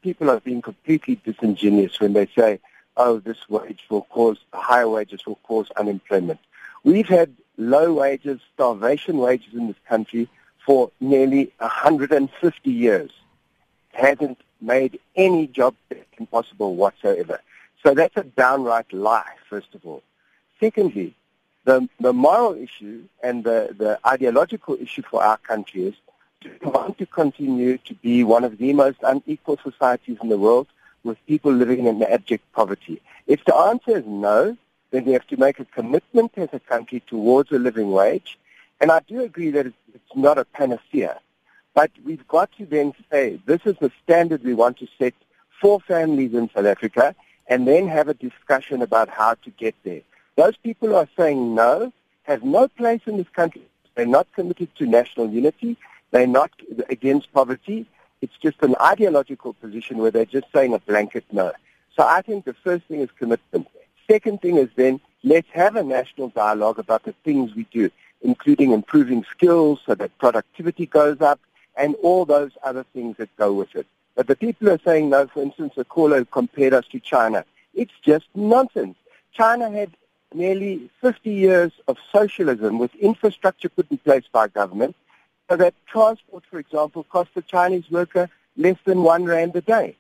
people 0.02 0.30
are 0.30 0.42
being 0.42 0.62
completely 0.62 1.16
disingenuous 1.24 2.00
when 2.02 2.14
they 2.14 2.28
say, 2.38 2.60
oh, 2.98 3.20
this 3.20 3.50
wage 3.50 3.80
will 3.90 4.04
cause, 4.04 4.38
higher 4.54 4.90
wages 4.90 5.26
will 5.26 5.40
cause 5.44 5.72
unemployment. 5.78 6.40
We've 6.84 7.08
had 7.08 7.34
low 7.58 7.94
wages, 7.94 8.42
starvation 8.54 9.20
wages 9.20 9.54
in 9.54 9.68
this 9.68 9.78
country 9.88 10.28
for 10.66 10.92
nearly 11.00 11.54
150 11.60 12.70
years. 12.70 13.12
It 13.94 14.06
hasn't 14.06 14.40
made 14.60 15.00
any 15.16 15.48
job 15.48 15.76
impossible 16.18 16.76
whatsoever. 16.76 17.40
So 17.84 17.94
that's 17.94 18.18
a 18.18 18.24
downright 18.24 18.92
lie, 18.92 19.32
first 19.50 19.74
of 19.74 19.86
all. 19.86 20.04
Secondly, 20.60 21.16
the, 21.66 21.88
the 22.00 22.14
moral 22.14 22.56
issue 22.56 23.04
and 23.24 23.44
the, 23.44 23.76
the 23.78 24.00
ideological 24.06 24.78
issue 24.80 25.04
for 25.10 25.24
our 25.24 25.38
country 25.38 25.84
is 25.84 25.96
do 26.42 26.52
we 26.62 26.72
want 26.72 26.98
to 26.98 27.06
continue 27.06 27.78
to 27.80 27.94
be 27.96 28.24
one 28.24 28.44
of 28.44 28.58
the 28.58 28.72
most 28.74 28.98
unequal 29.04 29.58
societies 29.62 30.18
in 30.22 30.30
the 30.30 30.38
world 30.38 30.68
with 31.04 31.18
people 31.28 31.52
living 31.52 31.86
in 31.86 32.02
abject 32.04 32.50
poverty? 32.54 33.02
If 33.28 33.44
the 33.46 33.56
answer 33.56 33.98
is 33.98 34.06
no, 34.06 34.58
then 34.92 35.06
we 35.06 35.12
have 35.14 35.28
to 35.28 35.38
make 35.38 35.60
a 35.60 35.66
commitment 35.66 36.32
as 36.38 36.50
a 36.54 36.60
country 36.60 37.04
towards 37.08 37.52
a 37.52 37.60
living 37.60 37.92
wage. 37.92 38.40
And 38.80 38.92
I 38.92 39.02
do 39.02 39.22
agree 39.22 39.52
that 39.52 39.68
it's, 39.68 39.78
it's 39.94 40.16
not 40.16 40.38
a 40.38 40.46
panacea. 40.46 41.20
But 41.74 41.92
we've 42.04 42.28
got 42.28 42.52
to 42.58 42.66
then 42.66 42.94
say 43.12 43.40
this 43.46 43.62
is 43.66 43.76
the 43.80 43.92
standard 44.04 44.44
we 44.44 44.54
want 44.54 44.78
to 44.80 44.88
set 44.98 45.14
for 45.62 45.80
families 45.82 46.34
in 46.34 46.50
South 46.54 46.66
Africa 46.66 47.16
and 47.48 47.68
then 47.68 47.88
have 47.88 48.08
a 48.08 48.14
discussion 48.14 48.82
about 48.82 49.10
how 49.10 49.34
to 49.34 49.50
get 49.52 49.76
there. 49.84 50.02
Those 50.40 50.56
people 50.56 50.88
who 50.88 50.96
are 50.96 51.10
saying 51.18 51.54
no 51.54 51.92
have 52.24 52.44
no 52.44 52.70
place 52.70 53.02
in 53.06 53.18
this 53.18 53.28
country. 53.28 53.64
They're 53.96 54.06
not 54.06 54.26
committed 54.32 54.74
to 54.78 54.86
national 54.86 55.30
unity. 55.32 55.76
They're 56.12 56.28
not 56.28 56.50
against 56.88 57.34
poverty. 57.34 57.86
It's 58.22 58.38
just 58.42 58.64
an 58.64 58.74
ideological 58.80 59.52
position 59.56 59.98
where 59.98 60.12
they're 60.12 60.24
just 60.24 60.48
saying 60.54 60.74
a 60.74 60.80
blanket 60.80 61.26
no. 61.34 61.52
So 61.94 62.08
I 62.08 62.22
think 62.22 62.46
the 62.46 62.54
first 62.54 62.86
thing 62.86 63.02
is 63.02 63.10
commitment. 63.20 63.68
Second 64.10 64.42
thing 64.42 64.56
is 64.56 64.70
then 64.78 65.02
let's 65.26 65.50
have 65.52 65.76
a 65.76 65.84
national 65.84 66.30
dialogue 66.30 66.80
about 66.80 67.04
the 67.04 67.16
things 67.26 67.54
we 67.54 67.66
do, 67.66 67.92
including 68.22 68.72
improving 68.72 69.26
skills 69.30 69.82
so 69.86 69.94
that 69.96 70.18
productivity 70.20 70.86
goes 70.86 71.20
up 71.20 71.42
and 71.76 71.96
all 71.96 72.24
those 72.24 72.52
other 72.64 72.86
things 72.94 73.18
that 73.18 73.36
go 73.36 73.52
with 73.52 73.76
it. 73.76 73.88
But 74.16 74.28
the 74.28 74.38
people 74.38 74.70
are 74.70 74.80
saying 74.86 75.10
no, 75.10 75.28
for 75.28 75.44
instance, 75.44 75.74
caller 75.90 76.24
compared 76.24 76.74
us 76.74 76.86
to 76.94 77.02
China. 77.02 77.44
It's 77.74 78.00
just 78.06 78.28
nonsense. 78.36 78.96
China 79.34 79.70
had 79.70 79.92
nearly 80.34 80.90
50 81.02 81.30
years 81.30 81.72
of 81.88 81.98
socialism 82.12 82.78
with 82.78 82.94
infrastructure 82.96 83.70
put 83.70 83.90
in 83.90 83.98
place 83.98 84.26
by 84.32 84.48
government 84.48 84.96
so 85.50 85.56
that 85.58 85.74
transport, 85.88 86.44
for 86.50 86.60
example, 86.60 87.04
cost 87.06 87.32
the 87.34 87.42
Chinese 87.42 87.90
worker 87.90 88.30
less 88.56 88.78
than 88.86 89.02
one 89.02 89.26
rand 89.26 89.56
a 89.56 89.62
day. 89.62 89.96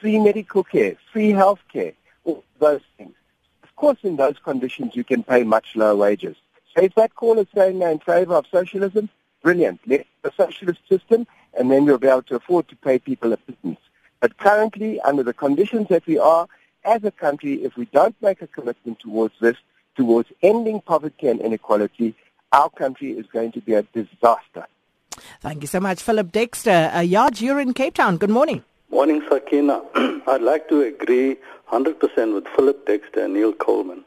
Free 0.00 0.18
medical 0.18 0.64
care, 0.64 0.96
free 1.12 1.30
health 1.30 1.60
care, 1.72 1.92
all 2.24 2.42
those 2.58 2.80
things. 2.96 3.14
Of 3.62 3.76
course, 3.76 3.98
in 4.02 4.16
those 4.16 4.38
conditions, 4.42 4.96
you 4.96 5.04
can 5.04 5.22
pay 5.22 5.44
much 5.44 5.76
lower 5.76 5.94
wages. 5.94 6.36
So 6.74 6.82
if 6.82 6.94
that 6.96 7.14
call 7.14 7.38
is 7.38 7.46
saying 7.54 7.78
they're 7.78 7.90
in 7.90 8.00
favor 8.00 8.34
of 8.34 8.46
socialism, 8.50 9.08
brilliant. 9.42 9.80
Let's 9.86 10.08
a 10.24 10.32
socialist 10.36 10.80
system, 10.88 11.26
and 11.54 11.70
then 11.70 11.84
we'll 11.84 11.98
be 11.98 12.08
able 12.08 12.22
to 12.22 12.36
afford 12.36 12.68
to 12.68 12.76
pay 12.76 12.98
people 12.98 13.32
a 13.32 13.36
pittance. 13.36 13.80
But 14.20 14.36
currently, 14.36 15.00
under 15.00 15.22
the 15.22 15.32
conditions 15.32 15.88
that 15.88 16.06
we 16.06 16.18
are, 16.18 16.46
as 16.84 17.04
a 17.04 17.10
country, 17.10 17.64
if 17.64 17.76
we 17.76 17.86
don't 17.86 18.14
make 18.22 18.42
a 18.42 18.46
commitment 18.46 19.00
towards 19.00 19.34
this, 19.40 19.56
towards 19.96 20.30
ending 20.42 20.80
poverty 20.80 21.28
and 21.28 21.40
inequality, 21.40 22.14
our 22.52 22.70
country 22.70 23.12
is 23.12 23.26
going 23.26 23.52
to 23.52 23.60
be 23.60 23.74
a 23.74 23.82
disaster. 23.82 24.66
Thank 25.40 25.62
you 25.62 25.66
so 25.66 25.80
much, 25.80 26.02
Philip 26.02 26.32
Dexter. 26.32 26.90
Uh, 26.94 27.00
Yard, 27.00 27.40
you're 27.40 27.60
in 27.60 27.74
Cape 27.74 27.94
Town. 27.94 28.16
Good 28.16 28.30
morning. 28.30 28.64
Morning, 28.90 29.22
Sakina. 29.28 29.82
I'd 30.26 30.42
like 30.42 30.68
to 30.68 30.82
agree 30.82 31.36
100% 31.70 32.34
with 32.34 32.48
Philip 32.48 32.86
Dexter 32.86 33.24
and 33.24 33.34
Neil 33.34 33.52
Coleman. 33.52 34.04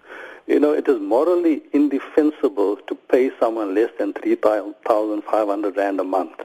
You 0.48 0.60
know, 0.60 0.74
it 0.74 0.88
is 0.90 1.00
morally 1.00 1.62
indefensible 1.72 2.78
to 2.88 2.96
pay 2.96 3.32
someone 3.40 3.74
less 3.74 3.92
than 3.98 4.14
3,500 4.14 5.78
Rand 5.78 6.00
a 6.00 6.04
month. 6.04 6.42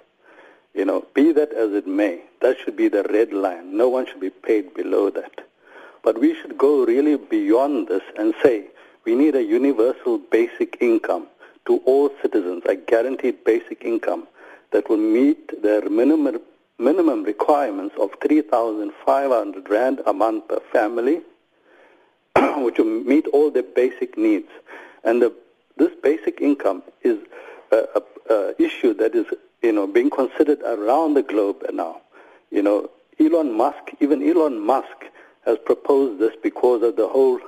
You 0.73 0.85
know, 0.85 1.05
be 1.15 1.33
that 1.33 1.53
as 1.53 1.73
it 1.73 1.89
may, 1.89 2.23
that 2.41 2.59
should 2.59 2.77
be 2.77 2.87
the 2.89 3.03
red 3.05 3.33
line. 3.33 3.77
No 3.77 3.89
one 3.89 4.07
should 4.07 4.21
be 4.21 4.31
paid 4.31 4.75
below 4.75 5.11
that. 5.11 5.48
But 6.03 6.21
we 6.21 6.35
should 6.35 6.57
go 6.57 6.85
really 6.85 7.17
beyond 7.17 7.89
this 7.89 8.03
and 8.19 8.35
say 8.43 8.67
we 9.05 9.15
need 9.15 9.35
a 9.35 9.43
universal 9.43 10.19
basic 10.19 10.79
income 10.81 11.27
to 11.67 11.79
all 11.85 12.11
citizens, 12.23 12.63
a 12.67 12.77
guaranteed 12.77 13.45
basic 13.45 13.85
income 13.85 14.27
that 14.71 14.89
will 14.89 14.97
meet 14.97 15.63
their 15.63 15.89
minimum 15.89 16.41
minimum 16.79 17.25
requirements 17.25 17.95
of 18.01 18.11
3,500 18.23 19.69
rand 19.69 20.01
a 20.07 20.13
month 20.13 20.47
per 20.49 20.61
family, 20.73 21.21
which 22.59 22.79
will 22.79 22.85
meet 22.85 23.27
all 23.29 23.51
their 23.51 23.65
basic 23.65 24.17
needs. 24.17 24.49
And 25.05 25.21
the, 25.21 25.33
this 25.77 25.91
basic 26.03 26.41
income 26.41 26.83
is 27.03 27.19
a, 27.73 27.85
a, 27.97 28.33
a 28.33 28.63
issue 28.63 28.95
that 28.95 29.15
is, 29.15 29.27
you 29.63 29.73
know, 29.73 29.87
being 29.87 30.11
considered 30.11 30.61
around 30.63 31.15
the 31.15 31.23
globe 31.23 31.65
now. 31.73 32.01
You 32.51 32.63
know, 32.63 32.91
Elon 33.19 33.53
Musk, 33.53 33.91
even 34.01 34.23
Elon 34.23 34.61
Musk 34.61 35.05
has 35.45 35.59
proposed 35.65 36.21
this 36.21 36.35
because 36.43 36.83
of 36.83 36.97
the 36.97 37.09
whole 37.09 37.41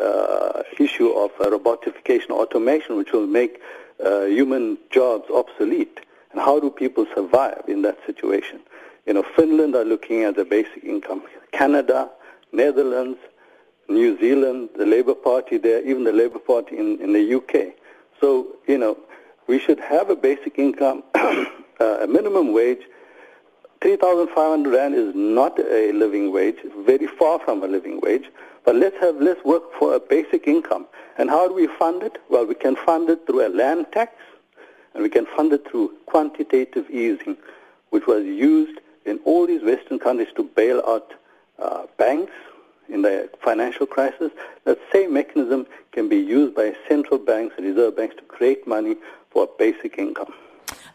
uh, 0.00 0.62
issue 0.78 1.08
of 1.10 1.30
uh, 1.40 1.50
robotification, 1.50 2.30
automation, 2.30 2.96
which 2.96 3.12
will 3.12 3.26
make 3.26 3.60
uh, 4.04 4.24
human 4.24 4.78
jobs 4.90 5.28
obsolete. 5.30 6.00
And 6.32 6.40
how 6.40 6.60
do 6.60 6.70
people 6.70 7.06
survive 7.14 7.62
in 7.66 7.82
that 7.82 7.98
situation? 8.06 8.60
You 9.06 9.14
know, 9.14 9.24
Finland 9.36 9.74
are 9.74 9.84
looking 9.84 10.22
at 10.22 10.36
the 10.36 10.44
basic 10.44 10.84
income. 10.84 11.22
Canada, 11.52 12.10
Netherlands, 12.52 13.18
New 13.88 14.18
Zealand, 14.20 14.68
the 14.76 14.86
Labour 14.86 15.14
Party 15.14 15.58
there, 15.58 15.82
even 15.82 16.04
the 16.04 16.12
Labour 16.12 16.38
Party 16.38 16.78
in, 16.78 17.00
in 17.00 17.12
the 17.12 17.34
UK. 17.34 17.74
So, 18.20 18.46
you 18.68 18.78
know, 18.78 18.96
we 19.48 19.58
should 19.58 19.80
have 19.80 20.10
a 20.10 20.16
basic 20.16 20.58
income, 20.58 21.02
uh, 21.14 21.44
a 21.80 22.06
minimum 22.06 22.52
wage. 22.52 22.82
3,500 23.82 24.70
Rand 24.70 24.94
is 24.94 25.14
not 25.14 25.58
a 25.58 25.92
living 25.92 26.32
wage, 26.32 26.58
very 26.80 27.06
far 27.06 27.38
from 27.38 27.62
a 27.62 27.66
living 27.66 27.98
wage. 28.00 28.26
But 28.64 28.76
let's 28.76 28.96
have, 29.00 29.16
let's 29.16 29.42
work 29.42 29.62
for 29.78 29.94
a 29.94 30.00
basic 30.00 30.46
income. 30.46 30.86
And 31.16 31.30
how 31.30 31.48
do 31.48 31.54
we 31.54 31.66
fund 31.66 32.02
it? 32.02 32.18
Well, 32.28 32.44
we 32.44 32.54
can 32.54 32.76
fund 32.76 33.08
it 33.08 33.26
through 33.26 33.46
a 33.46 33.48
land 33.48 33.86
tax, 33.92 34.12
and 34.92 35.02
we 35.02 35.08
can 35.08 35.24
fund 35.34 35.52
it 35.54 35.66
through 35.70 35.94
quantitative 36.04 36.90
easing, 36.90 37.38
which 37.88 38.06
was 38.06 38.24
used 38.24 38.80
in 39.06 39.18
all 39.24 39.46
these 39.46 39.62
Western 39.62 39.98
countries 39.98 40.28
to 40.36 40.42
bail 40.44 40.82
out 40.86 41.14
uh, 41.58 41.86
banks 41.96 42.32
in 42.90 43.00
the 43.00 43.30
financial 43.42 43.86
crisis. 43.86 44.30
That 44.64 44.78
same 44.92 45.14
mechanism 45.14 45.66
can 45.92 46.08
be 46.08 46.18
used 46.18 46.54
by 46.54 46.74
central 46.86 47.18
banks 47.18 47.54
and 47.56 47.66
reserve 47.66 47.96
banks 47.96 48.16
to 48.16 48.22
create 48.22 48.66
money 48.66 48.96
for 49.30 49.44
a 49.44 49.48
basic 49.58 49.98
income. 49.98 50.34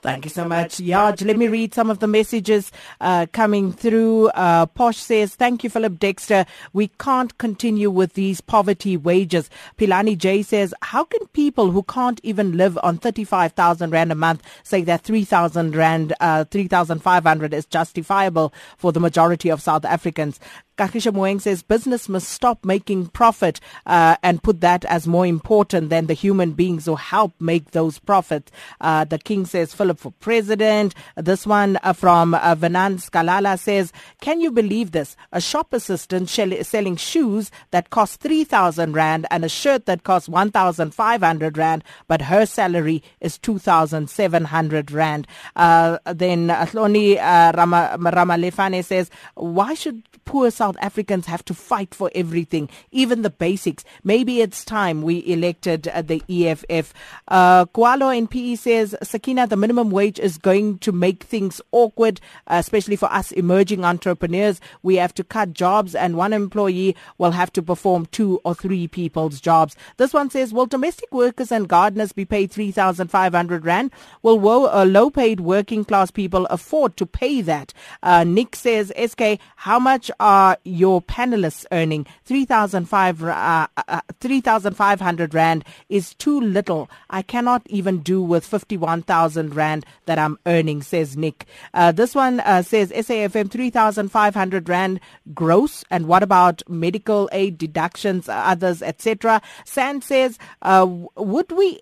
Thank 0.06 0.26
you 0.26 0.30
so 0.30 0.47
much, 0.47 0.78
Yaj. 0.78 1.26
Let 1.26 1.36
me 1.36 1.47
read 1.47 1.74
some 1.74 1.89
of 1.89 1.97
the 1.97 2.06
messages 2.06 2.72
uh, 3.01 3.26
coming 3.34 3.74
through. 3.74 4.28
Uh, 4.28 4.68
Posh 4.68 4.97
says, 4.97 5.34
thank 5.34 5.64
you, 5.64 5.70
Philip 5.72 5.97
Dexter. 5.97 6.45
We 6.74 6.89
can't 6.99 7.36
continue 7.39 7.89
with 7.89 8.14
these 8.14 8.39
poverty 8.39 8.97
wages. 8.97 9.49
Pilani 9.80 10.16
J 10.16 10.43
says, 10.43 10.76
how 10.84 11.06
can 11.06 11.26
people 11.30 11.72
who 11.72 11.82
can't 11.82 12.20
even 12.22 12.56
live 12.56 12.78
on 12.84 12.99
35,000 12.99 13.89
Rand 13.89 14.12
a 14.12 14.16
month 14.16 14.43
say 14.62 14.84
that 14.84 15.01
3,000 15.01 15.76
Rand, 15.76 16.14
uh, 16.20 16.43
3,500 16.43 17.51
is 17.51 17.66
justifiable 17.66 18.53
for 18.78 18.91
the 18.91 18.99
majority 18.99 19.49
of 19.49 19.60
South 19.60 19.86
Africans? 19.86 20.39
Kakisha 20.78 21.13
Moeng 21.13 21.39
says 21.39 21.63
business 21.63 22.09
must 22.09 22.28
stop 22.28 22.65
making 22.65 23.07
profit 23.07 23.61
uh, 23.86 24.17
and 24.21 24.43
put 24.43 24.59
that 24.59 24.84
as 24.86 25.07
more 25.07 25.26
important 25.26 25.89
than 25.89 26.07
the 26.07 26.13
human 26.13 26.51
beings 26.51 26.86
who 26.86 26.95
help 26.95 27.34
make 27.39 27.71
those 27.71 27.97
profits. 27.97 28.51
Uh, 28.82 29.05
the 29.05 29.17
King 29.17 29.45
says 29.45 29.73
Philip 29.73 29.99
for 29.99 30.11
president. 30.19 30.93
This 31.15 31.47
one 31.47 31.80
uh, 31.82 31.93
from 31.93 32.34
uh, 32.34 32.55
Venant 32.55 32.99
Skalala 32.99 33.57
says, 33.57 33.93
can 34.19 34.41
you 34.41 34.51
believe 34.51 34.91
this? 34.91 35.15
A 35.32 35.39
shop 35.39 35.71
assistant 35.71 36.28
shell- 36.28 36.63
selling 36.63 36.97
shoes 36.97 37.51
that 37.71 37.89
cost 37.89 38.19
3,000 38.19 38.93
Rand 38.93 39.28
and 39.32 39.45
a 39.45 39.49
shirt 39.49 39.86
that 39.86 40.03
costs 40.03 40.28
1,500 40.28 41.57
Rand, 41.57 41.84
but 42.09 42.23
her 42.23 42.45
salary 42.45 43.01
is 43.21 43.38
2,700 43.38 44.91
Rand. 44.91 45.26
Uh, 45.55 45.99
then 46.05 46.49
Atloni 46.49 47.17
uh, 47.17 47.53
Rama, 47.55 47.95
Ramalefane 47.97 48.84
says, 48.84 49.09
why 49.36 49.73
should 49.73 50.03
poor 50.26 50.51
South 50.51 50.76
Africans 50.82 51.28
have 51.28 51.45
to 51.45 51.53
fight 51.53 51.95
for 51.95 52.11
everything, 52.13 52.69
even 52.91 53.21
the 53.21 53.30
basics. 53.30 53.86
Maybe 54.03 54.41
it's 54.41 54.65
time 54.65 55.01
we 55.01 55.26
elected 55.26 55.88
uh, 55.88 56.01
the 56.01 56.21
EFF. 56.28 56.93
Uh, 57.28 57.65
Kualo 57.67 58.15
in 58.15 58.28
PE 58.28 58.55
says, 58.55 58.95
Sakina, 59.03 59.47
the 59.47 59.55
minimum 59.55 59.91
wage 59.91 60.19
is 60.19 60.38
going 60.38 60.80
to 60.80 60.91
make 60.91 61.23
things 61.23 61.61
awkward, 61.71 62.19
uh, 62.47 62.55
especially 62.55 62.95
for 62.95 63.11
us 63.13 63.32
emerging 63.32 63.86
entrepreneurs. 63.86 64.59
We 64.84 64.95
have 64.95 65.13
to 65.15 65.23
cut 65.23 65.53
jobs 65.53 65.95
and 65.95 66.17
one 66.17 66.34
employee 66.34 66.95
will 67.17 67.32
have 67.32 67.53
to 67.53 67.61
perform 67.61 68.07
two 68.07 68.41
or 68.43 68.55
three 68.55 68.88
people's 68.88 69.39
jobs. 69.39 69.76
This 69.97 70.13
one 70.13 70.30
says, 70.30 70.53
will 70.53 70.65
domestic 70.65 71.13
workers 71.13 71.51
and 71.51 71.67
gardeners 71.69 72.11
be 72.11 72.26
paid 72.26 72.51
3,500 72.51 73.65
Rand? 73.65 73.91
Will 74.23 74.39
wo- 74.39 74.65
uh, 74.65 74.86
low 74.86 75.09
paid 75.09 75.39
working 75.39 75.86
class 75.86 76.11
people 76.11 76.45
afford 76.47 76.97
to 76.97 77.05
pay 77.05 77.41
that? 77.41 77.73
Uh, 78.01 78.23
Nick 78.23 78.55
says, 78.55 78.91
SK, 78.97 79.39
how 79.57 79.80
much 79.80 80.09
are 80.20 80.57
your 80.63 81.01
panelists 81.01 81.66
earning? 81.72 82.05
3,500 82.26 83.30
uh, 83.32 83.68
uh, 83.88 84.01
3,500 84.20 85.34
Rand 85.34 85.63
is 85.89 86.13
too 86.16 86.39
little. 86.39 86.89
I 87.09 87.22
cannot 87.22 87.61
even 87.68 87.99
do 87.99 88.22
with 88.22 88.45
51,000 88.45 89.55
Rand 89.55 89.86
that 90.05 90.20
I'm 90.20 90.38
earning, 90.45 90.82
says 90.82 91.16
Nick. 91.18 91.45
Uh, 91.74 91.91
this 91.91 92.16
one 92.16 92.39
uh, 92.41 92.61
says 92.61 92.91
SAFM 92.91 93.49
3,500 93.49 94.70
Rand 94.70 94.99
gross. 95.34 95.84
And 95.89 96.07
what 96.07 96.24
about 96.24 96.61
medical 96.68 97.30
aid 97.32 97.57
deductions, 97.57 98.28
others, 98.30 98.82
etc.? 98.82 99.41
Sand 99.66 100.03
says, 100.03 100.38
uh, 100.61 100.88
would 101.16 101.51
we 101.51 101.82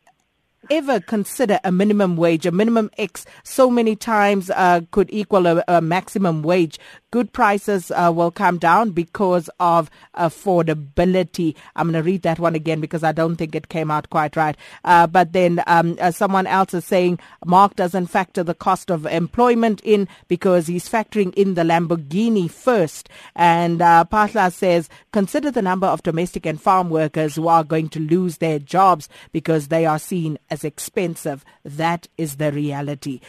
ever 0.70 1.00
consider 1.00 1.60
a 1.64 1.72
minimum 1.72 2.16
wage, 2.16 2.46
a 2.46 2.52
minimum 2.52 2.90
X 2.98 3.26
so 3.44 3.70
many 3.70 3.96
times 3.96 4.50
uh, 4.50 4.82
could 4.92 5.10
equal 5.12 5.46
a, 5.48 5.64
a, 5.68 5.82
maximum 5.82 6.42
wage. 6.42 6.80
Good 7.14 7.32
prices 7.32 7.92
uh, 7.92 8.12
will 8.12 8.32
come 8.32 8.58
down 8.58 8.90
because 8.90 9.48
of 9.60 9.92
affordability. 10.16 11.56
I'm 11.76 11.92
going 11.92 12.02
to 12.04 12.04
read 12.04 12.24
that 12.24 12.40
one 12.40 12.56
again 12.56 12.82
because 12.82 13.04
I 13.04 13.12
don't 13.12 13.36
think 13.36 13.54
it 13.54 13.70
came 13.70 13.92
out 13.92 14.10
quite 14.10 14.36
right. 14.36 14.58
Uh, 14.84 15.06
but 15.06 15.32
then 15.32 15.62
um, 15.68 15.96
uh, 16.02 16.10
someone 16.10 16.48
else 16.48 16.74
is 16.74 16.86
saying 16.86 17.20
Mark 17.46 17.76
doesn't 17.76 18.08
factor 18.08 18.42
the 18.44 18.56
cost 18.56 18.90
of 18.90 19.06
employment 19.06 19.80
in 19.84 20.08
because 20.28 20.66
he's 20.66 20.90
factoring 20.90 21.32
in 21.36 21.54
the 21.54 21.62
Lamborghini 21.62 22.50
first. 22.50 23.10
And 23.36 23.80
uh, 23.80 24.06
Patla 24.12 24.52
says 24.52 24.90
consider 25.12 25.52
the 25.52 25.62
number 25.62 25.86
of 25.86 26.02
domestic 26.02 26.48
and 26.48 26.60
farm 26.60 26.90
workers 26.90 27.36
who 27.36 27.48
are 27.48 27.64
going 27.64 27.90
to 27.90 28.00
lose 28.00 28.40
their 28.40 28.58
jobs 28.58 29.08
because 29.32 29.68
they 29.68 29.86
are 29.86 30.00
seen 30.00 30.40
as 30.50 30.64
expensive. 30.64 31.46
That 31.64 32.08
is 32.18 32.38
the 32.38 32.52
reality. 32.52 33.20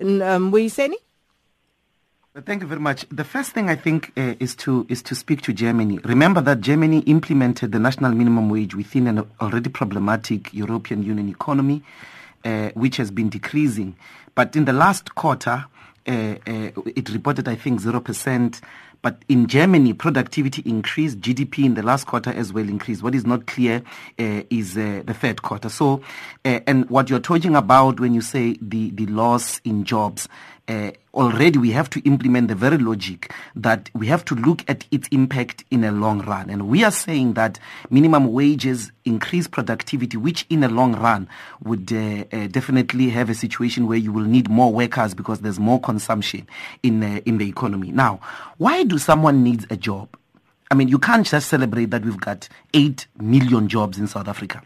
Um, 0.00 0.52
Wiseni? 0.52 0.94
Thank 2.34 2.62
you 2.62 2.66
very 2.66 2.80
much. 2.80 3.04
The 3.10 3.24
first 3.24 3.52
thing 3.52 3.68
I 3.68 3.76
think 3.76 4.10
uh, 4.16 4.36
is 4.40 4.54
to 4.56 4.86
is 4.88 5.02
to 5.02 5.14
speak 5.14 5.42
to 5.42 5.52
Germany. 5.52 5.98
Remember 6.02 6.40
that 6.40 6.62
Germany 6.62 7.00
implemented 7.00 7.72
the 7.72 7.78
national 7.78 8.12
minimum 8.12 8.48
wage 8.48 8.74
within 8.74 9.06
an 9.06 9.26
already 9.38 9.68
problematic 9.68 10.54
European 10.54 11.02
Union 11.02 11.28
economy, 11.28 11.82
uh, 12.42 12.70
which 12.70 12.96
has 12.96 13.10
been 13.10 13.28
decreasing. 13.28 13.96
But 14.34 14.56
in 14.56 14.64
the 14.64 14.72
last 14.72 15.14
quarter, 15.14 15.66
uh, 16.06 16.34
it 16.46 17.10
reported, 17.10 17.48
I 17.48 17.54
think, 17.54 17.80
zero 17.80 18.00
percent. 18.00 18.62
But 19.02 19.24
in 19.28 19.48
Germany, 19.48 19.94
productivity 19.94 20.62
increased, 20.64 21.20
GDP 21.20 21.64
in 21.64 21.74
the 21.74 21.82
last 21.82 22.06
quarter 22.06 22.30
as 22.30 22.52
well 22.52 22.68
increased. 22.68 23.02
What 23.02 23.16
is 23.16 23.26
not 23.26 23.46
clear 23.48 23.82
uh, 24.18 24.42
is 24.48 24.78
uh, 24.78 25.02
the 25.04 25.12
third 25.12 25.42
quarter. 25.42 25.68
So, 25.68 26.00
uh, 26.44 26.60
and 26.68 26.88
what 26.88 27.10
you're 27.10 27.18
talking 27.18 27.56
about 27.56 27.98
when 27.98 28.14
you 28.14 28.20
say 28.20 28.56
the, 28.62 28.90
the 28.90 29.06
loss 29.06 29.60
in 29.64 29.84
jobs, 29.84 30.28
uh, 30.68 30.90
already 31.14 31.58
we 31.58 31.70
have 31.70 31.90
to 31.90 32.00
implement 32.06 32.48
the 32.48 32.54
very 32.54 32.78
logic 32.78 33.32
that 33.56 33.90
we 33.94 34.06
have 34.06 34.24
to 34.24 34.34
look 34.34 34.64
at 34.68 34.86
its 34.90 35.08
impact 35.08 35.64
in 35.70 35.84
a 35.84 35.92
long 35.92 36.20
run. 36.20 36.48
And 36.48 36.68
we 36.68 36.84
are 36.84 36.90
saying 36.90 37.34
that 37.34 37.58
minimum 37.90 38.32
wages 38.32 38.92
increase 39.04 39.46
productivity, 39.48 40.16
which 40.16 40.46
in 40.48 40.62
a 40.64 40.68
long 40.68 40.94
run 40.94 41.28
would 41.62 41.92
uh, 41.92 42.24
uh, 42.32 42.46
definitely 42.46 43.10
have 43.10 43.28
a 43.28 43.34
situation 43.34 43.86
where 43.86 43.98
you 43.98 44.12
will 44.12 44.24
need 44.24 44.48
more 44.48 44.72
workers 44.72 45.14
because 45.14 45.40
there's 45.40 45.58
more 45.58 45.80
consumption 45.80 46.46
in, 46.82 47.02
uh, 47.02 47.20
in 47.26 47.38
the 47.38 47.48
economy. 47.48 47.90
Now, 47.92 48.20
why 48.58 48.84
do 48.84 48.98
someone 48.98 49.42
needs 49.42 49.66
a 49.70 49.76
job? 49.76 50.16
I 50.70 50.74
mean, 50.74 50.88
you 50.88 50.98
can't 50.98 51.26
just 51.26 51.48
celebrate 51.48 51.90
that 51.90 52.04
we've 52.04 52.20
got 52.20 52.48
8 52.72 53.06
million 53.20 53.68
jobs 53.68 53.98
in 53.98 54.06
South 54.06 54.28
Africa. 54.28 54.62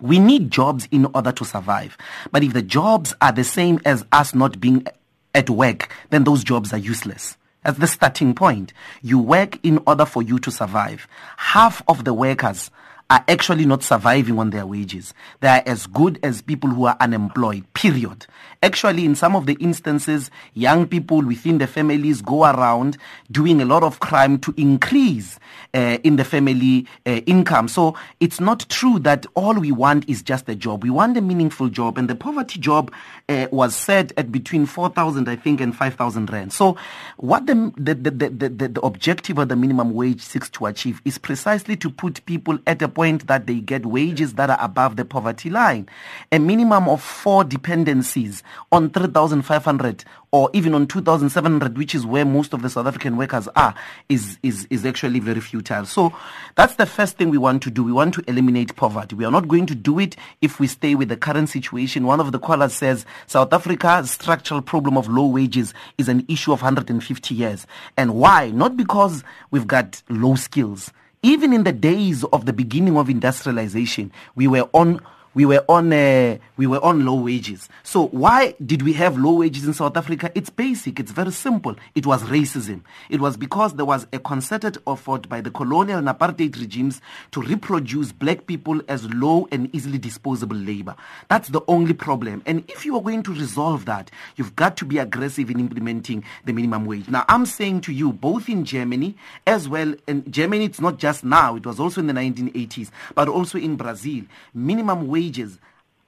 We 0.00 0.18
need 0.18 0.50
jobs 0.50 0.86
in 0.90 1.06
order 1.14 1.32
to 1.32 1.44
survive. 1.44 1.96
But 2.30 2.42
if 2.42 2.52
the 2.52 2.62
jobs 2.62 3.14
are 3.22 3.32
the 3.32 3.44
same 3.44 3.80
as 3.84 4.04
us 4.12 4.34
not 4.34 4.60
being 4.60 4.86
at 5.34 5.50
work, 5.50 5.90
then 6.10 6.24
those 6.24 6.44
jobs 6.44 6.72
are 6.72 6.78
useless. 6.78 7.36
That's 7.64 7.78
the 7.78 7.86
starting 7.86 8.34
point. 8.34 8.72
You 9.02 9.18
work 9.18 9.58
in 9.62 9.80
order 9.86 10.06
for 10.06 10.22
you 10.22 10.38
to 10.40 10.50
survive. 10.50 11.06
Half 11.36 11.82
of 11.88 12.04
the 12.04 12.14
workers 12.14 12.70
are 13.10 13.24
actually 13.26 13.66
not 13.66 13.82
surviving 13.82 14.38
on 14.38 14.50
their 14.50 14.64
wages. 14.64 15.12
They 15.40 15.48
are 15.48 15.62
as 15.66 15.86
good 15.88 16.20
as 16.22 16.40
people 16.40 16.70
who 16.70 16.86
are 16.86 16.96
unemployed, 17.00 17.64
period. 17.74 18.26
Actually, 18.62 19.04
in 19.04 19.14
some 19.14 19.34
of 19.34 19.46
the 19.46 19.54
instances, 19.54 20.30
young 20.54 20.86
people 20.86 21.22
within 21.22 21.58
the 21.58 21.66
families 21.66 22.22
go 22.22 22.44
around 22.44 22.98
doing 23.30 23.60
a 23.60 23.64
lot 23.64 23.82
of 23.82 24.00
crime 24.00 24.38
to 24.38 24.54
increase 24.56 25.38
uh, 25.74 25.98
in 26.04 26.16
the 26.16 26.24
family 26.24 26.86
uh, 27.06 27.20
income. 27.26 27.68
So 27.68 27.96
it's 28.20 28.38
not 28.38 28.68
true 28.68 28.98
that 29.00 29.26
all 29.34 29.54
we 29.54 29.72
want 29.72 30.08
is 30.08 30.22
just 30.22 30.48
a 30.48 30.54
job. 30.54 30.82
We 30.82 30.90
want 30.90 31.16
a 31.16 31.20
meaningful 31.20 31.68
job. 31.68 31.98
And 31.98 32.08
the 32.08 32.14
poverty 32.14 32.60
job 32.60 32.92
uh, 33.28 33.46
was 33.50 33.74
set 33.74 34.12
at 34.16 34.30
between 34.30 34.66
4,000, 34.66 35.28
I 35.28 35.36
think, 35.36 35.60
and 35.60 35.74
5,000 35.74 36.30
rand. 36.30 36.52
So 36.52 36.76
what 37.16 37.46
the, 37.46 37.72
the, 37.76 37.94
the, 37.94 38.10
the, 38.10 38.48
the, 38.48 38.68
the 38.68 38.80
objective 38.82 39.38
of 39.38 39.48
the 39.48 39.56
minimum 39.56 39.94
wage 39.94 40.20
seeks 40.20 40.50
to 40.50 40.66
achieve 40.66 41.00
is 41.04 41.18
precisely 41.18 41.76
to 41.78 41.90
put 41.90 42.24
people 42.26 42.58
at 42.66 42.82
a 42.82 42.88
point 43.00 43.26
that 43.28 43.46
they 43.46 43.54
get 43.54 43.86
wages 43.86 44.34
that 44.34 44.50
are 44.50 44.58
above 44.60 44.96
the 44.96 45.06
poverty 45.06 45.48
line. 45.48 45.88
A 46.32 46.38
minimum 46.38 46.86
of 46.86 47.02
four 47.02 47.44
dependencies 47.44 48.42
on 48.70 48.90
3,500 48.90 50.04
or 50.32 50.50
even 50.52 50.74
on 50.74 50.86
2,700, 50.86 51.78
which 51.78 51.94
is 51.94 52.04
where 52.04 52.26
most 52.26 52.52
of 52.52 52.60
the 52.60 52.68
South 52.68 52.86
African 52.86 53.16
workers 53.16 53.48
are, 53.56 53.74
is, 54.10 54.38
is, 54.42 54.66
is 54.68 54.84
actually 54.84 55.18
very 55.18 55.40
futile. 55.40 55.86
So 55.86 56.14
that's 56.56 56.74
the 56.74 56.84
first 56.84 57.16
thing 57.16 57.30
we 57.30 57.38
want 57.38 57.62
to 57.62 57.70
do. 57.70 57.82
We 57.82 57.90
want 57.90 58.12
to 58.14 58.24
eliminate 58.28 58.76
poverty. 58.76 59.16
We 59.16 59.24
are 59.24 59.32
not 59.32 59.48
going 59.48 59.64
to 59.68 59.74
do 59.74 59.98
it 59.98 60.14
if 60.42 60.60
we 60.60 60.66
stay 60.66 60.94
with 60.94 61.08
the 61.08 61.16
current 61.16 61.48
situation. 61.48 62.04
One 62.04 62.20
of 62.20 62.32
the 62.32 62.38
callers 62.38 62.74
says 62.74 63.06
South 63.26 63.54
Africa's 63.54 64.10
structural 64.10 64.60
problem 64.60 64.98
of 64.98 65.08
low 65.08 65.24
wages 65.24 65.72
is 65.96 66.10
an 66.10 66.26
issue 66.28 66.52
of 66.52 66.60
150 66.60 67.34
years. 67.34 67.66
And 67.96 68.16
why? 68.16 68.50
Not 68.50 68.76
because 68.76 69.24
we've 69.50 69.66
got 69.66 70.02
low 70.10 70.34
skills. 70.34 70.92
Even 71.22 71.52
in 71.52 71.64
the 71.64 71.72
days 71.72 72.24
of 72.24 72.46
the 72.46 72.52
beginning 72.52 72.96
of 72.96 73.10
industrialization, 73.10 74.10
we 74.34 74.46
were 74.46 74.68
on 74.72 75.00
we 75.34 75.44
were 75.44 75.64
on 75.68 75.92
uh, 75.92 76.38
we 76.56 76.66
were 76.66 76.82
on 76.84 77.04
low 77.04 77.14
wages. 77.14 77.68
So 77.82 78.08
why 78.08 78.54
did 78.64 78.82
we 78.82 78.92
have 78.94 79.16
low 79.16 79.34
wages 79.34 79.64
in 79.64 79.74
South 79.74 79.96
Africa? 79.96 80.30
It's 80.34 80.50
basic. 80.50 80.98
It's 80.98 81.12
very 81.12 81.30
simple. 81.30 81.76
It 81.94 82.04
was 82.04 82.22
racism. 82.24 82.82
It 83.08 83.20
was 83.20 83.36
because 83.36 83.74
there 83.74 83.84
was 83.84 84.06
a 84.12 84.18
concerted 84.18 84.78
effort 84.86 85.28
by 85.28 85.40
the 85.40 85.50
colonial 85.50 85.98
and 85.98 86.08
apartheid 86.08 86.58
regimes 86.58 87.00
to 87.30 87.42
reproduce 87.42 88.12
black 88.12 88.46
people 88.46 88.80
as 88.88 89.08
low 89.12 89.46
and 89.52 89.72
easily 89.74 89.98
disposable 89.98 90.56
labor. 90.56 90.96
That's 91.28 91.48
the 91.48 91.60
only 91.68 91.94
problem. 91.94 92.42
And 92.44 92.68
if 92.68 92.84
you 92.84 92.96
are 92.96 93.02
going 93.02 93.22
to 93.24 93.32
resolve 93.32 93.84
that, 93.84 94.10
you've 94.36 94.56
got 94.56 94.76
to 94.78 94.84
be 94.84 94.98
aggressive 94.98 95.48
in 95.50 95.60
implementing 95.60 96.24
the 96.44 96.52
minimum 96.52 96.86
wage. 96.86 97.08
Now, 97.08 97.24
I'm 97.28 97.46
saying 97.46 97.82
to 97.82 97.92
you, 97.92 98.12
both 98.12 98.48
in 98.48 98.64
Germany 98.64 99.16
as 99.46 99.68
well, 99.68 99.94
in 100.08 100.30
Germany, 100.30 100.64
it's 100.64 100.80
not 100.80 100.98
just 100.98 101.22
now. 101.22 101.56
It 101.56 101.64
was 101.64 101.78
also 101.78 102.00
in 102.00 102.08
the 102.08 102.12
1980s, 102.12 102.90
but 103.14 103.28
also 103.28 103.58
in 103.58 103.76
Brazil. 103.76 104.24
Minimum 104.54 105.06
wage 105.06 105.19
wages 105.20 105.58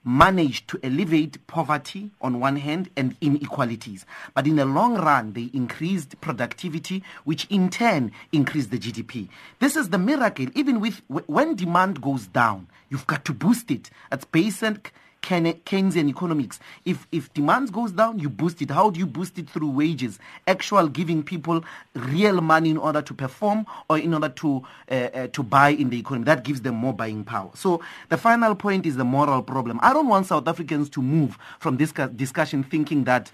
managed 0.05 0.67
to 0.69 0.81
alleviate 0.83 1.47
poverty 1.47 2.11
on 2.21 2.41
one 2.41 2.57
hand 2.57 2.89
and 2.97 3.15
inequalities. 3.21 4.05
But 4.35 4.47
in 4.47 4.57
the 4.57 4.65
long 4.65 4.97
run, 4.97 5.35
they 5.35 5.51
increased 5.53 6.21
productivity, 6.21 7.05
which 7.25 7.47
in 7.51 7.69
turn 7.71 8.11
increased 8.33 8.71
the 8.71 8.79
GDP. 8.79 9.29
This 9.61 9.77
is 9.77 9.91
the 9.91 9.99
miracle. 9.99 10.47
Even 10.55 10.81
with 10.81 11.03
when 11.09 11.55
demand 11.55 12.01
goes 12.01 12.27
down, 12.27 12.67
you've 12.89 13.07
got 13.07 13.25
to 13.27 13.33
boost 13.33 13.71
it. 13.71 13.91
That's 14.11 14.25
basic 14.25 14.93
Keynesian 15.23 16.09
economics. 16.09 16.59
If 16.85 17.07
if 17.12 17.33
demand 17.33 17.73
goes 17.73 17.93
down, 17.93 18.18
you 18.18 18.29
boost 18.29 18.61
it. 18.61 18.70
How 18.70 18.91
do 18.91 18.99
you 18.99 19.07
boost 19.07 19.39
it 19.39 19.49
through 19.49 19.70
wages? 19.70 20.18
Actual 20.47 20.89
giving 20.89 21.23
people 21.23 21.64
real 21.95 22.41
money 22.41 22.70
in 22.70 22.77
order 22.77 23.01
to 23.03 23.14
perform 23.14 23.64
or 23.89 23.99
in 23.99 24.12
order 24.14 24.29
to 24.29 24.62
uh, 24.91 24.95
uh, 24.95 25.27
to 25.29 25.43
buy 25.43 25.70
in 25.70 25.91
the 25.91 25.99
economy. 25.99 26.25
That 26.25 26.45
gives 26.45 26.61
them 26.61 26.75
more 26.75 26.93
buying 26.93 27.25
power. 27.25 27.51
So 27.55 27.81
the 28.09 28.18
final 28.18 28.55
point 28.55 28.85
is 28.85 28.97
the 28.97 29.05
moral 29.05 29.43
problem. 29.43 29.79
I 29.83 29.93
don't 29.93 30.09
want 30.09 30.27
South 30.27 30.49
Africans 30.49 30.91
to 30.91 31.03
move 31.03 31.39
from 31.61 31.77
this 31.77 31.93
discussion 31.93 32.64
thinking 32.64 33.05
that 33.05 33.31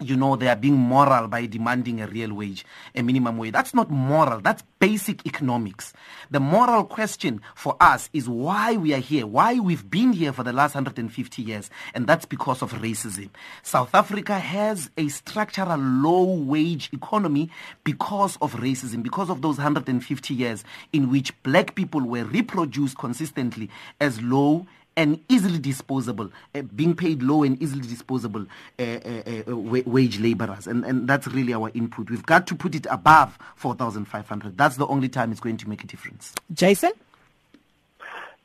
you 0.00 0.14
know, 0.14 0.36
they 0.36 0.46
are 0.46 0.56
being 0.56 0.76
moral 0.76 1.26
by 1.26 1.46
demanding 1.46 2.00
a 2.00 2.06
real 2.06 2.32
wage, 2.32 2.64
a 2.94 3.02
minimum 3.02 3.36
wage. 3.36 3.52
That's 3.52 3.74
not 3.74 3.90
moral. 3.90 4.40
That's 4.40 4.62
basic 4.78 5.26
economics. 5.26 5.92
The 6.30 6.38
moral 6.38 6.84
question 6.84 7.40
for 7.56 7.76
us 7.80 8.08
is 8.12 8.28
why 8.28 8.76
we 8.76 8.94
are 8.94 8.98
here, 9.00 9.26
why 9.26 9.58
we've 9.58 9.90
been 9.90 10.12
here 10.12 10.32
for 10.32 10.44
the 10.44 10.52
last 10.52 10.76
150 10.76 11.42
years. 11.42 11.68
And 11.94 12.06
that's 12.06 12.26
because 12.26 12.62
of 12.62 12.72
racism. 12.74 13.30
South 13.64 13.92
Africa 13.92 14.38
has 14.38 14.88
a 14.96 15.08
structural 15.08 15.78
low 15.78 16.22
wage 16.22 16.90
economy 16.92 17.50
because 17.82 18.38
of 18.40 18.54
racism, 18.54 19.02
because 19.02 19.30
of 19.30 19.42
those 19.42 19.56
150 19.56 20.32
years 20.32 20.62
in 20.92 21.10
which 21.10 21.42
black 21.42 21.74
people 21.74 22.02
were 22.02 22.24
reproduced 22.24 22.96
consistently 22.98 23.68
as 24.00 24.22
low 24.22 24.64
and 24.98 25.20
easily 25.28 25.60
disposable, 25.60 26.28
uh, 26.56 26.62
being 26.74 26.94
paid 26.94 27.22
low 27.22 27.44
and 27.44 27.62
easily 27.62 27.82
disposable 27.82 28.44
uh, 28.80 28.82
uh, 28.82 29.42
uh 29.48 29.56
wage 29.56 30.18
laborers. 30.18 30.66
And, 30.66 30.84
and 30.84 31.08
that's 31.08 31.28
really 31.28 31.54
our 31.54 31.70
input. 31.72 32.10
We've 32.10 32.26
got 32.26 32.48
to 32.48 32.56
put 32.56 32.74
it 32.74 32.84
above 32.90 33.38
4,500. 33.54 34.58
That's 34.58 34.76
the 34.76 34.88
only 34.88 35.08
time 35.08 35.30
it's 35.30 35.40
going 35.40 35.56
to 35.58 35.68
make 35.68 35.84
a 35.84 35.86
difference. 35.86 36.34
Jasson? 36.52 36.90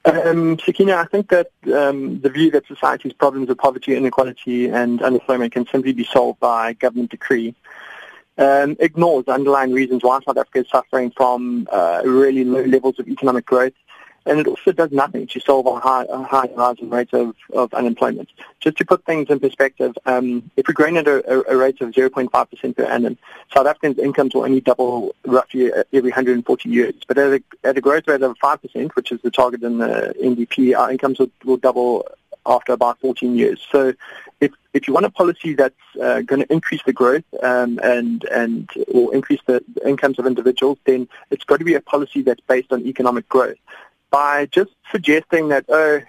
Um, 0.05 0.59
Sakina, 0.59 0.97
I 0.97 1.05
think 1.05 1.29
that 1.29 1.49
um, 1.73 2.19
the 2.19 2.29
view 2.29 2.51
that 2.51 2.67
society's 2.67 3.13
problems 3.13 3.49
of 3.49 3.57
poverty, 3.57 3.95
inequality, 3.95 4.67
and 4.69 5.01
unemployment 5.01 5.53
can 5.53 5.65
simply 5.65 5.93
be 5.93 6.03
solved 6.03 6.39
by 6.39 6.73
government 6.73 7.09
decree 7.09 7.55
um, 8.37 8.75
ignores 8.79 9.25
the 9.25 9.31
underlying 9.31 9.71
reasons 9.71 10.03
why 10.03 10.19
South 10.25 10.37
Africa 10.37 10.59
is 10.59 10.69
suffering 10.69 11.11
from 11.11 11.67
uh, 11.71 12.01
really 12.05 12.43
low 12.43 12.63
levels 12.63 12.99
of 12.99 13.07
economic 13.07 13.45
growth 13.45 13.73
and 14.25 14.39
it 14.39 14.47
also 14.47 14.71
does 14.71 14.91
nothing 14.91 15.27
to 15.27 15.39
solve 15.39 15.65
a 15.65 15.79
high, 15.79 16.05
a 16.09 16.23
high 16.23 16.49
rising 16.55 16.89
rate 16.89 17.13
of, 17.13 17.35
of 17.53 17.73
unemployment. 17.73 18.29
Just 18.59 18.77
to 18.77 18.85
put 18.85 19.05
things 19.05 19.29
in 19.29 19.39
perspective, 19.39 19.97
um, 20.05 20.49
if 20.55 20.67
we're 20.67 20.73
growing 20.73 20.97
at 20.97 21.07
a, 21.07 21.51
a 21.51 21.57
rate 21.57 21.81
of 21.81 21.91
0.5% 21.91 22.75
per 22.75 22.83
annum, 22.83 23.17
South 23.53 23.67
Africans' 23.67 23.99
incomes 23.99 24.33
will 24.33 24.43
only 24.43 24.61
double 24.61 25.15
roughly 25.25 25.71
every 25.91 26.09
140 26.09 26.69
years. 26.69 26.95
But 27.07 27.17
at 27.17 27.33
a, 27.33 27.43
at 27.63 27.77
a 27.77 27.81
growth 27.81 28.07
rate 28.07 28.21
of 28.21 28.37
5%, 28.37 28.95
which 28.95 29.11
is 29.11 29.21
the 29.21 29.31
target 29.31 29.63
in 29.63 29.79
the 29.79 30.13
NDP, 30.21 30.77
our 30.77 30.91
incomes 30.91 31.19
will, 31.19 31.31
will 31.43 31.57
double 31.57 32.07
after 32.45 32.73
about 32.73 32.99
14 32.99 33.35
years. 33.35 33.65
So 33.71 33.93
if, 34.41 34.51
if 34.73 34.87
you 34.87 34.93
want 34.93 35.05
a 35.05 35.09
policy 35.09 35.53
that's 35.53 35.75
uh, 36.01 36.21
going 36.21 36.41
to 36.41 36.51
increase 36.51 36.81
the 36.85 36.93
growth 36.93 37.23
um, 37.41 37.79
and, 37.81 38.23
and 38.25 38.69
will 38.93 39.11
increase 39.11 39.39
the, 39.45 39.63
the 39.75 39.87
incomes 39.87 40.19
of 40.19 40.25
individuals, 40.25 40.77
then 40.85 41.07
it's 41.31 41.45
got 41.45 41.57
to 41.57 41.65
be 41.65 41.75
a 41.75 41.81
policy 41.81 42.21
that's 42.21 42.41
based 42.41 42.71
on 42.71 42.85
economic 42.85 43.27
growth 43.29 43.57
by 44.13 44.45
just 44.45 44.69
suggesting 44.91 45.47
that, 45.47 45.65
oh, 45.69 45.99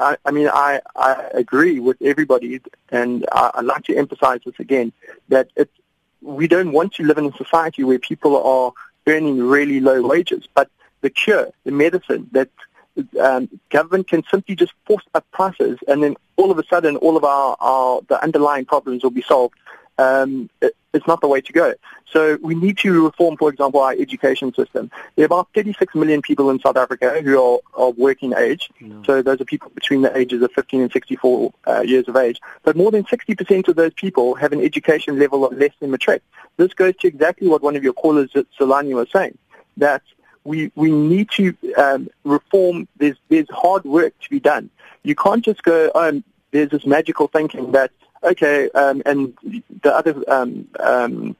I, 0.00 0.16
I 0.24 0.30
mean, 0.30 0.48
I, 0.48 0.80
I 0.96 1.28
agree 1.34 1.78
with 1.78 2.00
everybody, 2.00 2.62
and 2.88 3.26
I, 3.30 3.50
I'd 3.56 3.66
like 3.66 3.84
to 3.84 3.94
emphasize 3.94 4.40
this 4.46 4.54
again, 4.58 4.94
that 5.28 5.50
it's, 5.54 5.70
we 6.22 6.48
don't 6.48 6.72
want 6.72 6.94
to 6.94 7.02
live 7.02 7.18
in 7.18 7.26
a 7.26 7.36
society 7.36 7.84
where 7.84 7.98
people 7.98 8.42
are 8.42 8.72
earning 9.06 9.42
really 9.42 9.78
low 9.78 10.00
wages, 10.00 10.48
but 10.54 10.70
the 11.02 11.10
cure, 11.10 11.50
the 11.64 11.70
medicine 11.70 12.30
that 12.32 12.48
um, 13.20 13.50
government 13.68 14.08
can 14.08 14.22
simply 14.30 14.56
just 14.56 14.72
force 14.86 15.04
up 15.14 15.30
prices, 15.30 15.78
and 15.86 16.02
then 16.02 16.16
all 16.36 16.50
of 16.50 16.58
a 16.58 16.64
sudden, 16.64 16.96
all 16.96 17.18
of 17.18 17.24
our, 17.24 17.58
our 17.60 18.00
the 18.08 18.22
underlying 18.22 18.64
problems 18.64 19.02
will 19.02 19.10
be 19.10 19.20
solved 19.20 19.54
um, 19.98 20.50
it, 20.60 20.74
it's 20.94 21.06
not 21.06 21.20
the 21.20 21.28
way 21.28 21.40
to 21.40 21.52
go. 21.52 21.74
So 22.10 22.38
we 22.40 22.54
need 22.54 22.78
to 22.78 23.04
reform, 23.04 23.36
for 23.36 23.50
example, 23.50 23.80
our 23.80 23.92
education 23.92 24.54
system. 24.54 24.90
There 25.16 25.24
are 25.24 25.26
about 25.26 25.48
36 25.54 25.94
million 25.96 26.22
people 26.22 26.48
in 26.50 26.60
South 26.60 26.76
Africa 26.76 27.20
who 27.20 27.42
are, 27.42 27.58
are 27.74 27.90
working 27.90 28.32
age. 28.36 28.70
No. 28.80 29.02
So 29.04 29.22
those 29.22 29.40
are 29.40 29.44
people 29.44 29.70
between 29.74 30.02
the 30.02 30.16
ages 30.16 30.40
of 30.42 30.52
15 30.52 30.82
and 30.82 30.92
64 30.92 31.52
uh, 31.66 31.80
years 31.80 32.08
of 32.08 32.16
age. 32.16 32.40
But 32.62 32.76
more 32.76 32.92
than 32.92 33.02
60% 33.04 33.68
of 33.68 33.74
those 33.74 33.92
people 33.94 34.36
have 34.36 34.52
an 34.52 34.60
education 34.60 35.18
level 35.18 35.44
of 35.44 35.58
less 35.58 35.72
than 35.80 35.90
matric. 35.90 36.22
This 36.56 36.72
goes 36.72 36.96
to 36.98 37.08
exactly 37.08 37.48
what 37.48 37.62
one 37.62 37.74
of 37.74 37.82
your 37.82 37.92
callers, 37.92 38.30
Solani, 38.58 38.94
was 38.94 39.08
saying, 39.12 39.36
that 39.76 40.02
we, 40.44 40.70
we 40.76 40.92
need 40.92 41.30
to 41.32 41.56
um, 41.76 42.08
reform. 42.22 42.86
There's, 42.98 43.16
there's 43.28 43.50
hard 43.50 43.84
work 43.84 44.16
to 44.20 44.30
be 44.30 44.38
done. 44.38 44.70
You 45.02 45.16
can't 45.16 45.44
just 45.44 45.64
go, 45.64 45.90
oh, 45.94 46.22
there's 46.52 46.70
this 46.70 46.86
magical 46.86 47.26
thinking 47.26 47.72
that 47.72 47.90
okay, 48.24 48.70
um, 48.70 49.02
and 49.06 49.36
the 49.82 49.94
other 49.94 50.22
um, 50.30 50.68
um, 50.80 51.36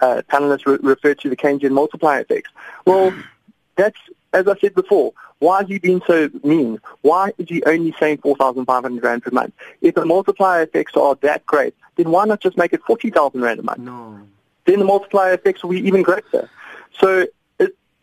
uh, 0.00 0.22
panelists 0.30 0.66
re- 0.66 0.78
referred 0.82 1.18
to 1.20 1.30
the 1.30 1.36
Keynesian 1.36 1.72
multiplier 1.72 2.20
effects. 2.20 2.50
Well, 2.84 3.14
that's, 3.76 3.98
as 4.32 4.46
I 4.46 4.58
said 4.58 4.74
before, 4.74 5.12
why 5.38 5.60
is 5.60 5.68
he 5.68 5.78
being 5.78 6.02
so 6.06 6.28
mean? 6.44 6.78
Why 7.00 7.32
is 7.38 7.48
he 7.48 7.62
only 7.64 7.94
saying 7.98 8.18
4,500 8.18 9.02
Rand 9.02 9.22
per 9.22 9.30
month? 9.30 9.54
If 9.80 9.94
the 9.94 10.04
multiplier 10.04 10.62
effects 10.62 10.96
are 10.96 11.14
that 11.22 11.46
great, 11.46 11.74
then 11.96 12.10
why 12.10 12.26
not 12.26 12.40
just 12.40 12.56
make 12.58 12.72
it 12.72 12.82
40,000 12.82 13.40
Rand 13.40 13.60
a 13.60 13.62
month? 13.62 13.78
No. 13.78 14.20
Then 14.66 14.80
the 14.80 14.84
multiplier 14.84 15.32
effects 15.32 15.62
will 15.62 15.70
be 15.70 15.80
even 15.86 16.02
greater. 16.02 16.48
So 16.98 17.26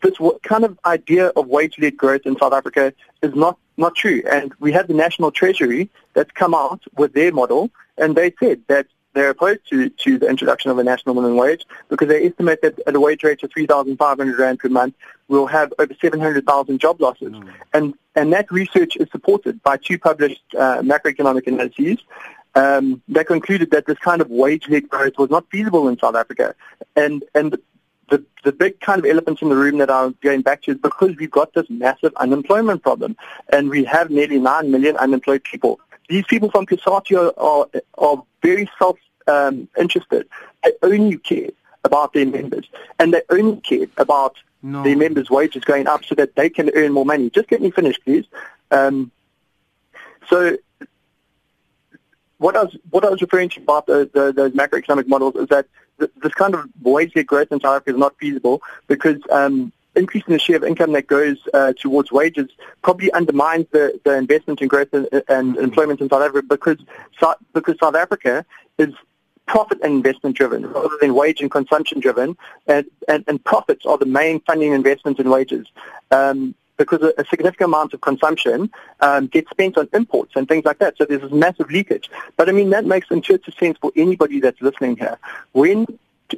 this 0.02 0.14
kind 0.42 0.64
of 0.64 0.78
idea 0.84 1.28
of 1.28 1.48
wage-led 1.48 1.96
growth 1.96 2.22
in 2.24 2.36
South 2.38 2.52
Africa 2.52 2.92
is 3.22 3.34
not, 3.34 3.58
not 3.76 3.94
true. 3.94 4.22
And 4.30 4.52
we 4.60 4.72
have 4.72 4.88
the 4.88 4.94
National 4.94 5.30
Treasury 5.30 5.90
that's 6.14 6.30
come 6.32 6.54
out 6.54 6.82
with 6.96 7.12
their 7.14 7.32
model 7.32 7.70
and 7.96 8.16
they 8.16 8.32
said 8.38 8.62
that 8.68 8.86
they're 9.14 9.30
opposed 9.30 9.68
to, 9.70 9.88
to 9.88 10.18
the 10.18 10.28
introduction 10.28 10.70
of 10.70 10.78
a 10.78 10.84
national 10.84 11.14
minimum 11.14 11.36
wage 11.36 11.64
because 11.88 12.08
they 12.08 12.26
estimate 12.26 12.62
that 12.62 12.78
at 12.86 12.94
a 12.94 13.00
wage 13.00 13.24
rate 13.24 13.42
of 13.42 13.50
3,500 13.50 14.38
Rand 14.38 14.60
per 14.60 14.68
month, 14.68 14.94
we'll 15.26 15.46
have 15.46 15.72
over 15.78 15.92
700,000 16.00 16.78
job 16.78 17.00
losses. 17.00 17.32
Mm. 17.32 17.52
And, 17.72 17.94
and 18.14 18.32
that 18.32 18.50
research 18.52 18.96
is 18.96 19.08
supported 19.10 19.62
by 19.62 19.76
two 19.76 19.98
published 19.98 20.42
uh, 20.56 20.82
macroeconomic 20.82 21.46
analyses 21.46 21.98
um, 22.54 23.02
that 23.08 23.26
concluded 23.26 23.70
that 23.72 23.86
this 23.86 23.98
kind 23.98 24.20
of 24.20 24.30
wage-led 24.30 24.88
growth 24.88 25.18
was 25.18 25.30
not 25.30 25.50
feasible 25.50 25.88
in 25.88 25.98
South 25.98 26.14
Africa. 26.14 26.54
And, 26.94 27.24
and 27.34 27.58
the, 28.08 28.24
the 28.44 28.52
big 28.52 28.80
kind 28.80 28.98
of 29.00 29.06
elephant 29.10 29.42
in 29.42 29.48
the 29.48 29.56
room 29.56 29.78
that 29.78 29.90
I'm 29.90 30.16
going 30.22 30.42
back 30.42 30.62
to 30.62 30.72
is 30.72 30.78
because 30.78 31.16
we've 31.16 31.30
got 31.30 31.52
this 31.54 31.68
massive 31.68 32.12
unemployment 32.16 32.82
problem 32.82 33.16
and 33.52 33.68
we 33.68 33.84
have 33.84 34.10
nearly 34.10 34.38
9 34.38 34.70
million 34.70 34.96
unemployed 34.96 35.44
people 35.44 35.80
these 36.08 36.24
people 36.24 36.50
from 36.50 36.66
are, 36.86 37.32
are, 37.36 37.66
are 37.98 38.22
very 38.42 38.68
self-interested. 38.78 40.22
Um, 40.22 40.28
they 40.64 40.72
only 40.82 41.18
care 41.18 41.50
about 41.84 42.12
their 42.12 42.26
members, 42.26 42.68
and 42.98 43.14
they 43.14 43.22
only 43.30 43.60
care 43.60 43.86
about 43.98 44.36
no. 44.62 44.82
their 44.82 44.96
members' 44.96 45.30
wages 45.30 45.64
going 45.64 45.86
up 45.86 46.04
so 46.04 46.14
that 46.16 46.34
they 46.34 46.50
can 46.50 46.70
earn 46.74 46.92
more 46.92 47.06
money. 47.06 47.30
Just 47.30 47.52
let 47.52 47.60
me 47.60 47.70
finish, 47.70 47.98
please. 48.04 48.24
Um, 48.70 49.12
so 50.28 50.56
what 52.38 52.56
I 52.56 52.64
was 52.64 52.76
what 52.90 53.04
I 53.04 53.10
was 53.10 53.20
referring 53.20 53.50
to 53.50 53.60
about 53.60 53.86
the, 53.86 54.10
the, 54.12 54.32
those 54.32 54.52
macroeconomic 54.52 55.08
models 55.08 55.36
is 55.36 55.48
that 55.48 55.66
th- 55.98 56.10
this 56.22 56.34
kind 56.34 56.54
of 56.54 56.68
wage 56.82 57.14
growth 57.26 57.50
in 57.50 57.60
South 57.60 57.76
Africa 57.76 57.90
is 57.90 57.96
not 57.96 58.16
feasible 58.18 58.62
because 58.86 59.18
um, 59.30 59.72
increasing 59.96 60.32
the 60.32 60.38
share 60.38 60.56
of 60.56 60.64
income 60.64 60.92
that 60.92 61.06
goes 61.06 61.36
uh, 61.54 61.72
towards 61.78 62.12
wages 62.12 62.48
probably 62.82 63.12
undermines 63.12 63.66
the, 63.72 64.00
the 64.04 64.14
investment 64.14 64.60
in 64.62 64.68
growth 64.68 64.88
and, 64.92 65.08
and 65.28 65.56
employment 65.56 66.00
in 66.00 66.08
South 66.08 66.22
Africa 66.22 66.46
because 66.48 66.78
because 67.52 67.76
South 67.78 67.94
Africa 67.94 68.44
is 68.78 68.94
profit 69.46 69.78
and 69.82 69.92
investment 69.94 70.36
driven 70.36 70.66
rather 70.70 70.96
than 71.00 71.14
wage 71.14 71.40
and 71.40 71.50
consumption 71.50 71.98
driven, 72.00 72.36
and, 72.66 72.86
and, 73.08 73.24
and 73.26 73.42
profits 73.44 73.84
are 73.86 73.98
the 73.98 74.06
main 74.06 74.40
funding 74.40 74.72
investment 74.72 75.18
in 75.18 75.28
wages. 75.28 75.66
Um, 76.10 76.54
because 76.78 77.02
a, 77.02 77.12
a, 77.18 77.24
significant 77.26 77.68
amount 77.68 77.92
of 77.92 78.00
consumption 78.00 78.70
um, 79.00 79.26
gets 79.26 79.50
spent 79.50 79.76
on 79.76 79.88
imports 79.92 80.32
and 80.36 80.48
things 80.48 80.64
like 80.64 80.78
that. 80.78 80.96
So 80.96 81.04
there's 81.04 81.20
this 81.20 81.32
massive 81.32 81.70
leakage. 81.70 82.08
But 82.36 82.48
I 82.48 82.52
mean, 82.52 82.70
that 82.70 82.86
makes 82.86 83.10
intuitive 83.10 83.54
sense 83.54 83.76
for 83.80 83.92
anybody 83.96 84.40
that's 84.40 84.60
listening 84.62 84.96
here. 84.96 85.18
When 85.52 85.86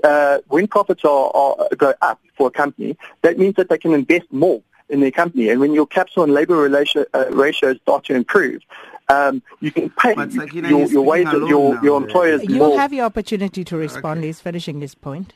uh, 0.04 0.38
when 0.48 0.66
profits 0.66 1.04
are, 1.04 1.30
are, 1.34 1.68
go 1.76 1.94
up 2.00 2.20
for 2.36 2.48
a 2.48 2.50
company, 2.50 2.96
that 3.22 3.38
means 3.38 3.56
that 3.56 3.68
they 3.68 3.78
can 3.78 3.92
invest 3.92 4.26
more 4.32 4.62
in 4.88 5.00
their 5.00 5.10
company. 5.10 5.48
And 5.48 5.60
when 5.60 5.72
your 5.72 5.86
capital 5.86 6.24
and 6.24 6.32
labor 6.32 6.68
ratio, 6.68 7.04
uh, 7.14 7.26
ratios 7.30 7.78
start 7.82 8.04
to 8.04 8.14
improve, 8.14 8.62
um, 9.08 9.42
you 9.60 9.72
can 9.72 9.90
pay 9.90 10.14
like, 10.14 10.52
you 10.52 10.62
know, 10.62 10.68
your, 10.68 10.86
your 10.86 11.02
wages, 11.02 11.48
your, 11.48 11.84
your 11.84 11.96
employers 11.96 12.42
You'll 12.44 12.68
more. 12.68 12.78
have 12.78 12.92
your 12.92 13.04
opportunity 13.04 13.64
to 13.64 13.76
respond. 13.76 14.18
Okay. 14.18 14.28
He's 14.28 14.40
finishing 14.40 14.80
his 14.80 14.94
point. 14.94 15.32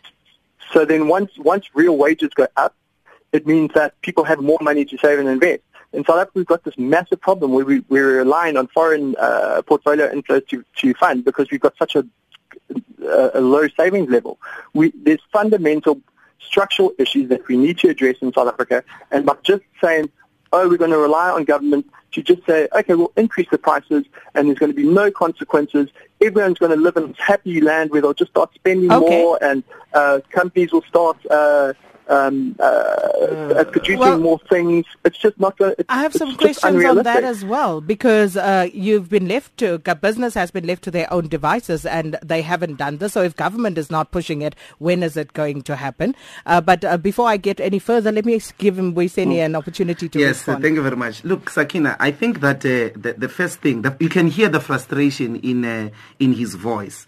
So 0.73 0.85
then 0.85 1.09
once, 1.09 1.33
once 1.39 1.67
real 1.75 1.97
wages 1.97 2.31
go 2.35 2.47
up, 2.57 2.75
it 3.35 3.47
means 3.49 3.72
that 3.74 4.01
people 4.01 4.22
have 4.24 4.41
more 4.41 4.59
money 4.61 4.85
to 4.85 4.97
save 4.97 5.18
and 5.18 5.28
invest. 5.28 5.62
In 5.93 6.05
South 6.05 6.18
Africa, 6.18 6.32
we've 6.37 6.47
got 6.47 6.62
this 6.62 6.78
massive 6.78 7.20
problem 7.20 7.53
where 7.53 7.64
we, 7.64 7.80
we're 7.89 8.18
relying 8.18 8.57
on 8.57 8.68
foreign 8.68 9.16
uh, 9.16 9.61
portfolio 9.62 10.09
inflows 10.12 10.47
to, 10.49 10.64
to 10.76 10.95
fund 10.95 11.24
because 11.24 11.51
we've 11.51 11.61
got 11.61 11.76
such 11.76 11.97
a, 11.97 12.07
a, 13.03 13.30
a 13.35 13.41
low 13.41 13.66
savings 13.76 14.09
level. 14.09 14.39
We, 14.72 14.93
there's 14.95 15.20
fundamental 15.32 16.01
structural 16.39 16.93
issues 16.99 17.28
that 17.30 17.47
we 17.49 17.57
need 17.57 17.78
to 17.78 17.89
address 17.89 18.16
in 18.20 18.32
South 18.32 18.47
Africa, 18.47 18.85
and 19.11 19.26
by 19.26 19.35
just 19.43 19.64
saying, 19.82 20.11
oh, 20.53 20.68
we're 20.68 20.76
going 20.76 20.93
to 20.93 20.99
rely 20.99 21.30
on 21.30 21.43
government 21.45 21.91
to 22.12 22.22
just 22.22 22.47
say, 22.47 22.68
okay, 22.72 22.95
we'll 22.95 23.12
increase 23.16 23.49
the 23.51 23.59
prices 23.59 24.05
and 24.35 24.47
there's 24.47 24.59
going 24.59 24.70
to 24.70 24.76
be 24.76 24.85
no 24.85 25.11
consequences. 25.11 25.89
Everyone's 26.20 26.59
going 26.59 26.70
to 26.70 26.80
live 26.80 26.97
in 26.97 27.09
this 27.09 27.18
happy 27.18 27.61
land 27.61 27.91
where 27.91 28.01
they'll 28.01 28.14
just 28.14 28.30
start 28.30 28.55
spending 28.55 28.93
okay. 28.93 29.05
more 29.05 29.43
and 29.43 29.64
uh, 29.93 30.20
companies 30.30 30.72
will 30.72 30.82
start 30.82 31.16
uh, 31.28 31.72
um, 32.09 32.55
uh, 32.59 32.63
uh, 32.63 33.65
producing 33.65 33.99
well, 33.99 34.19
more 34.19 34.39
things. 34.51 34.85
It's 35.05 35.19
just 35.19 35.39
not 35.41 35.57
going 35.57 35.75
I 35.89 36.03
have 36.03 36.13
some 36.13 36.37
questions 36.37 36.85
on 36.85 37.03
that 37.03 37.25
as 37.25 37.45
well 37.45 37.81
because 37.81 38.37
uh, 38.37 38.69
you've 38.73 39.09
been 39.09 39.29
left 39.29 39.57
to, 39.59 39.79
business 39.79 40.35
has 40.35 40.51
been 40.51 40.67
left 40.67 40.83
to 40.85 40.91
their 40.91 41.11
own 41.13 41.29
devices 41.29 41.87
and 41.87 42.19
they 42.23 42.43
haven't 42.43 42.77
done 42.77 42.99
this. 42.99 43.13
So 43.15 43.23
if 43.23 43.37
government 43.37 43.79
is 43.79 43.91
not 43.91 44.11
pushing 44.11 44.43
it, 44.43 44.55
when 44.79 45.03
is 45.03 45.17
it 45.17 45.33
going 45.33 45.63
to 45.63 45.77
happen? 45.77 46.15
Uh, 46.47 46.61
but 46.61 46.85
uh, 46.85 46.97
before 46.99 47.29
I 47.29 47.37
get 47.37 47.61
any 47.61 47.79
further, 47.79 48.13
let 48.13 48.25
me 48.25 48.41
give 48.59 48.77
Mbuyiseni 48.77 49.37
mm. 49.37 49.45
an 49.45 49.57
opportunity 49.57 50.09
to 50.09 50.19
yes, 50.19 50.29
respond. 50.29 50.59
Yes, 50.59 50.63
thank 50.63 50.77
you 50.77 50.83
very 50.83 50.97
much. 50.97 51.25
Look, 51.25 51.51
Sakina, 51.51 51.97
I 52.01 52.11
think 52.11 52.41
that 52.41 52.59
uh, 52.59 52.93
the, 52.97 53.15
the, 53.17 53.29
first 53.29 53.61
thing, 53.61 53.83
that 53.83 54.01
you 54.01 54.09
can 54.09 54.27
hear 54.27 54.49
the 54.49 54.61
frustration 54.61 55.37
in, 55.37 55.93
in 56.19 56.33
his 56.33 56.55
voice 56.55 57.07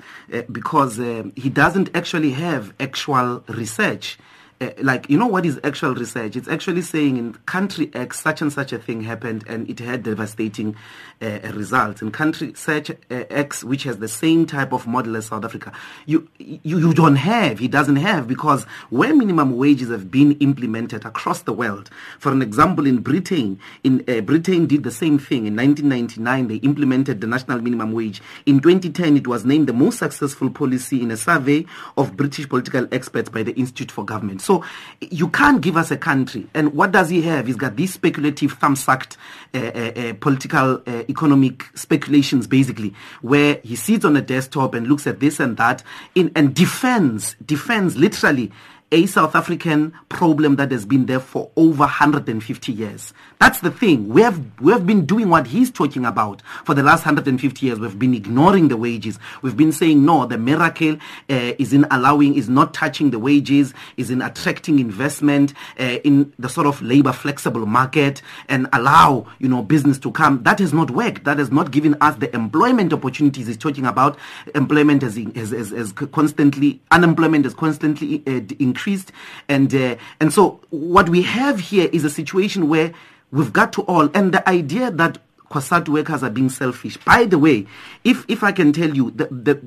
because 0.50 0.96
he 1.36 1.48
doesn't 1.50 1.90
actually 1.94 2.32
have 2.32 2.72
actual 2.80 3.44
research 3.48 4.18
uh, 4.60 4.70
like 4.82 5.08
you 5.10 5.18
know 5.18 5.26
what 5.26 5.44
is 5.44 5.60
actual 5.64 5.94
research? 5.94 6.34
It's 6.34 6.48
actually 6.48 6.82
saying 6.82 7.18
in 7.18 7.34
country 7.46 7.90
x 7.92 8.20
such 8.20 8.40
and 8.40 8.52
such 8.52 8.72
a 8.72 8.78
thing 8.78 9.02
happened 9.02 9.44
and 9.46 9.68
it 9.68 9.78
had 9.78 10.02
devastating 10.02 10.76
uh, 11.20 11.40
results. 11.52 12.00
In 12.00 12.10
country 12.10 12.54
such 12.54 12.90
uh, 12.90 12.94
x 13.10 13.62
which 13.62 13.82
has 13.82 13.98
the 13.98 14.08
same 14.08 14.46
type 14.46 14.72
of 14.72 14.86
model 14.86 15.16
as 15.16 15.26
south 15.26 15.44
africa 15.44 15.72
you, 16.06 16.28
you 16.38 16.78
you 16.78 16.94
don't 16.94 17.16
have 17.16 17.58
he 17.58 17.68
doesn't 17.68 17.96
have 17.96 18.26
because 18.26 18.64
where 18.90 19.14
minimum 19.14 19.56
wages 19.56 19.90
have 19.90 20.10
been 20.10 20.32
implemented 20.38 21.04
across 21.04 21.42
the 21.42 21.52
world 21.52 21.90
for 22.18 22.32
an 22.32 22.40
example 22.40 22.86
in 22.86 22.98
britain 22.98 23.58
in 23.84 23.98
britain 24.24 24.66
did 24.66 24.82
the 24.84 24.90
same 24.90 25.18
thing. 25.18 25.46
In 25.46 25.56
1999 25.56 26.48
they 26.48 26.56
implemented 26.56 27.20
the 27.20 27.26
national 27.26 27.60
minimum 27.60 27.92
wage. 27.92 28.22
In 28.46 28.60
2010 28.60 29.16
it 29.18 29.26
was 29.26 29.44
named 29.44 29.66
the 29.66 29.72
most 29.72 29.98
successful 29.98 30.48
policy 30.50 31.02
in 31.02 31.10
a 31.10 31.16
survey 31.16 31.66
of 31.96 32.16
british 32.16 32.48
political 32.48 32.86
experts 32.92 33.28
by 33.28 33.42
the 33.42 33.52
institute 33.52 33.90
for 33.90 34.04
government 34.04 34.40
so 34.46 34.64
you 35.00 35.28
can't 35.28 35.60
give 35.60 35.76
us 35.76 35.90
a 35.90 35.96
country. 35.96 36.46
And 36.54 36.72
what 36.72 36.92
does 36.92 37.10
he 37.10 37.20
have? 37.22 37.48
He's 37.48 37.56
got 37.56 37.74
these 37.74 37.92
speculative, 37.92 38.52
thumb-sucked 38.52 39.16
uh, 39.52 39.58
uh, 39.58 39.60
uh, 39.60 40.14
political, 40.20 40.80
uh, 40.86 41.02
economic 41.08 41.64
speculations, 41.74 42.46
basically, 42.46 42.94
where 43.22 43.60
he 43.64 43.74
sits 43.74 44.04
on 44.04 44.16
a 44.16 44.22
desktop 44.22 44.74
and 44.74 44.86
looks 44.86 45.06
at 45.08 45.18
this 45.18 45.40
and 45.40 45.56
that 45.56 45.82
in, 46.14 46.30
and 46.36 46.54
defends, 46.54 47.34
defends 47.44 47.96
literally 47.96 48.52
a 48.92 49.04
South 49.06 49.34
African 49.34 49.92
problem 50.08 50.56
that 50.56 50.70
has 50.70 50.86
been 50.86 51.06
there 51.06 51.18
for 51.18 51.50
over 51.56 51.80
150 51.80 52.72
years. 52.72 53.12
That's 53.40 53.60
the 53.60 53.70
thing. 53.70 54.08
We 54.08 54.22
have, 54.22 54.40
we 54.60 54.72
have 54.72 54.86
been 54.86 55.04
doing 55.04 55.28
what 55.28 55.48
he's 55.48 55.72
talking 55.72 56.04
about 56.04 56.40
for 56.64 56.72
the 56.72 56.84
last 56.84 57.00
150 57.04 57.66
years. 57.66 57.80
We've 57.80 57.98
been 57.98 58.14
ignoring 58.14 58.68
the 58.68 58.76
wages. 58.76 59.18
We've 59.42 59.56
been 59.56 59.72
saying, 59.72 60.04
no, 60.04 60.24
the 60.24 60.38
miracle 60.38 60.94
uh, 60.94 61.52
is 61.58 61.72
in 61.72 61.84
allowing, 61.90 62.36
is 62.36 62.48
not 62.48 62.74
touching 62.74 63.10
the 63.10 63.18
wages, 63.18 63.74
is 63.96 64.10
in 64.10 64.22
attracting 64.22 64.78
investment 64.78 65.52
uh, 65.80 65.98
in 66.04 66.32
the 66.38 66.48
sort 66.48 66.68
of 66.68 66.80
labor 66.80 67.12
flexible 67.12 67.66
market 67.66 68.22
and 68.48 68.68
allow, 68.72 69.26
you 69.40 69.48
know, 69.48 69.62
business 69.62 69.98
to 69.98 70.12
come. 70.12 70.44
That 70.44 70.60
has 70.60 70.72
not 70.72 70.92
worked. 70.92 71.24
That 71.24 71.38
has 71.38 71.50
not 71.50 71.72
given 71.72 71.96
us 72.00 72.16
the 72.16 72.34
employment 72.34 72.92
opportunities 72.92 73.48
he's 73.48 73.56
talking 73.56 73.84
about. 73.84 74.16
Employment 74.54 75.02
has, 75.02 75.16
has, 75.34 75.50
has, 75.50 75.70
has 75.70 75.92
constantly, 75.92 76.80
unemployment 76.92 77.44
has 77.44 77.54
constantly 77.54 78.22
uh, 78.28 78.40
increased 78.60 78.75
increased. 78.76 79.12
And, 79.48 79.74
uh, 79.74 79.96
and 80.20 80.32
so 80.32 80.60
what 80.70 81.08
we 81.08 81.22
have 81.22 81.58
here 81.58 81.88
is 81.92 82.04
a 82.04 82.10
situation 82.10 82.68
where 82.68 82.92
we've 83.32 83.52
got 83.52 83.72
to 83.74 83.82
all, 83.82 84.10
and 84.14 84.32
the 84.32 84.46
idea 84.48 84.90
that 84.90 85.18
COSATU 85.50 85.88
workers 85.88 86.22
are 86.22 86.30
being 86.30 86.50
selfish. 86.50 86.96
By 86.98 87.24
the 87.24 87.38
way, 87.38 87.66
if, 88.04 88.24
if 88.28 88.42
I 88.42 88.52
can 88.52 88.72
tell 88.72 88.94
you, 88.94 89.12
the, 89.12 89.26
the 89.26 89.60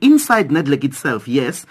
inside 0.00 0.48
NEDLAC 0.48 0.84
itself, 0.84 1.28
yes, 1.28 1.66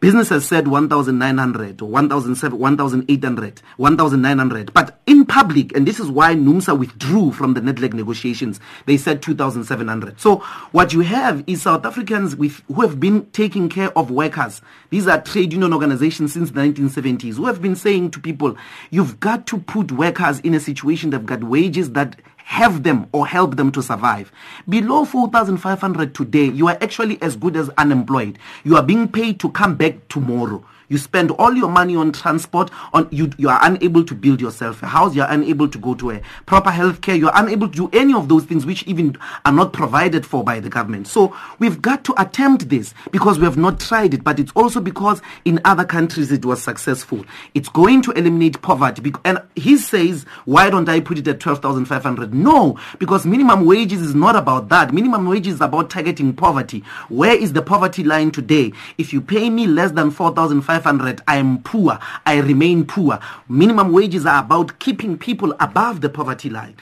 Business 0.00 0.28
has 0.30 0.44
said 0.46 0.68
1,900 0.68 1.82
or 1.82 1.88
1,800, 1.88 3.62
1,900. 3.76 4.74
But 4.74 5.00
in 5.06 5.24
public, 5.24 5.76
and 5.76 5.86
this 5.86 6.00
is 6.00 6.08
why 6.10 6.34
NUMSA 6.34 6.78
withdrew 6.78 7.32
from 7.32 7.54
the 7.54 7.60
NEDLAC 7.60 7.92
negotiations, 7.92 8.60
they 8.86 8.96
said 8.96 9.22
2,700. 9.22 10.20
So 10.20 10.36
what 10.72 10.92
you 10.92 11.00
have 11.00 11.44
is 11.46 11.62
South 11.62 11.84
Africans 11.84 12.34
with, 12.36 12.62
who 12.68 12.80
have 12.82 12.98
been 12.98 13.26
taking 13.30 13.68
care 13.68 13.96
of 13.96 14.10
workers. 14.10 14.62
These 14.90 15.06
are 15.06 15.20
trade 15.20 15.52
union 15.52 15.72
organizations 15.72 16.32
since 16.32 16.50
the 16.50 16.60
1970s 16.60 17.36
who 17.36 17.46
have 17.46 17.62
been 17.62 17.76
saying 17.76 18.10
to 18.12 18.20
people, 18.20 18.56
you've 18.90 19.20
got 19.20 19.46
to 19.48 19.58
put 19.58 19.92
workers 19.92 20.40
in 20.40 20.54
a 20.54 20.60
situation 20.60 21.10
they've 21.10 21.24
got 21.24 21.44
wages 21.44 21.92
that 21.92 22.16
have 22.52 22.82
them 22.82 23.06
or 23.12 23.26
help 23.26 23.56
them 23.56 23.72
to 23.72 23.82
survive. 23.82 24.30
Below 24.68 25.06
4,500 25.06 26.14
today, 26.14 26.44
you 26.44 26.68
are 26.68 26.76
actually 26.82 27.20
as 27.22 27.34
good 27.34 27.56
as 27.56 27.70
unemployed. 27.78 28.38
You 28.62 28.76
are 28.76 28.82
being 28.82 29.08
paid 29.08 29.40
to 29.40 29.50
come 29.50 29.74
back 29.74 30.06
tomorrow. 30.08 30.62
You 30.92 30.98
spend 30.98 31.30
all 31.30 31.54
your 31.54 31.70
money 31.70 31.96
on 31.96 32.12
transport. 32.12 32.70
On 32.92 33.08
you, 33.10 33.30
you 33.38 33.48
are 33.48 33.58
unable 33.62 34.04
to 34.04 34.14
build 34.14 34.42
yourself 34.42 34.82
a 34.82 34.86
house. 34.86 35.14
You 35.14 35.22
are 35.22 35.30
unable 35.30 35.66
to 35.66 35.78
go 35.78 35.94
to 35.94 36.10
a 36.10 36.20
proper 36.44 36.70
health 36.70 37.00
care. 37.00 37.14
You 37.14 37.30
are 37.30 37.42
unable 37.42 37.66
to 37.70 37.88
do 37.88 37.98
any 37.98 38.12
of 38.12 38.28
those 38.28 38.44
things 38.44 38.66
which 38.66 38.82
even 38.82 39.16
are 39.46 39.52
not 39.52 39.72
provided 39.72 40.26
for 40.26 40.44
by 40.44 40.60
the 40.60 40.68
government. 40.68 41.06
So 41.06 41.34
we've 41.58 41.80
got 41.80 42.04
to 42.04 42.20
attempt 42.20 42.68
this 42.68 42.92
because 43.10 43.38
we 43.38 43.44
have 43.44 43.56
not 43.56 43.80
tried 43.80 44.12
it. 44.12 44.22
But 44.22 44.38
it's 44.38 44.52
also 44.54 44.82
because 44.82 45.22
in 45.46 45.60
other 45.64 45.86
countries 45.86 46.30
it 46.30 46.44
was 46.44 46.62
successful. 46.62 47.24
It's 47.54 47.70
going 47.70 48.02
to 48.02 48.10
eliminate 48.10 48.60
poverty. 48.60 49.14
And 49.24 49.40
he 49.56 49.78
says, 49.78 50.26
why 50.44 50.68
don't 50.68 50.90
I 50.90 51.00
put 51.00 51.16
it 51.16 51.26
at 51.26 51.40
12,500? 51.40 52.34
No, 52.34 52.78
because 52.98 53.24
minimum 53.24 53.64
wages 53.64 54.02
is 54.02 54.14
not 54.14 54.36
about 54.36 54.68
that. 54.68 54.92
Minimum 54.92 55.26
wages 55.26 55.54
is 55.54 55.60
about 55.62 55.88
targeting 55.88 56.34
poverty. 56.34 56.84
Where 57.08 57.34
is 57.34 57.54
the 57.54 57.62
poverty 57.62 58.04
line 58.04 58.30
today? 58.30 58.74
If 58.98 59.14
you 59.14 59.22
pay 59.22 59.48
me 59.48 59.66
less 59.66 59.92
than 59.92 60.10
4,500 60.10 60.81
500, 60.82 61.20
I 61.28 61.36
am 61.36 61.62
poor, 61.62 61.98
I 62.26 62.38
remain 62.38 62.84
poor. 62.84 63.20
Minimum 63.48 63.92
wages 63.92 64.26
are 64.26 64.42
about 64.42 64.78
keeping 64.80 65.16
people 65.16 65.54
above 65.60 66.00
the 66.00 66.08
poverty 66.08 66.50
line. 66.50 66.76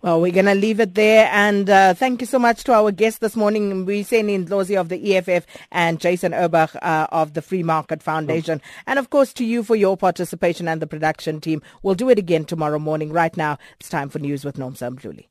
Well, 0.00 0.20
we're 0.20 0.32
going 0.32 0.46
to 0.46 0.54
leave 0.54 0.80
it 0.80 0.94
there. 0.94 1.28
And 1.30 1.68
uh, 1.70 1.94
thank 1.94 2.20
you 2.22 2.26
so 2.26 2.38
much 2.38 2.64
to 2.64 2.72
our 2.72 2.90
guests 2.90 3.20
this 3.20 3.36
morning, 3.36 3.84
Mbuyiseni 3.86 4.46
Ndlozi 4.46 4.80
of 4.80 4.88
the 4.88 5.16
EFF 5.16 5.46
and 5.70 6.00
Jasson 6.00 6.32
Urbach 6.34 6.74
uh, 6.82 7.06
of 7.12 7.34
the 7.34 7.42
Free 7.42 7.62
Market 7.62 8.02
Foundation. 8.02 8.60
And 8.86 8.98
of 8.98 9.10
course, 9.10 9.32
to 9.34 9.44
you 9.44 9.62
for 9.62 9.76
your 9.76 9.96
participation 9.96 10.66
and 10.66 10.82
the 10.82 10.86
production 10.86 11.40
team. 11.40 11.62
We'll 11.82 11.94
do 11.94 12.08
it 12.08 12.18
again 12.18 12.44
tomorrow 12.46 12.78
morning. 12.78 13.12
Right 13.12 13.36
now, 13.36 13.58
it's 13.78 13.88
time 13.88 14.08
for 14.08 14.18
news 14.18 14.44
with 14.44 14.56
Nomsa 14.56 14.90
Mdluli. 14.90 15.26